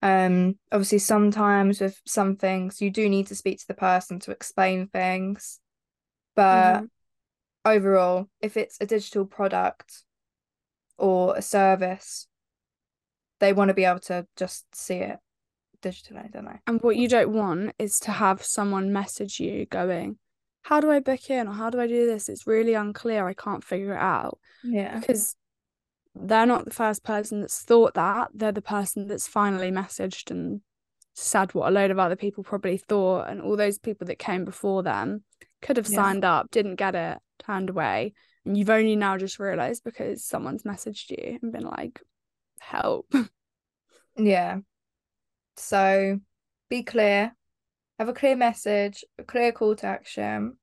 Um, 0.00 0.58
obviously, 0.72 0.98
sometimes 0.98 1.80
with 1.80 2.00
some 2.06 2.36
things, 2.36 2.80
you 2.80 2.90
do 2.90 3.08
need 3.08 3.28
to 3.28 3.36
speak 3.36 3.60
to 3.60 3.68
the 3.68 3.74
person 3.74 4.18
to 4.20 4.30
explain 4.30 4.88
things. 4.88 5.60
But 6.34 6.80
Mhm. 6.80 6.90
Overall, 7.64 8.28
if 8.40 8.56
it's 8.56 8.78
a 8.80 8.86
digital 8.86 9.24
product 9.24 10.02
or 10.98 11.36
a 11.36 11.42
service, 11.42 12.26
they 13.40 13.52
want 13.52 13.68
to 13.68 13.74
be 13.74 13.84
able 13.84 14.00
to 14.00 14.26
just 14.36 14.74
see 14.74 14.96
it 14.96 15.18
digitally, 15.82 16.30
don't 16.32 16.44
they? 16.46 16.60
And 16.66 16.80
what 16.82 16.96
you 16.96 17.08
don't 17.08 17.32
want 17.32 17.72
is 17.78 17.98
to 18.00 18.12
have 18.12 18.42
someone 18.42 18.92
message 18.92 19.40
you 19.40 19.66
going, 19.66 20.18
How 20.62 20.80
do 20.80 20.90
I 20.90 21.00
book 21.00 21.28
in? 21.28 21.48
Or 21.48 21.52
how 21.52 21.70
do 21.70 21.80
I 21.80 21.86
do 21.86 22.06
this? 22.06 22.28
It's 22.28 22.46
really 22.46 22.74
unclear. 22.74 23.26
I 23.26 23.34
can't 23.34 23.64
figure 23.64 23.94
it 23.94 24.00
out. 24.00 24.38
Yeah. 24.62 24.98
Because 25.00 25.34
they're 26.14 26.46
not 26.46 26.64
the 26.64 26.70
first 26.70 27.02
person 27.02 27.40
that's 27.40 27.62
thought 27.62 27.94
that. 27.94 28.28
They're 28.34 28.52
the 28.52 28.62
person 28.62 29.08
that's 29.08 29.26
finally 29.26 29.70
messaged 29.70 30.30
and 30.30 30.60
said 31.14 31.52
what 31.52 31.68
a 31.68 31.72
load 31.72 31.90
of 31.90 31.98
other 31.98 32.16
people 32.16 32.44
probably 32.44 32.76
thought. 32.76 33.28
And 33.28 33.42
all 33.42 33.56
those 33.56 33.78
people 33.78 34.06
that 34.06 34.18
came 34.18 34.44
before 34.44 34.82
them 34.84 35.24
could 35.62 35.76
have 35.78 35.88
Yeah. 35.88 35.96
signed 35.96 36.24
up, 36.24 36.50
didn't 36.52 36.76
get 36.76 36.94
it, 36.94 37.18
turned 37.44 37.70
away. 37.70 38.14
And 38.44 38.56
you've 38.56 38.70
only 38.70 38.96
now 38.96 39.18
just 39.18 39.38
realised 39.38 39.84
because 39.84 40.24
someone's 40.24 40.64
messaged 40.64 41.10
you 41.10 41.38
and 41.42 41.52
been 41.52 41.64
like, 41.64 42.00
help. 42.60 43.12
Yeah. 44.16 44.58
So 45.56 46.20
be 46.68 46.82
clear, 46.82 47.34
have 47.98 48.08
a 48.08 48.14
clear 48.14 48.36
message, 48.36 49.04
a 49.18 49.24
clear 49.24 49.52
call 49.52 49.76
to 49.76 49.86
action. 49.86 50.56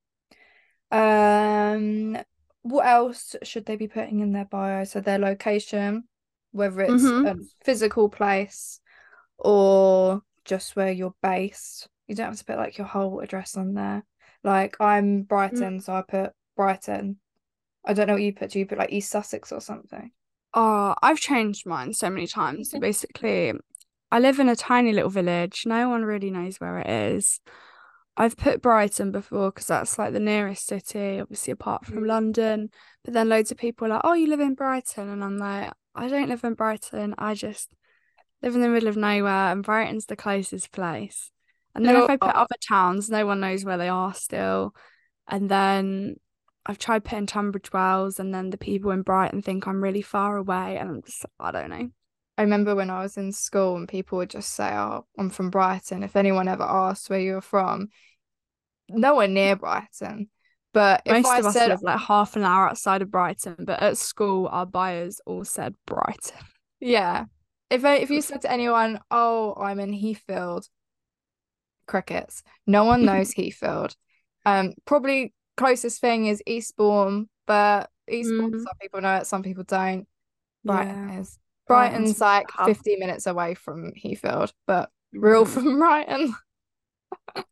Um, 0.92 2.18
what 2.62 2.86
else 2.88 3.36
should 3.44 3.66
they 3.66 3.76
be 3.76 3.88
putting 3.88 4.20
in 4.22 4.32
their 4.34 4.46
bio? 4.46 4.84
So 4.84 5.00
their 5.02 5.20
location, 5.20 6.04
whether 6.52 6.82
it's 6.82 6.94
Mhm. 6.94 7.26
a 7.26 7.36
physical 7.64 8.10
place 8.10 8.80
or 9.38 10.22
just 10.46 10.76
where 10.76 10.92
you're 10.92 11.16
based. 11.22 11.88
You 12.08 12.16
don't 12.16 12.28
have 12.28 12.38
to 12.40 12.46
put 12.46 12.58
like 12.58 12.78
your 12.78 12.88
whole 12.88 13.20
address 13.20 13.56
on 13.56 13.74
there. 13.74 14.04
Like 14.44 14.78
I'm 14.80 15.24
Brighton, 15.24 15.80
so 15.80 15.94
I 15.94 16.02
put 16.02 16.34
Brighton. 16.60 17.16
I 17.86 17.94
don't 17.94 18.08
know 18.08 18.16
what 18.16 18.22
you 18.22 18.34
put. 18.34 18.52
Do 18.52 18.60
you 18.60 18.66
put 18.66 18.78
like 18.78 18.92
East 18.92 19.10
Sussex 19.10 19.54
or 19.54 19.62
something? 19.62 20.12
Oh, 20.54 20.94
I've 21.02 21.18
changed 21.18 21.66
mine 21.66 21.94
so 21.94 22.10
many 22.10 22.28
times. 22.28 22.72
So 22.72 22.82
basically, 22.82 23.54
I 24.12 24.20
live 24.20 24.40
in 24.40 24.50
a 24.50 24.58
tiny 24.58 24.92
little 24.92 25.10
village. 25.10 25.64
No 25.66 25.88
one 25.88 26.04
really 26.04 26.32
knows 26.32 26.60
where 26.60 26.80
it 26.80 26.90
is. 26.90 27.40
I've 28.18 28.36
put 28.36 28.62
Brighton 28.62 29.14
before 29.14 29.52
because 29.52 29.68
that's 29.68 29.98
like 29.98 30.12
the 30.12 30.20
nearest 30.20 30.68
city, 30.68 31.22
obviously 31.22 31.54
apart 31.54 31.86
from 31.86 32.04
Mm. 32.04 32.08
London. 32.08 32.70
But 33.06 33.14
then 33.14 33.30
loads 33.30 33.52
of 33.52 33.58
people 33.58 33.88
are 33.88 33.92
like, 33.92 34.02
"Oh, 34.04 34.12
you 34.12 34.28
live 34.28 34.42
in 34.42 34.56
Brighton," 34.56 35.08
and 35.08 35.24
I'm 35.24 35.38
like, 35.38 35.72
"I 35.96 36.10
don't 36.10 36.28
live 36.28 36.44
in 36.44 36.56
Brighton. 36.56 37.16
I 37.18 37.36
just 37.36 37.70
live 38.42 38.54
in 38.54 38.62
the 38.62 38.68
middle 38.68 38.90
of 38.90 38.98
nowhere, 38.98 39.54
and 39.54 39.64
Brighton's 39.64 40.08
the 40.08 40.18
closest 40.18 40.74
place." 40.74 41.32
And 41.74 41.86
then 41.86 41.96
if 41.96 42.10
I 42.10 42.18
put 42.18 42.36
other 42.36 42.58
towns, 42.68 43.10
no 43.10 43.26
one 43.26 43.40
knows 43.40 43.64
where 43.64 43.78
they 43.78 43.88
are 43.88 44.14
still. 44.14 44.76
And 45.26 45.48
then 45.48 46.18
I've 46.66 46.78
tried 46.78 47.04
putting 47.04 47.26
Tunbridge 47.26 47.72
Wells, 47.74 48.20
and 48.20 48.34
then 48.34 48.50
the 48.50 48.58
people 48.58 48.92
in 48.92 49.02
Brighton 49.02 49.42
think 49.42 49.68
I'm 49.68 49.84
really 49.84 50.02
far 50.02 50.38
away, 50.38 50.78
and 50.78 50.90
I'm 50.90 51.02
just, 51.02 51.26
I 51.40 51.52
don't 51.52 51.70
know. 51.70 51.90
I 52.38 52.44
remember 52.44 52.74
when 52.74 52.90
I 52.90 53.02
was 53.02 53.18
in 53.18 53.34
school 53.34 53.76
and 53.76 53.86
people 53.88 54.18
would 54.20 54.30
just 54.30 54.54
say, 54.54 54.70
Oh, 54.72 55.06
I'm 55.18 55.30
from 55.30 55.50
Brighton. 55.50 56.04
If 56.04 56.16
anyone 56.16 56.48
ever 56.48 56.64
asked 56.64 57.10
where 57.10 57.20
you're 57.20 57.42
from, 57.42 57.90
nowhere 58.88 59.28
near 59.28 59.58
Brighton. 59.58 60.30
But 60.74 61.02
if 61.04 61.12
Most 61.12 61.28
I 61.28 61.40
of 61.40 61.46
us 61.48 61.54
said, 61.54 61.70
live 61.70 61.82
like 61.82 62.00
half 62.00 62.38
an 62.38 62.44
hour 62.44 62.70
outside 62.70 63.02
of 63.02 63.12
Brighton, 63.12 63.56
but 63.60 63.82
at 63.82 63.98
school, 63.98 64.48
our 64.52 64.66
bios 64.66 65.20
all 65.26 65.44
said 65.44 65.76
Brighton. 65.86 66.38
yeah, 66.80 67.26
if 67.70 67.84
I, 67.84 67.96
if 67.96 68.10
you 68.10 68.22
said 68.22 68.42
to 68.44 68.52
anyone, 68.52 69.02
Oh, 69.12 69.54
I'm 69.60 69.80
in 69.82 69.92
Heathfield, 69.92 70.66
crickets. 71.88 72.42
No 72.66 72.86
one 72.86 73.04
knows 73.06 73.34
Heathfield. 73.34 73.96
Um, 74.46 74.76
probably 74.86 75.34
closest 75.60 76.00
thing 76.02 76.26
is 76.26 76.42
Eastbourne, 76.46 77.28
but 77.46 77.90
Eastbourne, 78.10 78.52
Mm. 78.52 78.64
some 78.64 78.78
people 78.82 79.02
know 79.02 79.16
it, 79.18 79.28
some 79.28 79.44
people 79.44 79.64
don't. 79.64 80.08
Brighton 80.64 81.10
Yeah. 81.10 81.20
is. 81.20 81.40
Brighton's 81.68 82.18
Brighton's 82.18 82.22
like 82.22 82.52
hub. 82.52 82.66
50 82.68 82.96
minutes 82.98 83.28
away 83.28 83.54
from 83.54 83.92
Heathfield, 83.96 84.54
but 84.66 84.90
we're 85.14 85.36
all 85.36 85.46
Mhm. 85.46 85.54
from 85.54 85.78
Brighton. 85.80 86.34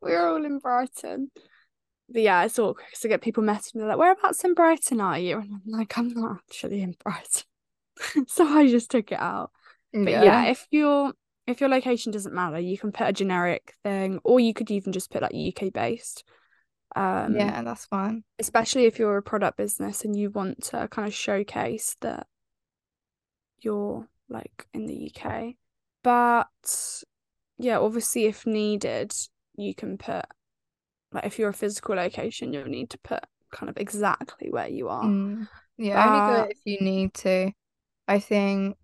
We're 0.00 0.28
all 0.28 0.44
in 0.44 0.58
Brighton. 0.58 1.30
But 2.10 2.20
yeah, 2.22 2.44
it's 2.44 2.58
awkward 2.58 2.84
because 2.90 3.04
I 3.04 3.08
get 3.08 3.22
people 3.22 3.42
messaging 3.42 3.76
me 3.76 3.84
like, 3.84 3.96
whereabouts 3.96 4.44
in 4.44 4.52
Brighton 4.52 5.00
are 5.00 5.18
you? 5.18 5.38
And 5.38 5.50
I'm 5.50 5.62
like, 5.64 5.96
I'm 5.96 6.08
not 6.12 6.40
actually 6.50 6.82
in 6.82 6.94
Brighton. 7.02 7.44
so 8.28 8.46
I 8.46 8.68
just 8.68 8.90
took 8.90 9.10
it 9.12 9.18
out. 9.18 9.50
But 9.94 10.10
yeah. 10.10 10.44
if 10.46 10.66
your 10.70 11.12
if 11.46 11.60
your 11.60 11.70
location 11.70 12.12
doesn't 12.12 12.34
matter, 12.34 12.58
you 12.58 12.76
can 12.76 12.92
put 12.92 13.06
a 13.08 13.12
generic 13.12 13.74
thing, 13.82 14.18
or 14.24 14.40
you 14.40 14.52
could 14.52 14.70
even 14.70 14.92
just 14.92 15.10
put 15.10 15.22
like 15.22 15.32
UK 15.34 15.72
based. 15.72 16.24
Um 16.96 17.34
yeah, 17.36 17.62
that's 17.62 17.86
fine. 17.86 18.22
especially 18.38 18.84
if 18.84 18.98
you're 18.98 19.16
a 19.16 19.22
product 19.22 19.56
business 19.56 20.04
and 20.04 20.14
you 20.16 20.30
want 20.30 20.62
to 20.64 20.86
kind 20.88 21.08
of 21.08 21.14
showcase 21.14 21.96
that 22.00 22.26
you're 23.58 24.06
like 24.28 24.66
in 24.72 24.86
the 24.86 25.10
UK. 25.14 25.54
But 26.02 27.02
yeah, 27.58 27.78
obviously 27.78 28.26
if 28.26 28.46
needed, 28.46 29.12
you 29.56 29.74
can 29.74 29.98
put 29.98 30.24
like 31.12 31.26
if 31.26 31.38
you're 31.38 31.50
a 31.50 31.54
physical 31.54 31.96
location, 31.96 32.52
you'll 32.52 32.66
need 32.66 32.90
to 32.90 32.98
put 32.98 33.24
kind 33.52 33.70
of 33.70 33.76
exactly 33.76 34.50
where 34.50 34.68
you 34.68 34.88
are. 34.88 35.04
Mm. 35.04 35.48
Yeah, 35.78 36.04
only 36.06 36.18
But- 36.36 36.50
it 36.50 36.56
if 36.56 36.60
you 36.64 36.84
need 36.84 37.14
to. 37.14 37.52
I 38.06 38.18
think 38.18 38.76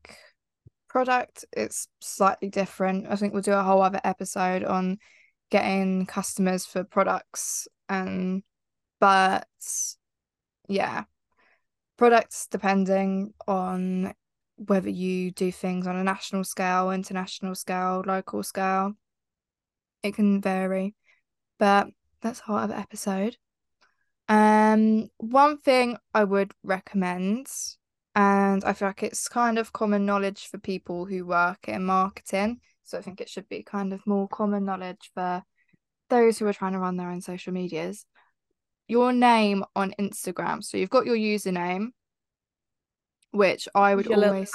product 0.88 1.44
it's 1.52 1.86
slightly 2.00 2.48
different. 2.48 3.06
I 3.08 3.16
think 3.16 3.32
we'll 3.32 3.42
do 3.42 3.52
a 3.52 3.62
whole 3.62 3.82
other 3.82 4.00
episode 4.02 4.64
on 4.64 4.98
getting 5.50 6.06
customers 6.06 6.64
for 6.64 6.84
products 6.84 7.68
and 7.90 8.42
but 9.00 9.46
yeah. 10.68 11.04
Products 11.98 12.46
depending 12.46 13.34
on 13.46 14.14
whether 14.56 14.88
you 14.88 15.30
do 15.32 15.52
things 15.52 15.86
on 15.86 15.96
a 15.96 16.04
national 16.04 16.44
scale, 16.44 16.90
international 16.90 17.54
scale, 17.54 18.02
local 18.06 18.42
scale. 18.42 18.94
It 20.02 20.14
can 20.14 20.40
vary. 20.40 20.94
But 21.58 21.88
that's 22.22 22.40
a 22.40 22.44
whole 22.44 22.56
other 22.56 22.74
episode. 22.74 23.36
Um, 24.28 25.08
one 25.18 25.58
thing 25.58 25.98
I 26.14 26.24
would 26.24 26.52
recommend, 26.62 27.48
and 28.14 28.64
I 28.64 28.72
feel 28.72 28.88
like 28.88 29.02
it's 29.02 29.28
kind 29.28 29.58
of 29.58 29.72
common 29.72 30.06
knowledge 30.06 30.46
for 30.46 30.58
people 30.58 31.04
who 31.04 31.26
work 31.26 31.68
in 31.68 31.84
marketing, 31.84 32.60
so 32.84 32.96
I 32.96 33.02
think 33.02 33.20
it 33.20 33.28
should 33.28 33.48
be 33.48 33.62
kind 33.62 33.92
of 33.92 34.06
more 34.06 34.28
common 34.28 34.64
knowledge 34.64 35.10
for 35.14 35.42
those 36.10 36.38
who 36.38 36.46
are 36.46 36.52
trying 36.52 36.72
to 36.72 36.78
run 36.78 36.96
their 36.96 37.10
own 37.10 37.20
social 37.20 37.52
medias. 37.52 38.04
Your 38.88 39.12
name 39.12 39.64
on 39.74 39.94
Instagram. 39.98 40.62
So 40.62 40.76
you've 40.76 40.90
got 40.90 41.06
your 41.06 41.16
username, 41.16 41.88
which 43.30 43.68
I 43.74 43.94
would 43.94 44.06
Your 44.06 44.24
always, 44.24 44.50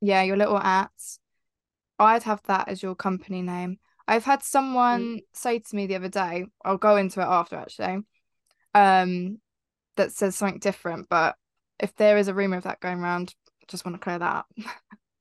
yeah, 0.00 0.22
your 0.22 0.36
little 0.36 0.58
ats. 0.58 1.18
I'd 1.98 2.24
have 2.24 2.42
that 2.44 2.68
as 2.68 2.82
your 2.82 2.94
company 2.94 3.42
name. 3.42 3.78
I've 4.08 4.24
had 4.24 4.42
someone 4.42 5.20
say 5.32 5.60
to 5.60 5.76
me 5.76 5.86
the 5.86 5.94
other 5.94 6.08
day, 6.08 6.46
I'll 6.64 6.78
go 6.78 6.96
into 6.96 7.20
it 7.20 7.26
after 7.26 7.56
actually, 7.56 8.00
um, 8.74 9.38
that 9.96 10.12
says 10.12 10.34
something 10.34 10.58
different, 10.58 11.08
but 11.08 11.36
if 11.78 11.94
there 11.96 12.18
is 12.18 12.28
a 12.28 12.34
rumor 12.34 12.56
of 12.56 12.64
that 12.64 12.80
going 12.80 12.98
around, 12.98 13.34
just 13.68 13.84
want 13.84 13.94
to 13.94 14.02
clear 14.02 14.18
that 14.18 14.36
up. 14.36 14.46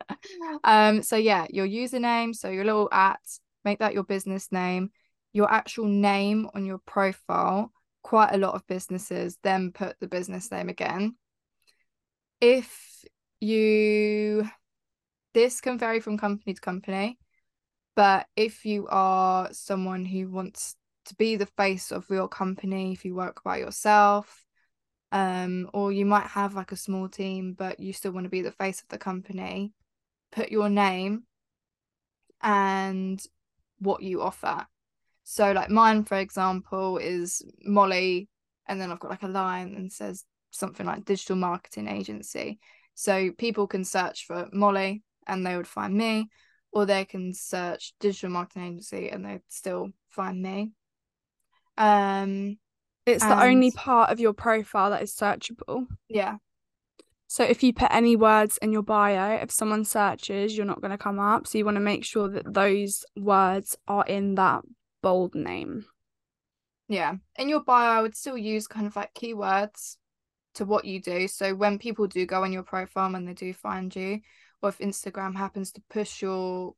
um, 0.64 1.04
so 1.04 1.16
yeah, 1.16 1.46
your 1.50 1.68
username, 1.68 2.36
so 2.36 2.50
your 2.50 2.66
little 2.66 2.90
at, 2.92 3.20
make 3.64 3.80
that 3.80 3.94
your 3.94 4.04
business 4.04 4.52
name, 4.52 4.90
your 5.34 5.52
actual 5.52 5.86
name 5.86 6.50
on 6.54 6.66
your 6.66 6.80
profile. 6.80 7.72
Quite 8.02 8.34
a 8.34 8.38
lot 8.38 8.56
of 8.56 8.66
businesses 8.68 9.38
then 9.44 9.72
put 9.72 10.00
the 10.00 10.08
business 10.08 10.52
name 10.52 10.70
again. 10.70 11.16
If 12.42 13.04
you, 13.40 14.50
this 15.34 15.62
can 15.62 15.78
vary 15.78 16.00
from 16.00 16.18
company 16.18 16.54
to 16.54 16.62
company, 16.62 17.18
but 17.96 18.28
if 18.36 18.66
you 18.66 18.88
are 18.90 19.50
someone 19.52 20.06
who 20.06 20.30
wants 20.30 20.76
to 21.06 21.16
be 21.16 21.36
the 21.36 21.46
face 21.46 21.92
of 21.92 22.10
your 22.10 22.28
company, 22.28 22.94
if 22.94 23.04
you 23.04 23.16
work 23.16 23.44
by 23.44 23.58
yourself, 23.58 24.46
um, 25.12 25.70
or 25.74 25.92
you 25.92 26.06
might 26.06 26.28
have 26.28 26.54
like 26.54 26.72
a 26.72 26.78
small 26.78 27.10
team, 27.10 27.54
but 27.54 27.80
you 27.80 27.94
still 27.94 28.12
want 28.12 28.26
to 28.26 28.30
be 28.30 28.42
the 28.42 28.52
face 28.52 28.82
of 28.82 28.88
the 28.90 28.98
company, 28.98 29.74
put 30.32 30.50
your 30.50 30.70
name 30.70 31.24
and 32.42 33.22
what 33.80 34.02
you 34.02 34.22
offer. 34.22 34.66
So, 35.32 35.52
like 35.52 35.70
mine, 35.70 36.06
for 36.06 36.18
example, 36.18 36.98
is 36.98 37.44
Molly, 37.64 38.28
and 38.68 38.82
then 38.82 38.92
I've 38.92 39.00
got 39.00 39.12
like 39.12 39.22
a 39.22 39.28
line 39.28 39.76
and 39.76 39.94
says 39.94 40.26
something 40.50 40.88
like 40.88 41.06
digital 41.06 41.36
marketing 41.36 41.88
agency. 41.88 42.58
So 42.96 43.30
people 43.38 43.68
can 43.68 43.84
search 43.86 44.26
for 44.26 44.48
Molly 44.52 45.04
and 45.28 45.46
they 45.46 45.56
would 45.56 45.68
find 45.68 45.94
me, 45.94 46.30
or 46.72 46.88
they 46.88 47.06
can 47.06 47.36
search 47.36 47.94
digital 48.00 48.32
marketing 48.32 48.64
agency 48.64 49.10
and 49.10 49.24
they'd 49.24 49.44
still 49.50 49.90
find 50.10 50.42
me. 50.42 50.72
Um, 51.78 52.58
It's 53.06 53.24
the 53.24 53.40
only 53.40 53.70
part 53.70 54.10
of 54.10 54.20
your 54.20 54.34
profile 54.34 54.90
that 54.90 55.04
is 55.04 55.14
searchable. 55.14 55.86
yeah. 56.08 56.38
So 57.28 57.44
if 57.44 57.62
you 57.62 57.72
put 57.72 57.92
any 57.92 58.16
words 58.16 58.58
in 58.64 58.72
your 58.72 58.82
bio, 58.82 59.36
if 59.36 59.52
someone 59.52 59.86
searches, 59.86 60.58
you're 60.58 60.66
not 60.66 60.82
going 60.82 60.90
to 60.90 60.98
come 60.98 61.20
up. 61.20 61.46
So 61.46 61.60
you 61.60 61.66
want 61.66 61.76
to 61.76 61.82
make 61.82 62.04
sure 62.04 62.28
that 62.30 62.52
those 62.52 63.06
words 63.16 63.78
are 63.88 64.04
in 64.08 64.34
that 64.36 64.64
bold 65.02 65.36
name. 65.36 65.86
Yeah. 66.88 67.16
In 67.38 67.50
your 67.50 67.64
bio, 67.64 67.92
I 67.92 68.02
would 68.02 68.16
still 68.16 68.38
use 68.38 68.68
kind 68.68 68.88
of 68.88 68.96
like 68.96 69.14
keywords 69.14 69.98
to 70.56 70.66
what 70.66 70.86
you 70.86 71.00
do. 71.02 71.28
So 71.28 71.54
when 71.54 71.78
people 71.78 72.08
do 72.08 72.26
go 72.26 72.44
on 72.44 72.52
your 72.52 72.64
profile 72.64 73.14
and 73.16 73.28
they 73.28 73.34
do 73.34 73.54
find 73.54 73.96
you, 73.96 74.22
or 74.62 74.70
if 74.70 74.80
Instagram 74.80 75.36
happens 75.36 75.72
to 75.74 75.84
push 75.90 76.22
your 76.22 76.74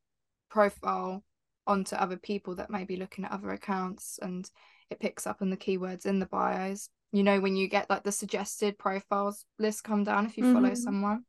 profile 0.49 1.24
onto 1.65 1.95
other 1.95 2.17
people 2.17 2.55
that 2.55 2.69
may 2.69 2.84
be 2.84 2.97
looking 2.97 3.24
at 3.24 3.32
other 3.32 3.51
accounts 3.51 4.19
and 4.22 4.49
it 4.89 4.99
picks 4.99 5.26
up 5.26 5.41
on 5.41 5.49
the 5.49 5.57
keywords 5.57 6.05
in 6.05 6.19
the 6.19 6.26
bios. 6.26 6.89
You 7.13 7.24
know, 7.24 7.39
when 7.39 7.55
you 7.55 7.67
get 7.67 7.89
like 7.89 8.03
the 8.03 8.11
suggested 8.11 8.78
profiles 8.78 9.45
list 9.57 9.84
come 9.84 10.03
down 10.03 10.26
if 10.26 10.38
you 10.38 10.43
mm-hmm. 10.43 10.53
follow 10.53 10.74
someone. 10.76 11.24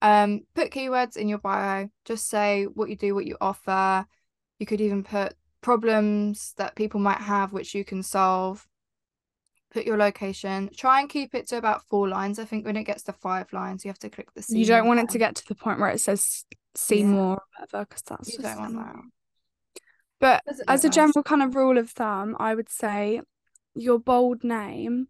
Um, 0.00 0.40
put 0.54 0.72
keywords 0.72 1.16
in 1.16 1.28
your 1.28 1.38
bio, 1.38 1.88
just 2.04 2.28
say 2.28 2.64
what 2.64 2.90
you 2.90 2.96
do, 2.96 3.14
what 3.14 3.26
you 3.26 3.36
offer. 3.40 4.04
You 4.58 4.66
could 4.66 4.80
even 4.80 5.04
put 5.04 5.34
problems 5.62 6.52
that 6.58 6.76
people 6.76 7.00
might 7.00 7.20
have 7.20 7.52
which 7.52 7.74
you 7.74 7.84
can 7.84 8.02
solve. 8.02 8.68
Put 9.70 9.86
your 9.86 9.96
location. 9.96 10.68
Try 10.76 11.00
and 11.00 11.08
keep 11.08 11.34
it 11.34 11.46
to 11.48 11.56
about 11.56 11.86
four 11.88 12.06
lines. 12.06 12.38
I 12.38 12.44
think 12.44 12.66
when 12.66 12.76
it 12.76 12.84
gets 12.84 13.04
to 13.04 13.12
five 13.14 13.50
lines, 13.54 13.84
you 13.84 13.88
have 13.88 13.98
to 14.00 14.10
click 14.10 14.28
the 14.34 14.44
You 14.48 14.66
don't 14.66 14.86
want 14.86 15.00
it 15.00 15.08
to 15.10 15.18
get 15.18 15.34
to 15.36 15.48
the 15.48 15.54
point 15.54 15.80
where 15.80 15.88
it 15.88 16.00
says 16.00 16.44
see 16.74 17.00
yeah. 17.00 17.06
more 17.06 17.36
or 17.36 17.42
whatever, 17.58 17.86
because 17.86 18.02
that's 18.02 18.32
you 18.34 18.40
don't 18.40 18.58
want 18.58 18.74
that. 18.74 18.96
But 20.20 20.42
as 20.68 20.84
a 20.84 20.88
nice? 20.88 20.94
general 20.94 21.22
kind 21.22 21.42
of 21.42 21.54
rule 21.54 21.78
of 21.78 21.90
thumb, 21.90 22.36
I 22.38 22.54
would 22.54 22.68
say 22.68 23.22
your 23.74 23.98
bold 23.98 24.44
name 24.44 25.08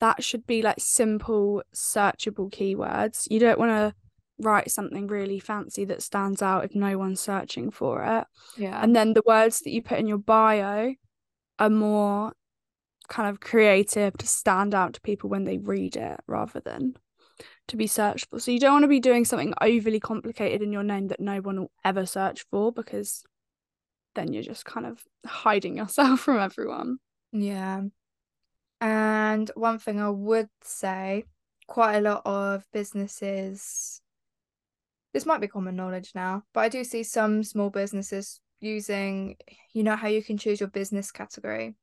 that 0.00 0.22
should 0.22 0.46
be 0.46 0.62
like 0.62 0.76
simple 0.78 1.62
searchable 1.74 2.50
keywords. 2.50 3.28
You 3.30 3.40
don't 3.40 3.58
want 3.58 3.70
to 3.70 3.94
write 4.38 4.70
something 4.70 5.06
really 5.06 5.38
fancy 5.38 5.84
that 5.86 6.02
stands 6.02 6.42
out 6.42 6.64
if 6.64 6.74
no 6.74 6.98
one's 6.98 7.20
searching 7.20 7.70
for 7.70 8.02
it. 8.04 8.26
Yeah. 8.56 8.82
And 8.82 8.94
then 8.94 9.14
the 9.14 9.22
words 9.26 9.60
that 9.60 9.70
you 9.70 9.82
put 9.82 9.98
in 9.98 10.06
your 10.06 10.18
bio 10.18 10.94
are 11.58 11.70
more 11.70 12.32
kind 13.08 13.28
of 13.28 13.40
creative 13.40 14.16
to 14.18 14.26
stand 14.26 14.74
out 14.74 14.94
to 14.94 15.00
people 15.00 15.30
when 15.30 15.44
they 15.44 15.58
read 15.58 15.96
it 15.96 16.20
rather 16.26 16.60
than 16.60 16.94
to 17.68 17.76
be 17.76 17.86
searched 17.86 18.28
for. 18.30 18.38
So 18.38 18.50
you 18.50 18.60
don't 18.60 18.72
want 18.72 18.84
to 18.84 18.88
be 18.88 19.00
doing 19.00 19.24
something 19.24 19.54
overly 19.60 20.00
complicated 20.00 20.62
in 20.62 20.72
your 20.72 20.82
name 20.82 21.08
that 21.08 21.20
no 21.20 21.40
one 21.40 21.60
will 21.60 21.70
ever 21.84 22.06
search 22.06 22.44
for 22.50 22.72
because 22.72 23.22
then 24.14 24.32
you're 24.32 24.42
just 24.42 24.64
kind 24.64 24.86
of 24.86 25.02
hiding 25.26 25.76
yourself 25.76 26.20
from 26.20 26.38
everyone. 26.38 26.98
Yeah. 27.32 27.82
And 28.80 29.50
one 29.54 29.78
thing 29.78 30.00
I 30.00 30.10
would 30.10 30.48
say, 30.62 31.24
quite 31.66 31.96
a 31.96 32.00
lot 32.00 32.22
of 32.24 32.64
businesses, 32.72 34.00
this 35.16 35.24
might 35.24 35.40
be 35.40 35.48
common 35.48 35.74
knowledge 35.74 36.12
now, 36.14 36.42
but 36.52 36.60
I 36.60 36.68
do 36.68 36.84
see 36.84 37.02
some 37.02 37.42
small 37.42 37.70
businesses 37.70 38.38
using, 38.60 39.36
you 39.72 39.82
know, 39.82 39.96
how 39.96 40.08
you 40.08 40.22
can 40.22 40.36
choose 40.36 40.60
your 40.60 40.68
business 40.68 41.10
category. 41.10 41.74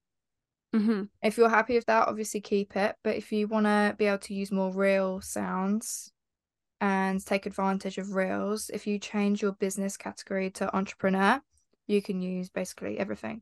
Mm-hmm. 0.75 1.05
If 1.23 1.37
you're 1.37 1.49
happy 1.49 1.73
with 1.73 1.87
that, 1.87 2.07
obviously 2.07 2.41
keep 2.41 2.75
it. 2.75 2.95
But 3.03 3.15
if 3.15 3.31
you 3.31 3.47
want 3.47 3.65
to 3.65 3.95
be 3.97 4.05
able 4.05 4.19
to 4.19 4.35
use 4.35 4.51
more 4.51 4.71
real 4.71 5.19
sounds 5.21 6.11
and 6.79 7.25
take 7.25 7.47
advantage 7.47 7.97
of 7.97 8.13
reels, 8.13 8.69
if 8.71 8.85
you 8.85 8.99
change 8.99 9.41
your 9.41 9.53
business 9.53 9.97
category 9.97 10.51
to 10.51 10.75
entrepreneur, 10.75 11.41
you 11.87 12.03
can 12.03 12.21
use 12.21 12.49
basically 12.49 12.99
everything. 12.99 13.41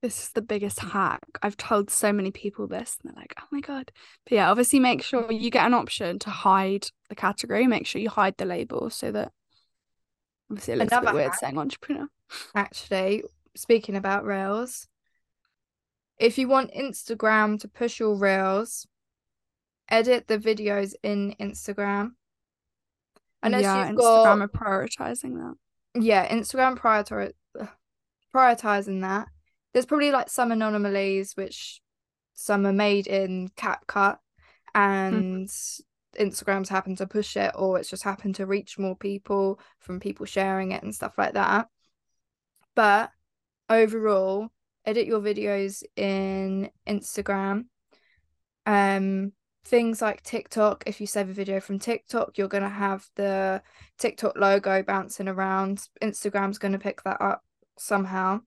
This 0.00 0.22
is 0.22 0.28
the 0.30 0.42
biggest 0.42 0.78
hack. 0.78 1.26
I've 1.42 1.56
told 1.56 1.90
so 1.90 2.12
many 2.12 2.30
people 2.30 2.68
this, 2.68 2.98
and 3.02 3.10
they're 3.10 3.20
like, 3.20 3.34
oh 3.40 3.46
my 3.50 3.60
God. 3.60 3.90
But 4.24 4.32
yeah, 4.32 4.50
obviously, 4.50 4.78
make 4.78 5.02
sure 5.02 5.30
you 5.32 5.50
get 5.50 5.66
an 5.66 5.74
option 5.74 6.20
to 6.20 6.30
hide 6.30 6.86
the 7.08 7.16
category. 7.16 7.66
Make 7.66 7.86
sure 7.86 8.00
you 8.00 8.08
hide 8.08 8.36
the 8.36 8.44
label 8.44 8.90
so 8.90 9.10
that 9.10 9.32
obviously 10.50 10.74
it 10.74 10.76
looks 10.76 10.92
Another 10.92 11.08
a 11.08 11.10
bit 11.10 11.16
weird 11.16 11.30
hack, 11.30 11.40
saying 11.40 11.58
entrepreneur. 11.58 12.08
Actually, 12.54 13.24
speaking 13.56 13.96
about 13.96 14.24
Reels, 14.24 14.86
if 16.16 16.38
you 16.38 16.46
want 16.46 16.74
Instagram 16.74 17.58
to 17.60 17.68
push 17.68 17.98
your 17.98 18.14
Reels, 18.14 18.86
edit 19.88 20.28
the 20.28 20.38
videos 20.38 20.94
in 21.02 21.34
Instagram. 21.40 22.12
Unless 23.42 23.62
yeah, 23.62 23.88
you've 23.88 23.96
Instagram 23.96 23.98
got... 23.98 24.40
are 24.40 24.48
prioritizing 24.48 25.34
that. 25.34 25.54
Yeah, 26.00 26.28
Instagram 26.32 26.78
prioritize 26.78 27.32
prioritizing 28.32 29.00
that 29.00 29.26
there's 29.78 29.86
probably 29.86 30.10
like 30.10 30.28
some 30.28 30.50
anomalies 30.50 31.36
which 31.36 31.80
some 32.34 32.66
are 32.66 32.72
made 32.72 33.06
in 33.06 33.46
CapCut 33.56 34.16
and 34.74 35.46
mm. 35.46 35.80
Instagram's 36.18 36.68
happened 36.68 36.98
to 36.98 37.06
push 37.06 37.36
it 37.36 37.52
or 37.54 37.78
it's 37.78 37.88
just 37.88 38.02
happened 38.02 38.34
to 38.34 38.46
reach 38.46 38.76
more 38.76 38.96
people 38.96 39.60
from 39.78 40.00
people 40.00 40.26
sharing 40.26 40.72
it 40.72 40.82
and 40.82 40.92
stuff 40.92 41.16
like 41.16 41.34
that. 41.34 41.68
But 42.74 43.12
overall, 43.70 44.48
edit 44.84 45.06
your 45.06 45.20
videos 45.20 45.84
in 45.94 46.70
Instagram. 46.88 47.66
Um 48.66 49.30
things 49.64 50.02
like 50.02 50.24
TikTok, 50.24 50.82
if 50.86 51.00
you 51.00 51.06
save 51.06 51.28
a 51.28 51.32
video 51.32 51.60
from 51.60 51.78
TikTok, 51.78 52.36
you're 52.36 52.48
going 52.48 52.64
to 52.64 52.68
have 52.68 53.06
the 53.14 53.62
TikTok 53.96 54.36
logo 54.36 54.82
bouncing 54.82 55.28
around. 55.28 55.86
Instagram's 56.02 56.58
going 56.58 56.72
to 56.72 56.80
pick 56.80 57.04
that 57.04 57.20
up 57.20 57.44
somehow. 57.76 58.40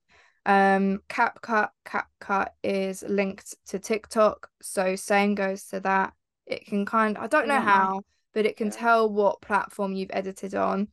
Um, 0.45 1.01
CapCut, 1.09 1.69
CapCut 1.85 2.47
is 2.63 3.03
linked 3.07 3.55
to 3.67 3.79
TikTok, 3.79 4.49
so 4.61 4.95
same 4.95 5.35
goes 5.35 5.65
to 5.67 5.79
that. 5.81 6.13
It 6.45 6.65
can 6.65 6.85
kind 6.85 7.17
of, 7.17 7.23
I 7.23 7.27
don't 7.27 7.47
know 7.47 7.55
yeah. 7.55 7.61
how, 7.61 8.01
but 8.33 8.45
it 8.45 8.57
can 8.57 8.67
yeah. 8.67 8.73
tell 8.73 9.09
what 9.09 9.41
platform 9.41 9.93
you've 9.93 10.11
edited 10.13 10.55
on. 10.55 10.87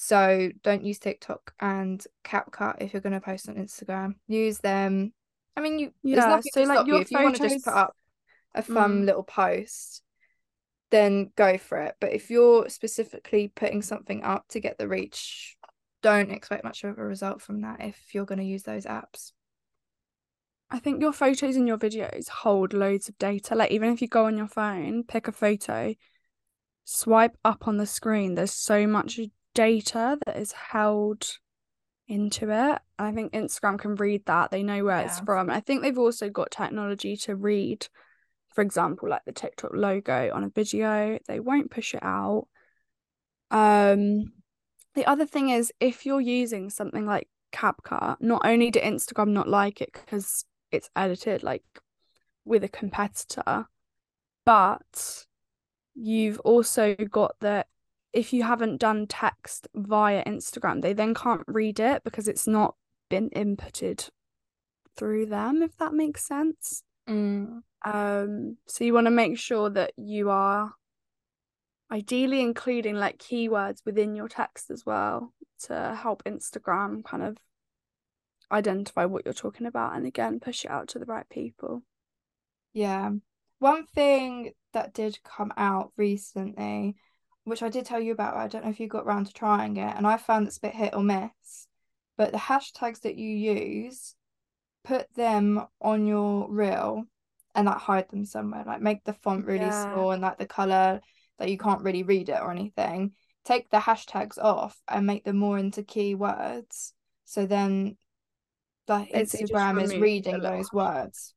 So 0.00 0.50
don't 0.62 0.84
use 0.84 0.98
TikTok 0.98 1.54
and 1.58 2.04
CapCut 2.24 2.76
if 2.80 2.92
you're 2.92 3.02
going 3.02 3.14
to 3.14 3.20
post 3.20 3.48
on 3.48 3.56
Instagram. 3.56 4.14
Use 4.28 4.58
them. 4.58 5.12
I 5.56 5.60
mean, 5.60 5.78
you 5.78 5.92
yeah, 6.04 6.16
there's 6.16 6.28
nothing 6.28 6.52
so 6.54 6.62
to 6.62 6.68
like 6.68 6.76
stop 6.76 6.86
you 6.86 6.96
if 6.98 7.10
you 7.10 7.20
want 7.20 7.36
to 7.36 7.48
just 7.48 7.64
put 7.64 7.74
up 7.74 7.96
a 8.54 8.62
fun 8.62 9.02
mm. 9.02 9.06
little 9.06 9.24
post. 9.24 10.02
Then 10.90 11.32
go 11.36 11.58
for 11.58 11.78
it. 11.78 11.96
But 12.00 12.12
if 12.12 12.30
you're 12.30 12.68
specifically 12.68 13.52
putting 13.54 13.82
something 13.82 14.22
up 14.22 14.46
to 14.50 14.60
get 14.60 14.78
the 14.78 14.88
reach, 14.88 15.57
don't 16.02 16.30
expect 16.30 16.64
much 16.64 16.84
of 16.84 16.98
a 16.98 17.04
result 17.04 17.42
from 17.42 17.62
that 17.62 17.80
if 17.80 18.14
you're 18.14 18.26
going 18.26 18.38
to 18.38 18.44
use 18.44 18.62
those 18.62 18.84
apps. 18.84 19.32
I 20.70 20.78
think 20.78 21.00
your 21.00 21.12
photos 21.12 21.56
and 21.56 21.66
your 21.66 21.78
videos 21.78 22.28
hold 22.28 22.72
loads 22.72 23.08
of 23.08 23.16
data. 23.18 23.54
Like, 23.54 23.70
even 23.70 23.92
if 23.92 24.02
you 24.02 24.08
go 24.08 24.26
on 24.26 24.36
your 24.36 24.48
phone, 24.48 25.02
pick 25.04 25.26
a 25.26 25.32
photo, 25.32 25.94
swipe 26.84 27.36
up 27.44 27.66
on 27.66 27.78
the 27.78 27.86
screen, 27.86 28.34
there's 28.34 28.52
so 28.52 28.86
much 28.86 29.18
data 29.54 30.18
that 30.26 30.36
is 30.36 30.52
held 30.52 31.38
into 32.06 32.50
it. 32.50 32.80
I 32.98 33.12
think 33.12 33.32
Instagram 33.32 33.78
can 33.78 33.94
read 33.94 34.26
that. 34.26 34.50
They 34.50 34.62
know 34.62 34.84
where 34.84 34.98
yeah. 34.98 35.06
it's 35.06 35.20
from. 35.20 35.50
I 35.50 35.60
think 35.60 35.82
they've 35.82 35.98
also 35.98 36.28
got 36.28 36.50
technology 36.50 37.16
to 37.18 37.34
read, 37.34 37.86
for 38.54 38.62
example, 38.62 39.08
like 39.08 39.24
the 39.24 39.32
TikTok 39.32 39.72
logo 39.74 40.30
on 40.34 40.44
a 40.44 40.50
video. 40.50 41.18
They 41.26 41.40
won't 41.40 41.70
push 41.70 41.94
it 41.94 42.02
out. 42.02 42.46
Um, 43.50 44.32
the 44.98 45.06
other 45.06 45.26
thing 45.26 45.50
is, 45.50 45.72
if 45.78 46.04
you're 46.04 46.20
using 46.20 46.70
something 46.70 47.06
like 47.06 47.28
CapCut, 47.52 48.16
not 48.20 48.42
only 48.44 48.68
do 48.68 48.80
Instagram 48.80 49.28
not 49.28 49.48
like 49.48 49.80
it 49.80 49.92
because 49.92 50.44
it's 50.72 50.90
edited 50.96 51.44
like 51.44 51.62
with 52.44 52.64
a 52.64 52.68
competitor, 52.68 53.66
but 54.44 55.24
you've 55.94 56.40
also 56.40 56.96
got 56.96 57.36
that 57.38 57.68
if 58.12 58.32
you 58.32 58.42
haven't 58.42 58.78
done 58.78 59.06
text 59.06 59.68
via 59.72 60.24
Instagram, 60.24 60.82
they 60.82 60.94
then 60.94 61.14
can't 61.14 61.44
read 61.46 61.78
it 61.78 62.02
because 62.02 62.26
it's 62.26 62.48
not 62.48 62.74
been 63.08 63.30
inputted 63.30 64.08
through 64.96 65.26
them, 65.26 65.62
if 65.62 65.76
that 65.76 65.94
makes 65.94 66.26
sense. 66.26 66.82
Mm. 67.08 67.62
Um, 67.84 68.56
so 68.66 68.82
you 68.82 68.94
want 68.94 69.06
to 69.06 69.12
make 69.12 69.38
sure 69.38 69.70
that 69.70 69.92
you 69.96 70.28
are 70.30 70.74
ideally 71.90 72.42
including 72.42 72.96
like 72.96 73.18
keywords 73.18 73.80
within 73.84 74.14
your 74.14 74.28
text 74.28 74.70
as 74.70 74.84
well 74.84 75.32
to 75.64 75.98
help 76.00 76.24
Instagram 76.24 77.04
kind 77.04 77.22
of 77.22 77.36
identify 78.50 79.04
what 79.04 79.24
you're 79.24 79.34
talking 79.34 79.66
about 79.66 79.96
and 79.96 80.06
again 80.06 80.40
push 80.40 80.64
it 80.64 80.70
out 80.70 80.88
to 80.88 80.98
the 80.98 81.06
right 81.06 81.28
people. 81.28 81.82
Yeah. 82.72 83.10
One 83.58 83.86
thing 83.86 84.52
that 84.72 84.94
did 84.94 85.18
come 85.24 85.52
out 85.56 85.92
recently, 85.96 86.96
which 87.44 87.62
I 87.62 87.68
did 87.68 87.86
tell 87.86 88.00
you 88.00 88.12
about, 88.12 88.36
I 88.36 88.46
don't 88.46 88.64
know 88.64 88.70
if 88.70 88.78
you 88.78 88.86
got 88.86 89.04
around 89.04 89.26
to 89.26 89.32
trying 89.32 89.76
it, 89.78 89.96
and 89.96 90.06
I 90.06 90.16
found 90.16 90.46
it's 90.46 90.58
a 90.58 90.60
bit 90.60 90.74
hit 90.74 90.94
or 90.94 91.02
miss. 91.02 91.66
But 92.16 92.32
the 92.32 92.38
hashtags 92.38 93.00
that 93.00 93.16
you 93.16 93.28
use, 93.28 94.14
put 94.84 95.12
them 95.14 95.66
on 95.80 96.06
your 96.06 96.50
reel 96.50 97.04
and 97.54 97.66
like 97.66 97.78
hide 97.78 98.08
them 98.10 98.24
somewhere. 98.24 98.64
Like 98.66 98.80
make 98.80 99.04
the 99.04 99.12
font 99.12 99.44
really 99.46 99.66
yeah. 99.66 99.92
small 99.92 100.12
and 100.12 100.22
like 100.22 100.38
the 100.38 100.46
colour 100.46 101.00
that 101.38 101.50
you 101.50 101.58
can't 101.58 101.82
really 101.82 102.02
read 102.02 102.28
it 102.28 102.40
or 102.40 102.50
anything, 102.50 103.12
take 103.44 103.70
the 103.70 103.78
hashtags 103.78 104.38
off 104.38 104.80
and 104.88 105.06
make 105.06 105.24
them 105.24 105.38
more 105.38 105.58
into 105.58 105.82
keywords. 105.82 106.92
So 107.24 107.46
then 107.46 107.96
the 108.86 109.06
Instagram 109.14 109.82
is 109.82 109.96
reading 109.96 110.40
those 110.40 110.72
words. 110.72 111.34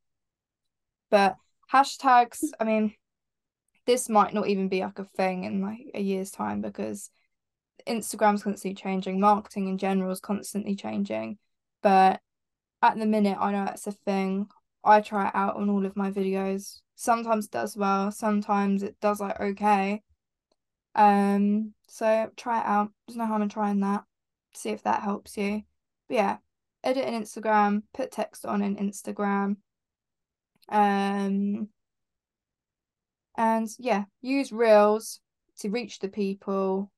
But 1.10 1.36
hashtags, 1.72 2.40
I 2.60 2.64
mean, 2.64 2.96
this 3.86 4.10
might 4.10 4.34
not 4.34 4.48
even 4.48 4.70
be 4.70 4.82
like 4.82 5.00
a 5.00 5.06
thing 5.06 5.44
in 5.44 5.62
like 5.62 5.80
a 5.94 6.02
year's 6.02 6.32
time 6.32 6.62
because 6.62 7.10
Instagram's 7.88 8.44
constantly 8.44 8.74
changing, 8.74 9.20
marketing 9.20 9.68
in 9.68 9.78
general 9.78 10.12
is 10.12 10.20
constantly 10.20 10.76
changing. 10.76 11.38
But 11.82 12.22
at 12.82 12.98
the 12.98 13.06
minute, 13.06 13.38
I 13.40 13.52
know 13.52 13.66
it's 13.66 13.88
a 13.88 13.92
thing. 13.92 14.48
I 14.84 15.02
try 15.02 15.28
it 15.28 15.36
out 15.36 15.56
on 15.56 15.70
all 15.70 15.86
of 15.86 15.96
my 15.96 16.12
videos. 16.12 16.80
Sometimes 17.02 17.46
it 17.46 17.52
does 17.52 17.76
well, 17.76 18.12
sometimes 18.12 18.84
it 18.84 18.96
does 19.02 19.20
like 19.20 19.40
okay. 19.40 20.04
Um, 20.94 21.74
so 21.88 22.30
try 22.38 22.60
it 22.60 22.66
out. 22.68 22.92
There's 23.08 23.18
no 23.18 23.26
harm 23.26 23.42
in 23.42 23.50
trying 23.50 23.80
that. 23.80 24.04
See 24.54 24.70
if 24.70 24.84
that 24.84 25.02
helps 25.02 25.36
you. 25.36 25.64
But 26.08 26.14
yeah, 26.14 26.38
edit 26.84 27.06
an 27.06 27.20
Instagram, 27.20 27.82
put 27.92 28.12
text 28.12 28.46
on 28.46 28.62
an 28.62 28.76
Instagram. 28.76 29.56
Um, 30.70 31.70
and 33.36 33.68
yeah, 33.80 34.04
use 34.22 34.52
Reels 34.52 35.22
to 35.62 35.72
reach 35.72 35.98
the 35.98 36.08
people 36.08 36.92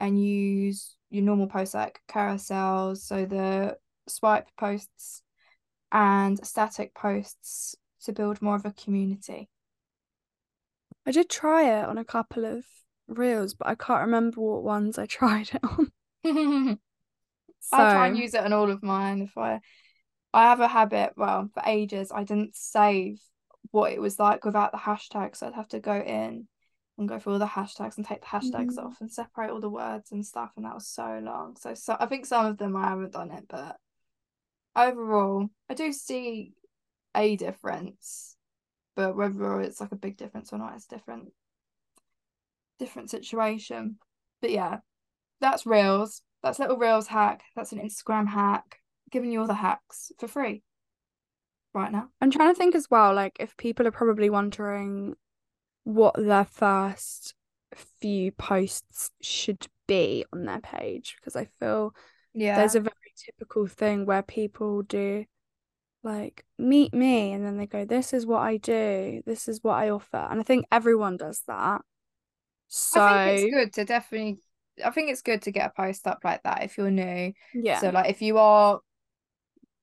and 0.00 0.20
use 0.20 0.96
your 1.10 1.22
normal 1.22 1.46
posts 1.46 1.76
like 1.76 2.00
carousels, 2.08 2.96
so 3.02 3.24
the 3.24 3.76
swipe 4.08 4.48
posts 4.58 5.22
and 5.92 6.44
static 6.44 6.92
posts 6.92 7.76
to 8.04 8.12
build 8.12 8.40
more 8.40 8.56
of 8.56 8.64
a 8.64 8.72
community. 8.72 9.48
I 11.06 11.10
did 11.10 11.28
try 11.28 11.64
it 11.64 11.84
on 11.84 11.98
a 11.98 12.04
couple 12.04 12.44
of 12.44 12.64
reels, 13.08 13.54
but 13.54 13.68
I 13.68 13.74
can't 13.74 14.02
remember 14.02 14.40
what 14.40 14.62
ones 14.62 14.98
I 14.98 15.06
tried 15.06 15.50
it 15.52 15.62
on. 15.62 15.92
so... 17.60 17.76
I 17.76 17.92
try 17.92 18.06
and 18.06 18.18
use 18.18 18.34
it 18.34 18.44
on 18.44 18.52
all 18.52 18.70
of 18.70 18.82
mine. 18.82 19.22
If 19.22 19.36
I, 19.36 19.60
I 20.32 20.44
have 20.44 20.60
a 20.60 20.68
habit. 20.68 21.12
Well, 21.16 21.50
for 21.52 21.62
ages, 21.66 22.10
I 22.14 22.24
didn't 22.24 22.56
save 22.56 23.20
what 23.70 23.92
it 23.92 24.00
was 24.00 24.18
like 24.18 24.44
without 24.44 24.72
the 24.72 24.78
hashtags. 24.78 25.36
So 25.36 25.46
I'd 25.46 25.54
have 25.54 25.68
to 25.68 25.80
go 25.80 25.94
in 25.94 26.48
and 26.96 27.08
go 27.08 27.18
through 27.18 27.34
all 27.34 27.38
the 27.38 27.46
hashtags 27.46 27.96
and 27.96 28.06
take 28.06 28.20
the 28.20 28.26
hashtags 28.26 28.74
mm-hmm. 28.74 28.86
off 28.86 29.00
and 29.00 29.10
separate 29.10 29.50
all 29.50 29.60
the 29.60 29.68
words 29.68 30.12
and 30.12 30.24
stuff. 30.24 30.52
And 30.56 30.64
that 30.64 30.74
was 30.74 30.86
so 30.86 31.20
long. 31.22 31.56
So, 31.56 31.74
so 31.74 31.96
I 31.98 32.06
think 32.06 32.26
some 32.26 32.46
of 32.46 32.56
them 32.56 32.76
I 32.76 32.88
haven't 32.88 33.12
done 33.12 33.30
it, 33.32 33.44
but 33.48 33.76
overall, 34.76 35.48
I 35.68 35.74
do 35.74 35.92
see 35.92 36.52
a 37.14 37.36
difference. 37.36 38.36
But 38.96 39.16
whether 39.16 39.60
it's 39.60 39.80
like 39.80 39.92
a 39.92 39.96
big 39.96 40.16
difference 40.16 40.52
or 40.52 40.58
not, 40.58 40.74
it's 40.74 40.86
different. 40.86 41.32
Different 42.78 43.10
situation. 43.10 43.96
But 44.40 44.50
yeah, 44.50 44.78
that's 45.40 45.66
Reels. 45.66 46.22
That's 46.42 46.58
little 46.58 46.76
Reels 46.76 47.08
hack. 47.08 47.42
That's 47.56 47.72
an 47.72 47.80
Instagram 47.80 48.28
hack. 48.28 48.78
Giving 49.10 49.30
you 49.30 49.40
all 49.40 49.46
the 49.46 49.54
hacks 49.54 50.12
for 50.18 50.28
free 50.28 50.62
right 51.72 51.92
now. 51.92 52.08
I'm 52.20 52.30
trying 52.30 52.54
to 52.54 52.58
think 52.58 52.74
as 52.74 52.88
well, 52.90 53.14
like 53.14 53.36
if 53.40 53.56
people 53.56 53.86
are 53.86 53.92
probably 53.92 54.30
wondering 54.30 55.14
what 55.82 56.14
their 56.16 56.44
first 56.44 57.34
few 57.74 58.32
posts 58.32 59.10
should 59.20 59.66
be 59.86 60.24
on 60.32 60.44
their 60.44 60.60
page 60.60 61.16
because 61.18 61.36
I 61.36 61.46
feel 61.60 61.94
yeah 62.32 62.56
there's 62.56 62.74
a 62.74 62.80
very 62.80 62.94
typical 63.16 63.66
thing 63.66 64.06
where 64.06 64.22
people 64.22 64.82
do 64.82 65.24
like 66.04 66.44
meet 66.58 66.94
me 66.94 67.32
and 67.32 67.44
then 67.44 67.56
they 67.56 67.66
go 67.66 67.84
this 67.84 68.12
is 68.12 68.26
what 68.26 68.40
I 68.40 68.58
do. 68.58 69.22
This 69.26 69.48
is 69.48 69.62
what 69.62 69.74
I 69.74 69.90
offer 69.90 70.28
and 70.30 70.40
I 70.40 70.42
think 70.42 70.66
everyone 70.70 71.16
does 71.16 71.42
that. 71.48 71.82
So 72.68 73.02
I 73.02 73.36
think 73.36 73.40
it's 73.40 73.54
good 73.54 73.72
to 73.74 73.84
definitely 73.84 74.38
I 74.84 74.90
think 74.90 75.10
it's 75.10 75.22
good 75.22 75.42
to 75.42 75.50
get 75.50 75.70
a 75.70 75.82
post 75.82 76.06
up 76.06 76.20
like 76.24 76.42
that 76.42 76.64
if 76.64 76.76
you're 76.76 76.90
new. 76.90 77.32
Yeah. 77.54 77.80
So 77.80 77.90
like 77.90 78.10
if 78.10 78.22
you 78.22 78.38
are 78.38 78.80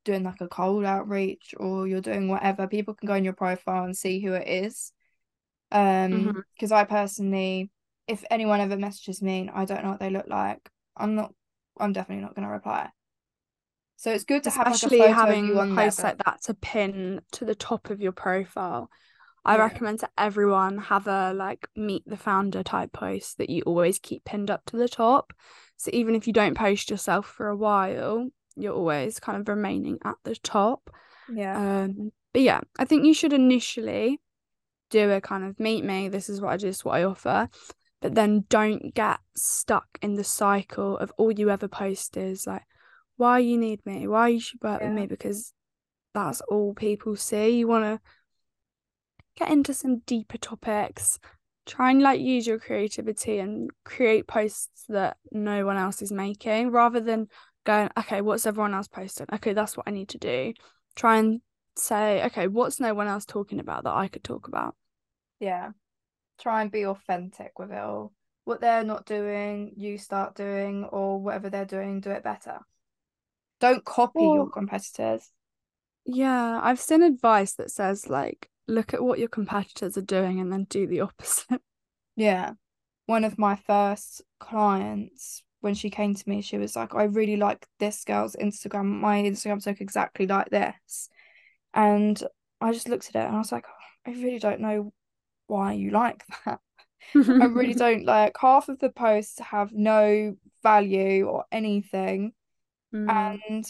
doing 0.03 0.24
like 0.24 0.41
a 0.41 0.47
cold 0.47 0.84
outreach 0.84 1.53
or 1.57 1.88
you're 1.88 2.01
doing 2.01 2.28
whatever 2.28 2.67
people 2.67 2.93
can 2.93 3.07
go 3.07 3.13
in 3.13 3.24
your 3.24 3.34
profile 3.34 3.84
and 3.84 3.95
see 3.95 4.19
who 4.19 4.34
it 4.34 4.47
is. 4.47 4.91
Um 5.72 6.43
because 6.53 6.72
mm-hmm. 6.72 6.74
I 6.74 6.84
personally 6.84 7.72
if 8.07 8.24
anyone 8.30 8.59
ever 8.59 8.78
messages 8.78 9.22
me 9.22 9.41
and 9.41 9.51
I 9.51 9.65
don't 9.65 9.84
know 9.84 9.91
what 9.91 9.99
they 9.99 10.09
look 10.09 10.28
like 10.28 10.69
I'm 10.97 11.15
not 11.15 11.34
I'm 11.80 11.93
definitely 11.93 12.24
not 12.24 12.36
going 12.36 12.47
to 12.47 12.51
reply 12.51 12.89
so 14.02 14.12
it's 14.12 14.24
good 14.24 14.41
to 14.43 14.49
Especially 14.49 14.97
have 14.99 15.10
like 15.10 15.16
having 15.16 15.76
posts 15.76 16.02
there, 16.02 16.16
but... 16.18 16.26
like 16.26 16.26
that 16.26 16.41
to 16.45 16.54
pin 16.56 17.22
to 17.34 17.45
the 17.45 17.56
top 17.56 17.89
of 17.89 18.02
your 18.02 18.12
profile 18.12 18.89
I 19.43 19.56
yeah. 19.56 19.64
recommend 19.64 19.99
to 19.99 20.10
everyone 20.18 20.78
have 20.78 21.08
a 21.08 21.34
like 21.34 21.68
meet 21.76 22.04
the 22.06 22.18
founder 22.18 22.64
type 22.64 22.93
post 22.93 23.38
that 23.38 23.49
you 23.49 23.64
always 23.64 23.99
keep 23.99 24.24
pinned 24.24 24.52
up 24.52 24.66
to 24.68 24.78
the 24.78 24.89
top. 24.89 25.34
So 25.78 25.89
even 25.93 26.16
if 26.16 26.28
you 26.28 26.34
don't 26.34 26.56
post 26.56 26.91
yourself 26.91 27.26
for 27.26 27.47
a 27.47 27.56
while, 27.56 28.30
you're 28.56 28.76
always 28.76 29.20
kind 29.20 29.41
of 29.41 29.47
remaining 29.47 29.97
at 30.04 30.16
the 30.24 30.36
top. 30.36 30.91
Yeah. 31.34 31.84
Um 31.84 32.12
but 32.34 32.43
yeah, 32.43 32.62
I 32.78 32.86
think 32.86 33.06
you 33.06 33.14
should 33.14 33.34
initially 33.34 34.20
do 34.89 35.10
a 35.12 35.22
kind 35.22 35.43
of 35.43 35.60
meet 35.60 35.84
me, 35.84 36.08
this 36.08 36.30
is 36.30 36.39
what 36.39 36.54
I 36.54 36.58
do, 36.58 36.68
this 36.68 36.78
is 36.78 36.86
what 36.86 36.95
I 36.95 37.04
offer. 37.04 37.49
But 38.02 38.16
then 38.16 38.45
don't 38.49 38.93
get 38.93 39.20
stuck 39.36 39.86
in 40.02 40.16
the 40.16 40.24
cycle 40.24 40.97
of 40.97 41.12
all 41.18 41.32
you 41.32 41.49
ever 41.49 41.68
post 41.68 42.18
is 42.18 42.47
like, 42.47 42.64
why 43.22 43.38
you 43.38 43.55
need 43.55 43.86
me, 43.86 44.07
why 44.07 44.30
you 44.30 44.39
should 44.39 44.59
work 44.63 44.82
yeah. 44.82 44.88
with 44.88 44.95
me, 44.97 45.05
because 45.05 45.53
that's 46.15 46.41
all 46.49 46.74
people 46.74 47.15
see. 47.15 47.59
You 47.59 47.67
wanna 47.67 48.01
get 49.38 49.51
into 49.51 49.76
some 49.76 49.99
deeper 49.99 50.39
topics. 50.39 51.19
Try 51.67 51.91
and 51.91 52.01
like 52.01 52.19
use 52.19 52.47
your 52.47 52.57
creativity 52.57 53.38
and 53.38 53.69
create 53.86 54.26
posts 54.26 54.86
that 54.89 55.17
no 55.32 55.67
one 55.67 55.78
else 55.78 56.01
is 56.01 56.11
making 56.11 56.72
rather 56.72 56.99
than 56.99 57.28
going, 57.63 57.91
okay, 57.95 58.22
what's 58.22 58.47
everyone 58.47 58.74
else 58.74 58.88
posting? 58.88 59.28
Okay, 59.32 59.53
that's 59.53 59.78
what 59.78 59.88
I 59.88 59.91
need 59.91 60.09
to 60.09 60.17
do. 60.17 60.53
Try 60.95 61.19
and 61.19 61.41
say, 61.76 62.26
okay, 62.26 62.47
what's 62.47 62.80
no 62.80 62.95
one 62.95 63.07
else 63.07 63.26
talking 63.26 63.59
about 63.59 63.84
that 63.84 63.93
I 63.93 64.07
could 64.07 64.24
talk 64.24 64.47
about? 64.47 64.76
Yeah. 65.39 65.69
Try 66.39 66.63
and 66.63 66.72
be 66.72 66.88
authentic 66.88 67.59
with 67.59 67.72
it 67.72 67.78
all. 67.78 68.13
What 68.45 68.61
they're 68.61 68.84
not 68.84 69.05
doing, 69.05 69.74
you 69.78 69.99
start 69.99 70.34
doing, 70.34 70.86
or 70.86 71.22
whatever 71.22 71.51
they're 71.51 71.65
doing, 71.65 72.01
do 72.01 72.09
it 72.09 72.24
better. 72.24 72.57
Don't 73.62 73.86
copy 73.86 74.20
well, 74.20 74.36
your 74.36 74.49
competitors. 74.49 75.30
Yeah, 76.05 76.59
I've 76.62 76.80
seen 76.80 77.03
advice 77.03 77.53
that 77.53 77.72
says 77.72 78.09
like 78.09 78.49
look 78.68 78.93
at 78.93 79.03
what 79.03 79.20
your 79.20 79.30
competitors 79.30 79.97
are 79.97 80.01
doing 80.01 80.39
and 80.39 80.51
then 80.51 80.66
do 80.66 80.88
the 80.88 81.01
opposite. 81.01 81.62
Yeah. 82.16 82.53
One 83.05 83.24
of 83.24 83.38
my 83.38 83.55
first 83.55 84.22
clients 84.39 85.43
when 85.62 85.76
she 85.76 85.89
came 85.89 86.16
to 86.16 86.30
me, 86.30 86.41
she 86.41 86.57
was 86.57 86.76
like, 86.76 86.95
I 86.95 87.03
really 87.03 87.38
like 87.38 87.66
this 87.80 88.03
girl's 88.03 88.36
Instagram. 88.36 88.86
My 88.86 89.22
Instagram's 89.22 89.68
look 89.68 89.80
exactly 89.80 90.26
like 90.26 90.49
this. 90.49 91.09
And 91.74 92.22
I 92.59 92.74
just 92.74 92.89
looked 92.89 93.09
at 93.09 93.16
it 93.16 93.28
and 93.28 93.36
I 93.36 93.39
was 93.39 93.51
like, 93.51 93.66
oh, 93.68 94.12
I 94.12 94.14
really 94.14 94.39
don't 94.39 94.59
know 94.59 94.91
why 95.47 95.74
you 95.74 95.91
like 95.91 96.24
that. 96.45 96.59
I 97.16 97.20
really 97.20 97.74
don't 97.76 98.05
like 98.05 98.36
half 98.39 98.70
of 98.70 98.80
the 98.80 98.89
posts 98.89 99.39
have 99.39 99.72
no 99.72 100.36
value 100.64 101.26
or 101.26 101.45
anything. 101.51 102.34
Mm. 102.94 103.39
And 103.50 103.66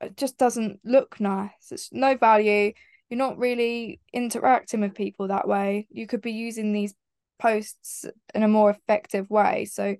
it 0.00 0.16
just 0.16 0.38
doesn't 0.38 0.80
look 0.84 1.20
nice. 1.20 1.70
It's 1.70 1.92
no 1.92 2.16
value. 2.16 2.72
You're 3.08 3.18
not 3.18 3.38
really 3.38 4.00
interacting 4.12 4.80
with 4.80 4.94
people 4.94 5.28
that 5.28 5.46
way. 5.48 5.86
You 5.90 6.06
could 6.06 6.22
be 6.22 6.32
using 6.32 6.72
these 6.72 6.94
posts 7.38 8.04
in 8.34 8.42
a 8.42 8.48
more 8.48 8.70
effective 8.70 9.28
way. 9.30 9.64
So 9.66 9.96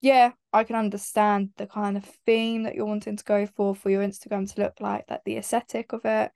yeah, 0.00 0.32
I 0.52 0.64
can 0.64 0.76
understand 0.76 1.50
the 1.56 1.66
kind 1.66 1.96
of 1.96 2.04
theme 2.26 2.64
that 2.64 2.74
you're 2.74 2.86
wanting 2.86 3.16
to 3.16 3.24
go 3.24 3.46
for 3.46 3.74
for 3.74 3.90
your 3.90 4.02
Instagram 4.02 4.52
to 4.54 4.62
look 4.62 4.74
like, 4.80 5.06
that 5.08 5.22
the 5.24 5.36
aesthetic 5.36 5.92
of 5.92 6.04
it, 6.04 6.30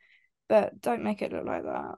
but 0.48 0.80
don't 0.80 1.04
make 1.04 1.22
it 1.22 1.32
look 1.32 1.44
like 1.44 1.64
that. 1.64 1.94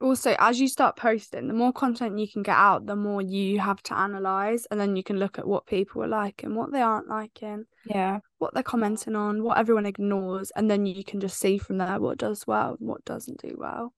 Also, 0.00 0.34
as 0.38 0.58
you 0.58 0.66
start 0.66 0.96
posting, 0.96 1.46
the 1.46 1.52
more 1.54 1.72
content 1.74 2.18
you 2.18 2.26
can 2.26 2.42
get 2.42 2.56
out, 2.56 2.86
the 2.86 2.96
more 2.96 3.20
you 3.20 3.60
have 3.60 3.82
to 3.82 3.96
analyze, 3.96 4.66
and 4.70 4.80
then 4.80 4.96
you 4.96 5.02
can 5.02 5.18
look 5.18 5.38
at 5.38 5.46
what 5.46 5.66
people 5.66 6.02
are 6.02 6.08
liking, 6.08 6.54
what 6.54 6.72
they 6.72 6.80
aren't 6.80 7.08
liking, 7.08 7.66
yeah, 7.84 8.20
what 8.38 8.54
they're 8.54 8.62
commenting 8.62 9.14
on, 9.14 9.42
what 9.42 9.58
everyone 9.58 9.84
ignores, 9.84 10.50
and 10.52 10.70
then 10.70 10.86
you 10.86 11.04
can 11.04 11.20
just 11.20 11.38
see 11.38 11.58
from 11.58 11.76
there 11.76 12.00
what 12.00 12.16
does 12.16 12.46
well 12.46 12.76
and 12.80 12.88
what 12.88 13.04
doesn't 13.04 13.42
do 13.42 13.54
well. 13.58 13.92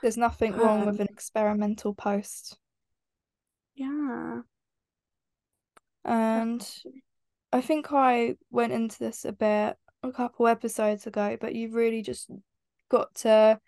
There's 0.00 0.16
nothing 0.16 0.56
wrong 0.56 0.80
um, 0.80 0.86
with 0.86 1.00
an 1.00 1.08
experimental 1.10 1.94
post. 1.94 2.56
Yeah. 3.74 4.40
And 6.04 6.68
I 7.52 7.60
think 7.60 7.92
I 7.92 8.36
went 8.50 8.72
into 8.72 8.98
this 8.98 9.24
a 9.26 9.32
bit 9.32 9.76
a 10.02 10.12
couple 10.12 10.46
episodes 10.48 11.06
ago, 11.06 11.36
but 11.38 11.54
you've 11.54 11.74
really 11.74 12.02
just 12.02 12.30
got 12.88 13.14
to 13.16 13.60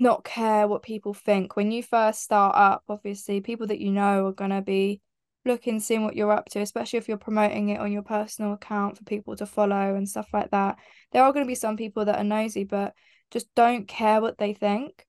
not 0.00 0.24
care 0.24 0.66
what 0.66 0.82
people 0.82 1.14
think. 1.14 1.56
When 1.56 1.70
you 1.70 1.82
first 1.82 2.22
start 2.22 2.56
up, 2.56 2.82
obviously, 2.88 3.40
people 3.40 3.66
that 3.68 3.80
you 3.80 3.92
know 3.92 4.26
are 4.26 4.32
going 4.32 4.50
to 4.50 4.62
be 4.62 5.00
looking, 5.44 5.78
seeing 5.78 6.04
what 6.04 6.16
you're 6.16 6.32
up 6.32 6.46
to, 6.46 6.60
especially 6.60 6.98
if 6.98 7.06
you're 7.06 7.16
promoting 7.16 7.68
it 7.68 7.80
on 7.80 7.92
your 7.92 8.02
personal 8.02 8.54
account 8.54 8.96
for 8.96 9.04
people 9.04 9.36
to 9.36 9.46
follow 9.46 9.94
and 9.94 10.08
stuff 10.08 10.28
like 10.32 10.50
that. 10.50 10.78
There 11.12 11.22
are 11.22 11.32
going 11.32 11.44
to 11.44 11.48
be 11.48 11.54
some 11.54 11.76
people 11.76 12.06
that 12.06 12.18
are 12.18 12.24
nosy, 12.24 12.64
but 12.64 12.94
just 13.30 13.46
don't 13.54 13.86
care 13.86 14.20
what 14.20 14.38
they 14.38 14.54
think. 14.54 15.06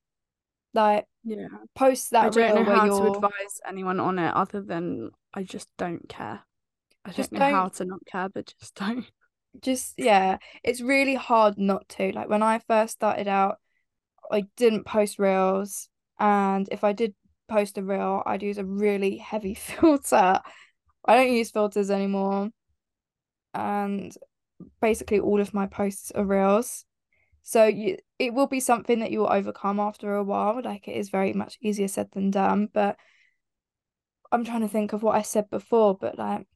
Like, 0.73 1.05
yeah, 1.23 1.47
post 1.75 2.11
that. 2.11 2.25
I 2.25 2.29
don't 2.29 2.65
know 2.65 2.75
how 2.75 2.85
you're... 2.85 3.05
to 3.05 3.13
advise 3.13 3.59
anyone 3.67 3.99
on 3.99 4.19
it 4.19 4.33
other 4.33 4.61
than 4.61 5.11
I 5.33 5.43
just 5.43 5.69
don't 5.77 6.07
care. 6.07 6.41
I 7.03 7.11
just 7.11 7.31
don't 7.31 7.39
know 7.39 7.45
don't... 7.45 7.55
how 7.55 7.67
to 7.69 7.85
not 7.85 8.05
care, 8.05 8.29
but 8.29 8.53
just 8.59 8.75
don't. 8.75 9.05
Just 9.61 9.95
yeah, 9.97 10.37
it's 10.63 10.81
really 10.81 11.15
hard 11.15 11.57
not 11.57 11.87
to. 11.89 12.11
Like 12.13 12.29
when 12.29 12.43
I 12.43 12.59
first 12.59 12.93
started 12.93 13.27
out, 13.27 13.57
I 14.31 14.45
didn't 14.57 14.85
post 14.85 15.19
reels. 15.19 15.89
And 16.19 16.67
if 16.71 16.83
I 16.83 16.93
did 16.93 17.13
post 17.47 17.77
a 17.77 17.83
reel, 17.83 18.23
I'd 18.25 18.43
use 18.43 18.57
a 18.57 18.65
really 18.65 19.17
heavy 19.17 19.53
filter. 19.55 20.39
I 21.05 21.15
don't 21.15 21.33
use 21.33 21.51
filters 21.51 21.91
anymore. 21.91 22.49
And 23.53 24.15
basically 24.81 25.19
all 25.19 25.41
of 25.41 25.53
my 25.53 25.67
posts 25.67 26.11
are 26.11 26.23
reels. 26.23 26.85
So 27.43 27.65
you 27.65 27.97
it 28.19 28.33
will 28.33 28.47
be 28.47 28.59
something 28.59 28.99
that 28.99 29.11
you 29.11 29.19
will 29.19 29.33
overcome 29.33 29.79
after 29.79 30.15
a 30.15 30.23
while. 30.23 30.61
Like 30.63 30.87
it 30.87 30.95
is 30.95 31.09
very 31.09 31.33
much 31.33 31.57
easier 31.61 31.87
said 31.87 32.09
than 32.11 32.29
done. 32.29 32.69
But 32.71 32.97
I'm 34.31 34.45
trying 34.45 34.61
to 34.61 34.67
think 34.67 34.93
of 34.93 35.03
what 35.03 35.15
I 35.15 35.23
said 35.23 35.49
before, 35.49 35.97
but 35.99 36.17
like 36.17 36.47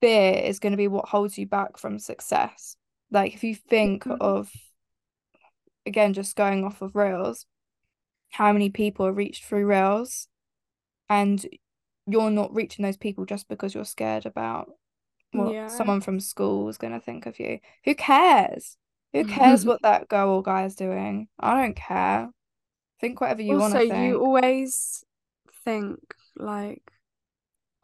fear 0.00 0.34
is 0.34 0.58
going 0.58 0.72
to 0.72 0.76
be 0.76 0.88
what 0.88 1.08
holds 1.08 1.38
you 1.38 1.46
back 1.46 1.78
from 1.78 1.98
success. 1.98 2.76
Like 3.10 3.34
if 3.34 3.44
you 3.44 3.54
think 3.54 4.04
mm-hmm. 4.04 4.20
of 4.20 4.50
again 5.86 6.12
just 6.12 6.36
going 6.36 6.64
off 6.64 6.82
of 6.82 6.94
Reels, 6.94 7.46
how 8.30 8.52
many 8.52 8.70
people 8.70 9.06
are 9.06 9.12
reached 9.12 9.44
through 9.44 9.66
Reels, 9.66 10.28
and 11.08 11.44
you're 12.06 12.30
not 12.30 12.54
reaching 12.54 12.84
those 12.84 12.96
people 12.96 13.24
just 13.24 13.48
because 13.48 13.74
you're 13.74 13.84
scared 13.84 14.26
about 14.26 14.70
what 15.32 15.52
yeah. 15.52 15.68
someone 15.68 16.00
from 16.00 16.20
school 16.20 16.68
is 16.68 16.78
going 16.78 16.92
to 16.92 17.00
think 17.00 17.26
of 17.26 17.38
you. 17.38 17.58
Who 17.84 17.94
cares? 17.94 18.76
Who 19.12 19.24
cares 19.24 19.64
what 19.66 19.82
that 19.82 20.08
girl 20.08 20.30
or 20.30 20.42
guy 20.42 20.64
is 20.64 20.74
doing? 20.74 21.28
I 21.38 21.60
don't 21.60 21.76
care. 21.76 22.30
Think 23.00 23.20
whatever 23.20 23.42
you 23.42 23.58
want 23.58 23.74
to 23.74 23.80
think. 23.80 23.94
you 23.94 24.20
always 24.20 25.04
think 25.64 25.98
like, 26.36 26.82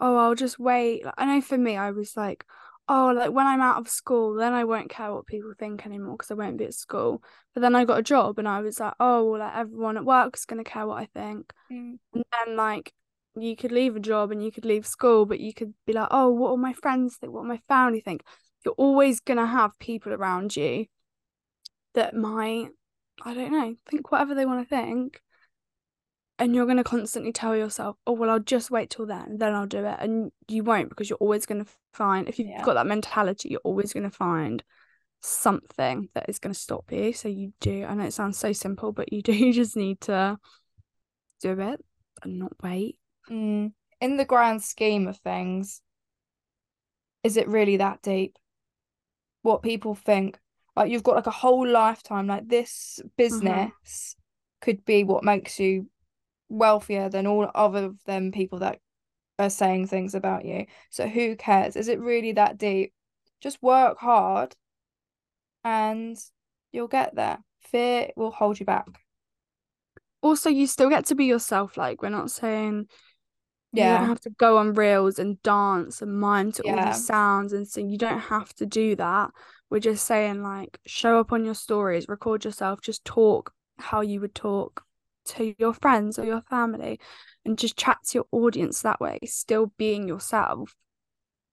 oh, 0.01 0.17
I'll 0.17 0.35
just 0.35 0.59
wait. 0.59 1.05
I 1.17 1.25
know 1.27 1.41
for 1.41 1.59
me, 1.59 1.77
I 1.77 1.91
was 1.91 2.17
like, 2.17 2.45
oh, 2.89 3.13
like 3.15 3.31
when 3.31 3.47
I'm 3.47 3.61
out 3.61 3.79
of 3.79 3.89
school, 3.89 4.35
then 4.35 4.55
I 4.55 4.65
won't 4.65 4.91
care 4.91 5.13
what 5.13 5.27
people 5.27 5.53
think 5.59 5.85
anymore 5.85 6.17
because 6.17 6.31
I 6.31 6.35
won't 6.35 6.57
be 6.57 6.65
at 6.65 6.75
school. 6.75 7.23
But 7.55 7.61
then 7.61 7.75
I 7.75 7.85
got 7.85 7.99
a 7.99 8.03
job 8.03 8.39
and 8.39 8.49
I 8.49 8.61
was 8.61 8.81
like, 8.81 8.95
oh, 8.99 9.31
well, 9.31 9.41
like 9.41 9.57
everyone 9.57 9.97
at 9.97 10.05
work 10.05 10.37
is 10.37 10.45
going 10.45 10.63
to 10.63 10.69
care 10.69 10.87
what 10.87 10.99
I 10.99 11.07
think. 11.07 11.53
Mm. 11.71 11.99
And 12.15 12.25
then, 12.33 12.57
like, 12.57 12.93
you 13.37 13.57
could 13.57 13.73
leave 13.73 13.95
a 13.95 14.01
job 14.01 14.33
and 14.33 14.43
you 14.43 14.51
could 14.51 14.65
leave 14.65 14.87
school, 14.87 15.27
but 15.27 15.41
you 15.41 15.53
could 15.53 15.75
be 15.87 15.93
like, 15.93 16.09
oh, 16.11 16.31
what 16.31 16.51
will 16.51 16.57
my 16.57 16.73
friends 16.73 17.17
think? 17.17 17.33
What 17.33 17.43
will 17.43 17.49
my 17.49 17.61
family 17.69 18.01
think? 18.01 18.23
You're 18.65 18.75
always 18.75 19.21
going 19.21 19.39
to 19.39 19.47
have 19.47 19.79
people 19.79 20.13
around 20.13 20.57
you 20.57 20.87
that 21.95 22.15
might, 22.15 22.69
I 23.23 23.35
don't 23.35 23.53
know, 23.53 23.75
think 23.91 24.11
whatever 24.11 24.35
they 24.35 24.47
want 24.47 24.67
to 24.67 24.69
think 24.69 25.21
and 26.39 26.55
you're 26.55 26.67
going 26.67 26.77
to 26.77 26.85
constantly 26.85 27.33
tell 27.33 27.57
yourself, 27.57 27.97
oh, 28.07 28.13
well, 28.13 28.31
I'll 28.31 28.39
just 28.39 28.71
wait 28.71 28.91
till 28.91 29.07
then, 29.07 29.39
then 29.39 29.55
I'll 29.55 29.67
do 29.67 29.85
it. 29.85 29.97
And 29.99 30.31
you 30.47 30.63
won't 30.63 30.89
because 30.89 31.11
you're 31.11 31.19
always 31.19 31.47
going 31.47 31.65
to 31.65 31.71
find, 31.93 32.29
if 32.29 32.39
you've 32.39 32.49
yeah. 32.49 32.63
got 32.63 32.75
that 32.75 32.87
mentality, 32.87 33.49
you're 33.49 33.61
always 33.65 33.93
going 33.93 34.05
to 34.05 34.11
find 34.11 34.63
something 35.21 36.09
that 36.15 36.29
is 36.29 36.39
going 36.39 36.53
to 36.53 36.59
stop 36.59 36.93
you. 36.93 37.13
So 37.13 37.29
you 37.29 37.53
do, 37.61 37.85
I 37.85 37.95
know 37.95 38.05
it 38.05 38.13
sounds 38.13 38.39
so 38.39 38.53
simple, 38.53 38.93
but 38.93 39.13
you 39.13 39.21
do 39.21 39.33
you 39.35 39.53
just 39.53 39.77
need 39.77 40.01
to 40.03 40.39
do 41.41 41.59
it 41.59 41.85
and 42.23 42.39
not 42.39 42.53
wait. 42.63 42.99
Mm. 43.29 43.73
In 44.01 44.17
the 44.17 44.25
grand 44.25 44.63
scheme 44.63 45.09
of 45.09 45.17
things, 45.19 45.83
is 47.25 47.37
it 47.37 47.49
really 47.49 47.79
that 47.79 48.01
deep? 48.03 48.39
What 49.43 49.63
people 49.63 49.97
think? 49.97 50.39
Like 50.77 50.93
you've 50.93 51.03
got 51.03 51.17
like 51.17 51.27
a 51.27 51.33
whole 51.33 51.67
lifetime, 51.67 52.29
like 52.29 52.47
this 52.47 53.01
mm-hmm. 53.01 53.09
business 53.17 53.73
mm-hmm. 53.73 54.65
could 54.65 54.85
be 54.85 55.03
what 55.03 55.25
makes 55.25 55.59
you 55.59 55.89
wealthier 56.49 57.09
than 57.09 57.27
all 57.27 57.51
other 57.55 57.93
them 58.07 58.33
people 58.33 58.61
that 58.61 58.81
are 59.39 59.51
saying 59.51 59.87
things 59.87 60.15
about 60.15 60.45
you. 60.45 60.67
So 60.91 61.07
who 61.07 61.37
cares? 61.37 61.77
Is 61.77 61.89
it 61.89 62.01
really 62.01 62.33
that 62.33 62.59
deep? 62.59 62.93
Just 63.41 63.63
work 63.63 63.99
hard 63.99 64.57
and 65.65 66.19
you'll 66.73 66.89
get 66.89 67.15
there. 67.15 67.39
Fear 67.61 68.11
will 68.17 68.31
hold 68.31 68.59
you 68.59 68.67
back. 68.67 68.87
Also, 70.23 70.51
you 70.51 70.67
still 70.67 70.91
get 70.91 71.07
to 71.07 71.15
be 71.15 71.27
yourself. 71.27 71.77
Like, 71.77 72.03
we're 72.03 72.09
not 72.09 72.31
saying 72.31 72.89
yeah. 73.73 73.93
you 73.93 73.99
don't 73.99 74.09
have 74.09 74.21
to 74.23 74.31
go 74.31 74.59
on 74.59 74.75
reels 74.75 75.19
and 75.21 75.41
dance 75.43 76.03
and 76.03 76.19
mime 76.19 76.51
to 76.53 76.63
yeah. 76.65 76.75
all 76.75 76.87
these 76.87 77.07
sounds 77.07 77.53
and 77.53 77.69
sing. 77.69 77.89
You 77.89 77.99
don't 77.99 78.19
have 78.19 78.53
to 78.55 78.67
do 78.67 78.97
that. 78.97 79.31
We're 79.71 79.79
just 79.79 80.07
saying, 80.07 80.43
like, 80.43 80.81
show 80.87 81.21
up 81.21 81.31
on 81.31 81.45
your 81.45 81.55
stories, 81.55 82.09
record 82.09 82.45
yourself, 82.45 82.81
just 82.81 83.05
talk 83.05 83.53
how 83.79 84.01
you 84.01 84.21
would 84.21 84.35
talk 84.35 84.83
to 85.29 85.55
your 85.59 85.73
friends 85.73 86.19
or 86.19 86.25
your 86.25 86.43
family 86.43 87.01
and 87.45 87.59
just 87.59 87.77
chat 87.77 87.99
to 88.09 88.19
your 88.19 88.27
audience 88.33 88.83
that 88.83 89.01
way, 89.01 89.19
still 89.25 89.73
being 89.79 90.09
yourself. 90.09 90.75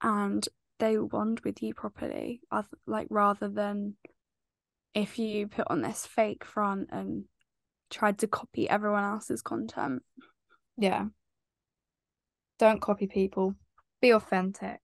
And 0.01 0.47
they 0.79 0.97
will 0.97 1.07
bond 1.07 1.39
with 1.41 1.61
you 1.61 1.73
properly, 1.73 2.41
like 2.85 3.07
rather 3.09 3.47
than 3.47 3.95
if 4.93 5.19
you 5.19 5.47
put 5.47 5.67
on 5.69 5.81
this 5.81 6.05
fake 6.05 6.43
front 6.43 6.89
and 6.91 7.25
tried 7.89 8.19
to 8.19 8.27
copy 8.27 8.69
everyone 8.69 9.03
else's 9.03 9.41
content. 9.41 10.01
Yeah. 10.77 11.05
Don't 12.59 12.81
copy 12.81 13.07
people. 13.07 13.55
Be 14.01 14.11
authentic. 14.11 14.79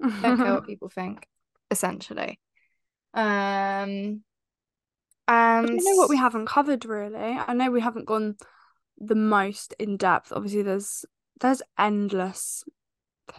Don't 0.00 0.36
care 0.36 0.54
what 0.54 0.66
people 0.66 0.88
think, 0.88 1.26
essentially. 1.70 2.38
Um 3.12 4.22
and 5.28 5.70
I 5.70 5.74
know 5.74 5.96
what 5.96 6.10
we 6.10 6.16
haven't 6.16 6.46
covered 6.46 6.84
really. 6.84 7.18
I 7.18 7.52
know 7.54 7.70
we 7.70 7.80
haven't 7.80 8.06
gone 8.06 8.36
the 8.98 9.14
most 9.14 9.74
in 9.78 9.96
depth. 9.96 10.32
Obviously, 10.32 10.62
there's 10.62 11.04
there's 11.40 11.62
endless 11.78 12.64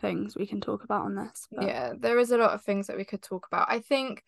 things 0.01 0.35
we 0.35 0.47
can 0.47 0.61
talk 0.61 0.83
about 0.83 1.05
on 1.05 1.15
this. 1.15 1.47
But... 1.51 1.65
Yeah, 1.65 1.93
there 1.97 2.19
is 2.19 2.31
a 2.31 2.37
lot 2.37 2.51
of 2.51 2.63
things 2.63 2.87
that 2.87 2.97
we 2.97 3.05
could 3.05 3.21
talk 3.21 3.47
about. 3.47 3.67
I 3.69 3.79
think 3.79 4.23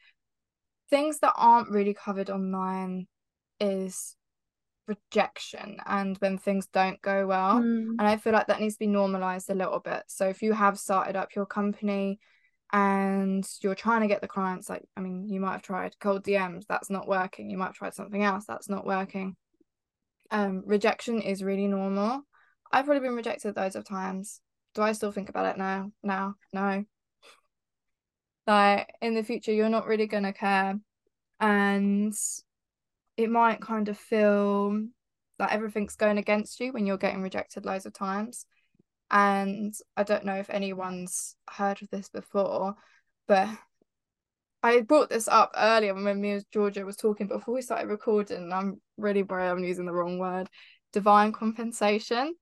things 0.90 1.20
that 1.20 1.34
aren't 1.36 1.70
really 1.70 1.94
covered 1.94 2.30
online 2.30 3.08
is 3.60 4.16
rejection 4.88 5.78
and 5.86 6.18
when 6.18 6.38
things 6.38 6.68
don't 6.68 7.02
go 7.02 7.28
well. 7.28 7.56
Mm. 7.56 7.96
And 8.00 8.02
I 8.02 8.18
feel 8.18 8.34
like 8.34 8.48
that 8.48 8.60
needs 8.60 8.76
to 8.76 8.80
be 8.80 8.88
normalized 8.88 9.50
a 9.50 9.56
little 9.56 9.80
bit. 9.80 10.04
So 10.08 10.28
if 10.28 10.42
you 10.42 10.54
have 10.54 10.80
started 10.80 11.16
up 11.16 11.36
your 11.36 11.46
company 11.46 12.20
and 12.74 13.48
you're 13.62 13.76
trying 13.76 14.02
to 14.02 14.08
get 14.08 14.20
the 14.20 14.28
clients 14.28 14.70
like 14.70 14.84
i 14.98 15.00
mean 15.00 15.30
you 15.30 15.40
might 15.40 15.54
have 15.54 15.62
tried 15.62 15.98
cold 16.00 16.24
dms 16.24 16.66
that's 16.68 16.90
not 16.90 17.08
working. 17.08 17.50
You 17.50 17.58
might 17.58 17.68
have 17.68 17.76
tried 17.76 17.94
something 17.94 18.24
else 18.24 18.46
that's 18.46 18.70
not 18.70 18.86
working. 18.86 19.36
Um 20.32 20.64
rejection 20.66 21.22
is 21.22 21.44
really 21.44 21.68
normal. 21.68 22.24
I've 22.72 22.86
probably 22.86 23.08
been 23.08 23.16
rejected 23.16 23.56
loads 23.56 23.76
of 23.76 23.86
times. 23.86 24.42
Do 24.76 24.82
i 24.82 24.92
still 24.92 25.12
think 25.12 25.30
about 25.30 25.46
it 25.46 25.58
now? 25.58 25.92
Now 26.04 26.36
no. 26.52 26.84
Like 28.46 28.94
in 29.02 29.14
the 29.14 29.24
future 29.24 29.54
you're 29.54 29.70
not 29.70 29.88
really 29.88 30.08
gonna 30.08 30.34
care 30.34 30.78
and 31.40 32.14
it 33.16 33.30
might 33.30 33.62
kind 33.62 33.88
of 33.90 33.98
feel 33.98 34.88
like 35.40 35.54
everything's 35.54 35.96
going 35.96 36.18
against 36.18 36.60
you 36.60 36.74
when 36.74 36.86
you're 36.86 36.98
getting 36.98 37.22
rejected 37.22 37.66
loads 37.66 37.86
of 37.86 37.94
times 37.94 38.46
and 39.10 39.74
I 39.96 40.04
don't 40.04 40.26
know 40.26 40.36
if 40.36 40.50
anyone's 40.50 41.36
heard 41.50 41.82
of 41.82 41.90
this 41.90 42.10
before, 42.10 42.76
but 43.28 43.50
I 44.64 44.82
brought 44.82 45.10
this 45.10 45.28
up 45.28 45.52
earlier 45.56 45.94
when 45.94 46.20
me 46.20 46.32
and 46.32 46.46
Georgia 46.52 46.86
was 46.86 46.98
talking 46.98 47.28
before 47.28 47.54
we 47.54 47.62
started 47.62 47.88
recording, 47.88 48.52
I'm 48.52 48.82
really 48.98 49.24
worried 49.24 49.50
I'm 49.50 49.64
using 49.64 49.86
the 49.86 49.94
wrong 49.94 50.20
word. 50.20 50.50
Divine 50.94 51.32
compensation. 51.32 52.36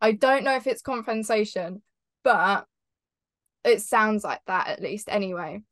I 0.00 0.12
don't 0.12 0.42
know 0.42 0.56
if 0.56 0.66
it's 0.66 0.82
compensation, 0.82 1.82
but 2.24 2.66
it 3.64 3.82
sounds 3.82 4.24
like 4.24 4.40
that 4.46 4.68
at 4.68 4.82
least 4.82 5.08
anyway. 5.08 5.62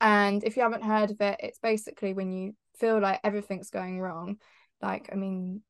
And 0.00 0.42
if 0.42 0.56
you 0.56 0.62
haven't 0.62 0.82
heard 0.82 1.10
of 1.10 1.20
it, 1.20 1.36
it's 1.40 1.58
basically 1.58 2.14
when 2.14 2.32
you 2.32 2.54
feel 2.76 2.98
like 2.98 3.20
everything's 3.22 3.70
going 3.70 4.00
wrong. 4.00 4.38
Like, 4.80 5.10
I 5.12 5.16
mean, 5.16 5.62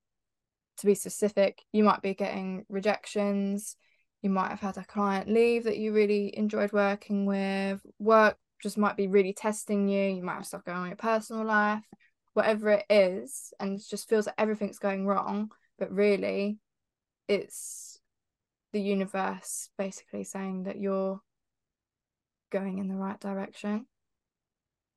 to 0.80 0.86
be 0.86 0.94
specific, 0.94 1.62
you 1.72 1.84
might 1.84 2.02
be 2.02 2.14
getting 2.14 2.64
rejections. 2.68 3.76
You 4.22 4.30
might 4.30 4.50
have 4.50 4.60
had 4.60 4.76
a 4.76 4.84
client 4.84 5.28
leave 5.28 5.64
that 5.64 5.78
you 5.78 5.92
really 5.92 6.36
enjoyed 6.36 6.72
working 6.72 7.24
with. 7.24 7.80
Work 7.98 8.36
just 8.62 8.76
might 8.76 8.96
be 8.96 9.06
really 9.06 9.32
testing 9.32 9.88
you. 9.88 10.16
You 10.16 10.22
might 10.22 10.34
have 10.34 10.46
stuff 10.46 10.64
going 10.64 10.76
on 10.76 10.84
in 10.84 10.90
your 10.90 10.96
personal 10.96 11.44
life, 11.44 11.84
whatever 12.34 12.70
it 12.70 12.84
is, 12.90 13.54
and 13.58 13.78
it 13.78 13.84
just 13.88 14.08
feels 14.08 14.26
like 14.26 14.34
everything's 14.36 14.78
going 14.78 15.06
wrong. 15.06 15.50
But 15.78 15.90
really, 15.90 16.58
it's 17.28 17.98
the 18.72 18.80
universe 18.80 19.70
basically 19.78 20.24
saying 20.24 20.64
that 20.64 20.78
you're 20.78 21.20
going 22.50 22.78
in 22.78 22.88
the 22.88 22.96
right 22.96 23.18
direction. 23.18 23.86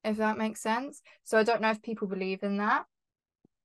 If 0.03 0.17
that 0.17 0.37
makes 0.37 0.59
sense. 0.59 1.01
So 1.23 1.37
I 1.37 1.43
don't 1.43 1.61
know 1.61 1.71
if 1.71 1.81
people 1.81 2.09
believe 2.09 2.43
in 2.43 2.57
that. 2.57 2.85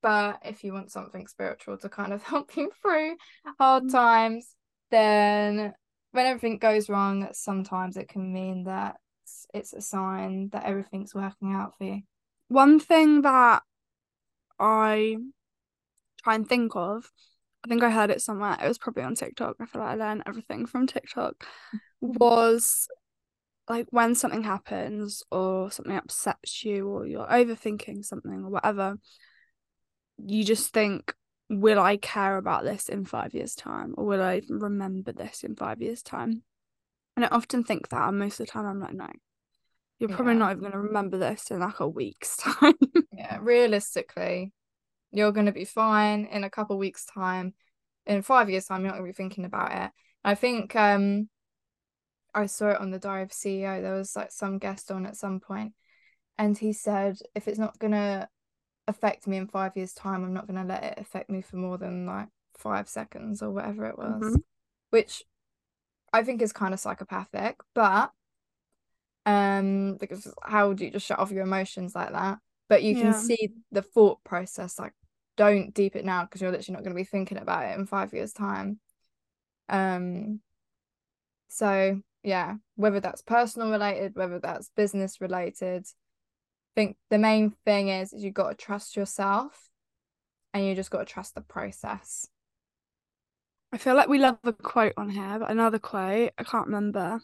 But 0.03 0.41
if 0.45 0.63
you 0.63 0.73
want 0.73 0.93
something 0.93 1.27
spiritual 1.27 1.79
to 1.79 1.89
kind 1.89 2.13
of 2.13 2.23
help 2.25 2.57
you 2.57 2.71
through 2.83 3.17
hard 3.59 3.85
mm. 3.85 3.93
times, 3.93 4.55
then 4.91 5.75
when 6.13 6.27
everything 6.27 6.59
goes 6.59 6.89
wrong, 6.89 7.29
sometimes 7.33 7.97
it 7.97 8.09
can 8.09 8.33
mean 8.33 8.65
that 8.65 8.97
it's 9.53 9.73
a 9.73 9.81
sign 9.81 10.49
that 10.53 10.65
everything's 10.65 11.15
working 11.15 11.53
out 11.53 11.77
for 11.77 11.85
you. 11.85 12.01
One 12.49 12.81
thing 12.81 13.23
that 13.23 13.63
I 14.59 15.17
try 16.23 16.35
and 16.35 16.49
think 16.49 16.75
of, 16.75 17.11
I 17.65 17.69
think 17.69 17.83
I 17.83 17.91
heard 17.91 18.11
it 18.11 18.23
somewhere, 18.23 18.57
it 18.63 18.67
was 18.67 18.79
probably 18.79 19.03
on 19.03 19.15
TikTok. 19.15 19.57
I 19.61 19.67
feel 19.67 19.83
like 19.83 19.91
I 19.91 19.95
learned 19.97 20.23
everything 20.27 20.67
from 20.67 20.87
TikTok, 20.87 21.45
was 22.01 22.89
like 23.69 23.87
when 23.91 24.15
something 24.15 24.45
happens 24.45 25.23
or 25.31 25.71
something 25.71 25.97
upsets 25.97 26.65
you 26.65 26.89
or 26.89 27.07
you're 27.07 27.27
overthinking 27.27 28.05
something 28.05 28.45
or 28.45 28.49
whatever, 28.49 28.97
you 30.19 30.45
just 30.45 30.73
think, 30.73 31.15
will 31.49 31.79
I 31.81 31.97
care 31.97 32.37
about 32.37 32.65
this 32.65 32.89
in 32.89 33.05
five 33.05 33.35
years' 33.35 33.55
time? 33.55 33.95
Or 33.97 34.05
will 34.07 34.23
I 34.23 34.43
remember 34.49 35.13
this 35.13 35.45
in 35.45 35.57
five 35.57 35.81
years' 35.81 36.03
time? 36.03 36.43
And 37.17 37.25
I 37.25 37.29
often 37.29 37.65
think 37.65 37.89
that, 37.89 38.09
and 38.09 38.19
most 38.19 38.41
of 38.41 38.47
the 38.47 38.53
time 38.53 38.67
I'm 38.67 38.81
like, 38.81 38.95
no, 38.95 39.09
you're 39.99 40.09
probably 40.09 40.35
Yeah. 40.35 40.39
not 40.39 40.51
even 40.53 40.61
going 40.61 40.73
to 40.73 40.79
remember 40.81 41.19
this 41.19 41.51
in 41.51 41.61
like 41.61 41.81
a 41.81 41.89
week's 41.89 42.37
time. 42.39 42.75
Yeah, 43.13 43.39
realistically, 43.41 44.53
you're 45.13 45.33
going 45.33 45.47
to 45.47 45.53
be 45.53 45.65
fine 45.65 46.27
in 46.27 46.45
a 46.45 46.51
couple 46.51 46.79
weeks' 46.79 47.07
time. 47.07 47.55
In 48.07 48.23
five 48.23 48.49
years' 48.51 48.67
time, 48.67 48.83
you're 48.83 48.91
not 48.91 48.99
going 48.99 49.13
to 49.13 49.13
be 49.13 49.17
thinking 49.23 49.45
about 49.45 49.73
it. 49.73 49.91
I 50.25 50.35
think 50.35 50.75
um, 50.77 51.29
I 52.35 52.47
saw 52.47 52.71
it 52.71 52.81
on 52.81 52.91
the 52.91 52.99
Diary 52.99 53.23
of 53.23 53.33
CEO. 53.33 53.81
There 53.81 53.95
was 53.95 54.15
like 54.17 54.33
some 54.33 54.59
guest 54.59 54.91
on 54.91 55.07
at 55.07 55.17
some 55.17 55.41
point, 55.41 55.75
and 56.37 56.57
he 56.57 56.73
said, 56.73 57.19
if 57.35 57.49
it's 57.49 57.59
not 57.59 57.79
going 57.79 57.93
to 57.93 58.29
affect 58.89 59.27
me 59.29 59.37
in 59.37 59.47
five 59.47 59.77
years' 59.77 59.93
time, 59.93 60.25
I'm 60.25 60.35
not 60.35 60.49
going 60.49 60.61
to 60.61 60.67
let 60.67 60.83
it 60.83 60.99
affect 60.99 61.31
me 61.31 61.43
for 61.43 61.57
more 61.57 61.79
than 61.79 62.07
like 62.07 62.29
five 62.57 62.89
seconds 62.89 63.43
or 63.43 63.51
whatever 63.51 63.87
it 63.87 63.99
was, 63.99 64.23
Mhm. 64.23 64.43
which 64.91 65.25
I 66.13 66.25
think 66.25 66.43
is 66.43 66.53
kind 66.53 66.75
of 66.75 66.81
psychopathic, 66.81 67.61
but 67.75 68.13
um, 69.27 69.97
because 69.97 70.33
how 70.43 70.73
do 70.73 70.87
you 70.87 70.91
just 70.91 71.07
shut 71.07 71.19
off 71.19 71.31
your 71.31 71.43
emotions 71.43 71.95
like 71.95 72.13
that? 72.13 72.39
But 72.69 72.83
you 72.83 72.97
can 72.97 73.07
Yeah. 73.07 73.13
see 73.13 73.53
the 73.71 73.83
thought 73.83 74.25
process, 74.25 74.79
like 74.79 74.95
don't 75.37 75.73
deep 75.73 75.95
it 75.95 76.05
now 76.05 76.25
because 76.25 76.41
you're 76.41 76.51
literally 76.51 76.75
not 76.75 76.83
going 76.83 76.97
to 76.97 77.01
be 77.01 77.05
thinking 77.05 77.39
about 77.39 77.67
it 77.67 77.79
in 77.79 77.87
five 77.87 78.13
years' 78.13 78.33
time. 78.33 78.81
Um, 79.69 80.41
so 81.49 82.01
yeah, 82.23 82.57
whether 82.77 83.01
that's 83.01 83.23
personal 83.23 83.71
related, 83.71 84.17
whether 84.17 84.39
that's 84.39 84.71
business 84.77 85.21
related, 85.21 85.87
think 86.79 86.97
the 87.11 87.19
main 87.19 87.53
thing 87.65 87.89
is, 87.89 88.13
is 88.13 88.23
you've 88.23 88.35
got 88.35 88.51
to 88.51 88.55
trust 88.55 88.97
yourself 88.97 89.69
and 90.55 90.65
you 90.65 90.77
just 90.77 90.93
got 90.93 91.01
to 91.01 91.13
trust 91.13 91.35
the 91.35 91.41
process. 91.41 92.29
I 93.73 93.79
feel 93.79 93.97
like 93.97 94.09
we 94.09 94.21
love 94.21 94.39
a 94.45 94.53
quote 94.53 94.93
on 94.97 95.11
here, 95.11 95.41
but 95.41 95.51
another 95.51 95.81
quote, 95.81 96.31
I 96.39 96.45
can't 96.45 96.67
remember 96.67 97.21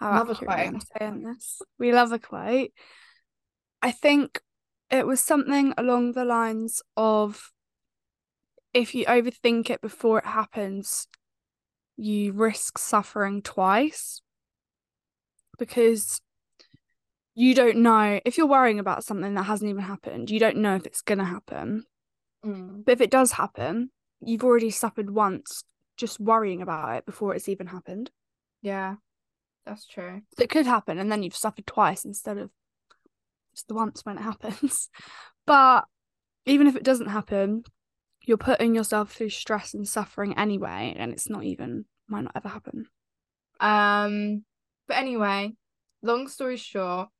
how 0.00 0.10
Love 0.10 0.30
a 0.30 0.32
accurate 0.32 0.50
I 0.50 0.62
am 0.64 0.72
quote. 0.72 0.88
saying 0.98 1.22
this. 1.22 1.62
We 1.78 1.92
love 1.92 2.10
a 2.10 2.18
quote. 2.18 2.70
I 3.80 3.92
think 3.92 4.40
it 4.90 5.06
was 5.06 5.20
something 5.20 5.72
along 5.78 6.12
the 6.12 6.24
lines 6.24 6.82
of 6.96 7.52
if 8.74 8.92
you 8.92 9.04
overthink 9.06 9.70
it 9.70 9.80
before 9.80 10.18
it 10.18 10.26
happens, 10.26 11.06
you 11.96 12.32
risk 12.32 12.76
suffering 12.76 13.40
twice 13.40 14.20
because 15.58 16.20
you 17.36 17.54
don't 17.54 17.76
know 17.76 18.18
if 18.24 18.38
you're 18.38 18.46
worrying 18.46 18.78
about 18.78 19.04
something 19.04 19.34
that 19.34 19.42
hasn't 19.42 19.68
even 19.68 19.82
happened, 19.82 20.30
you 20.30 20.40
don't 20.40 20.56
know 20.56 20.74
if 20.74 20.86
it's 20.86 21.02
going 21.02 21.18
to 21.18 21.24
happen. 21.24 21.84
Mm. 22.44 22.84
But 22.84 22.92
if 22.92 23.00
it 23.02 23.10
does 23.10 23.32
happen, 23.32 23.90
you've 24.20 24.42
already 24.42 24.70
suffered 24.70 25.10
once 25.10 25.62
just 25.98 26.18
worrying 26.18 26.62
about 26.62 26.96
it 26.96 27.06
before 27.06 27.34
it's 27.34 27.48
even 27.48 27.66
happened. 27.66 28.10
Yeah, 28.62 28.94
that's 29.66 29.86
true. 29.86 30.22
So 30.36 30.44
it 30.44 30.50
could 30.50 30.64
happen 30.64 30.98
and 30.98 31.12
then 31.12 31.22
you've 31.22 31.36
suffered 31.36 31.66
twice 31.66 32.06
instead 32.06 32.38
of 32.38 32.50
just 33.54 33.68
the 33.68 33.74
once 33.74 34.00
when 34.04 34.18
it 34.18 34.22
happens. 34.22 34.88
But 35.46 35.84
even 36.44 36.66
if 36.66 36.74
it 36.74 36.82
doesn't 36.82 37.06
happen, 37.06 37.62
you're 38.24 38.36
putting 38.36 38.74
yourself 38.74 39.12
through 39.12 39.28
stress 39.30 39.74
and 39.74 39.86
suffering 39.86 40.36
anyway, 40.36 40.92
and 40.98 41.12
it's 41.12 41.30
not 41.30 41.44
even 41.44 41.84
might 42.08 42.22
not 42.22 42.32
ever 42.34 42.48
happen. 42.48 42.86
Um, 43.60 44.44
but 44.88 44.96
anyway, 44.96 45.52
long 46.02 46.26
story 46.26 46.56
short, 46.56 47.10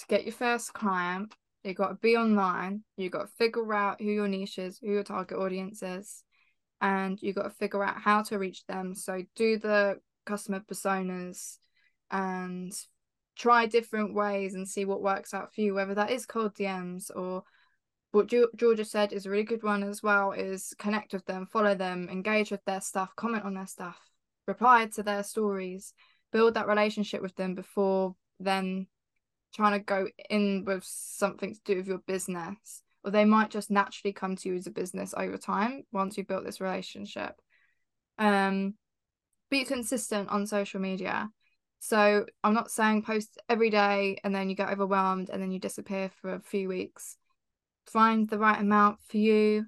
to 0.00 0.06
get 0.06 0.24
your 0.24 0.32
first 0.32 0.72
client, 0.72 1.34
you 1.62 1.74
got 1.74 1.88
to 1.88 1.94
be 1.94 2.16
online, 2.16 2.82
you 2.96 3.10
got 3.10 3.26
to 3.26 3.32
figure 3.38 3.72
out 3.74 4.00
who 4.00 4.08
your 4.08 4.28
niche 4.28 4.58
is, 4.58 4.78
who 4.78 4.90
your 4.90 5.02
target 5.02 5.38
audience 5.38 5.82
is, 5.82 6.24
and 6.80 7.20
you 7.20 7.32
got 7.32 7.44
to 7.44 7.50
figure 7.50 7.84
out 7.84 8.00
how 8.00 8.22
to 8.22 8.38
reach 8.38 8.64
them. 8.66 8.94
So 8.94 9.22
do 9.36 9.58
the 9.58 10.00
customer 10.24 10.60
personas 10.60 11.58
and 12.10 12.72
try 13.36 13.66
different 13.66 14.14
ways 14.14 14.54
and 14.54 14.66
see 14.66 14.84
what 14.84 15.02
works 15.02 15.34
out 15.34 15.54
for 15.54 15.60
you, 15.60 15.74
whether 15.74 15.94
that 15.94 16.10
is 16.10 16.26
cold 16.26 16.54
DMs 16.54 17.10
or 17.14 17.42
what 18.12 18.26
Ge- 18.26 18.56
Georgia 18.56 18.84
said 18.84 19.12
is 19.12 19.26
a 19.26 19.30
really 19.30 19.44
good 19.44 19.62
one 19.62 19.82
as 19.82 20.02
well 20.02 20.32
is 20.32 20.74
connect 20.78 21.12
with 21.12 21.24
them, 21.26 21.46
follow 21.46 21.74
them, 21.74 22.08
engage 22.10 22.50
with 22.50 22.64
their 22.64 22.80
stuff, 22.80 23.14
comment 23.16 23.44
on 23.44 23.54
their 23.54 23.66
stuff, 23.66 23.98
reply 24.46 24.86
to 24.86 25.02
their 25.02 25.22
stories, 25.22 25.92
build 26.32 26.54
that 26.54 26.66
relationship 26.66 27.22
with 27.22 27.34
them 27.36 27.54
before 27.54 28.14
then 28.40 28.86
trying 29.54 29.72
to 29.72 29.84
go 29.84 30.08
in 30.28 30.64
with 30.64 30.84
something 30.84 31.54
to 31.54 31.60
do 31.64 31.76
with 31.76 31.86
your 31.86 31.98
business. 32.06 32.82
Or 33.02 33.10
they 33.10 33.24
might 33.24 33.50
just 33.50 33.70
naturally 33.70 34.12
come 34.12 34.36
to 34.36 34.48
you 34.48 34.56
as 34.56 34.66
a 34.66 34.70
business 34.70 35.14
over 35.16 35.38
time 35.38 35.84
once 35.90 36.16
you've 36.16 36.28
built 36.28 36.44
this 36.44 36.60
relationship. 36.60 37.32
Um, 38.18 38.74
be 39.50 39.64
consistent 39.64 40.28
on 40.28 40.46
social 40.46 40.80
media. 40.80 41.30
So 41.78 42.26
I'm 42.44 42.54
not 42.54 42.70
saying 42.70 43.02
post 43.02 43.38
every 43.48 43.70
day 43.70 44.18
and 44.22 44.34
then 44.34 44.50
you 44.50 44.54
get 44.54 44.68
overwhelmed 44.68 45.30
and 45.30 45.42
then 45.42 45.50
you 45.50 45.58
disappear 45.58 46.10
for 46.20 46.34
a 46.34 46.40
few 46.40 46.68
weeks. 46.68 47.16
Find 47.86 48.28
the 48.28 48.38
right 48.38 48.60
amount 48.60 48.98
for 49.08 49.16
you 49.16 49.64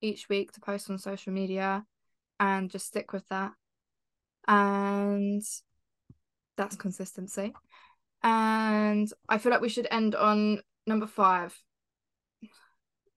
each 0.00 0.28
week 0.28 0.52
to 0.52 0.60
post 0.60 0.90
on 0.90 0.98
social 0.98 1.32
media 1.32 1.84
and 2.40 2.68
just 2.68 2.86
stick 2.86 3.12
with 3.12 3.26
that. 3.28 3.52
And 4.48 5.42
that's 6.56 6.76
consistency. 6.76 7.54
And 8.22 9.10
I 9.28 9.38
feel 9.38 9.50
like 9.52 9.60
we 9.60 9.68
should 9.68 9.88
end 9.90 10.14
on 10.14 10.60
number 10.86 11.06
five. 11.06 11.58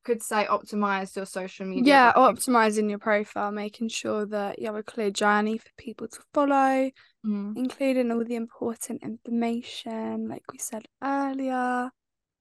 Could 0.05 0.21
say 0.21 0.45
optimize 0.49 1.15
your 1.15 1.25
social 1.25 1.65
media. 1.65 1.83
Yeah, 1.93 2.13
optimizing 2.13 2.89
your 2.89 2.99
profile, 2.99 3.51
making 3.51 3.87
sure 3.87 4.25
that 4.25 4.59
you 4.59 4.65
have 4.65 4.75
a 4.75 4.83
clear 4.83 5.11
journey 5.11 5.57
for 5.57 5.69
people 5.77 6.07
to 6.09 6.19
follow, 6.33 6.91
Mm. 7.25 7.55
including 7.55 8.11
all 8.11 8.25
the 8.25 8.35
important 8.35 9.01
information, 9.01 10.27
like 10.27 10.43
we 10.51 10.57
said 10.57 10.85
earlier. 11.01 11.89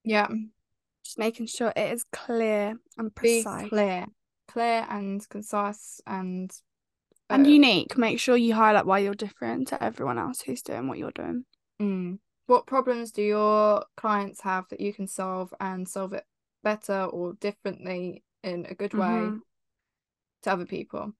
Yeah. 0.02 0.26
Just 1.04 1.18
making 1.18 1.46
sure 1.46 1.72
it 1.76 1.92
is 1.92 2.04
clear 2.12 2.74
and 2.98 3.14
precise. 3.14 3.62
Be 3.62 3.68
clear. 3.68 4.06
Clear 4.48 4.84
and 4.90 5.28
concise 5.28 6.00
and 6.04 6.50
and 7.30 7.46
uh, 7.46 7.48
unique. 7.48 7.96
Make 7.96 8.18
sure 8.18 8.36
you 8.36 8.54
highlight 8.54 8.86
why 8.86 8.98
you're 8.98 9.14
different 9.14 9.68
to 9.68 9.82
everyone 9.82 10.18
else 10.18 10.42
who's 10.42 10.62
doing 10.62 10.88
what 10.88 10.98
you're 10.98 11.12
doing. 11.12 11.44
Mm. 11.80 12.18
What 12.52 12.66
problems 12.66 13.12
do 13.12 13.22
your 13.22 13.86
clients 13.96 14.42
have 14.42 14.68
that 14.68 14.78
you 14.78 14.92
can 14.92 15.06
solve 15.06 15.54
and 15.58 15.88
solve 15.88 16.12
it 16.12 16.26
better 16.62 17.04
or 17.04 17.32
differently 17.32 18.24
in 18.42 18.66
a 18.66 18.74
good 18.74 18.92
way 18.92 19.30
Mhm. 19.30 19.40
to 20.42 20.52
other 20.52 20.66
people? 20.66 21.14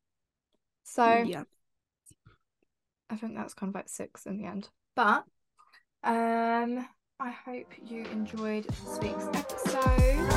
So 0.83 1.23
Yeah. 1.23 1.45
I 3.09 3.17
think 3.17 3.35
that's 3.35 3.55
kind 3.55 3.71
of 3.71 3.75
like 3.75 3.89
six 3.89 4.27
in 4.27 4.37
the 4.37 4.45
end. 4.45 4.69
But 4.95 5.25
um 6.05 6.87
I 7.19 7.31
hope 7.31 7.79
you 7.79 8.05
enjoyed 8.05 8.65
this 8.65 8.99
week's 9.01 9.25
episode. 9.33 10.29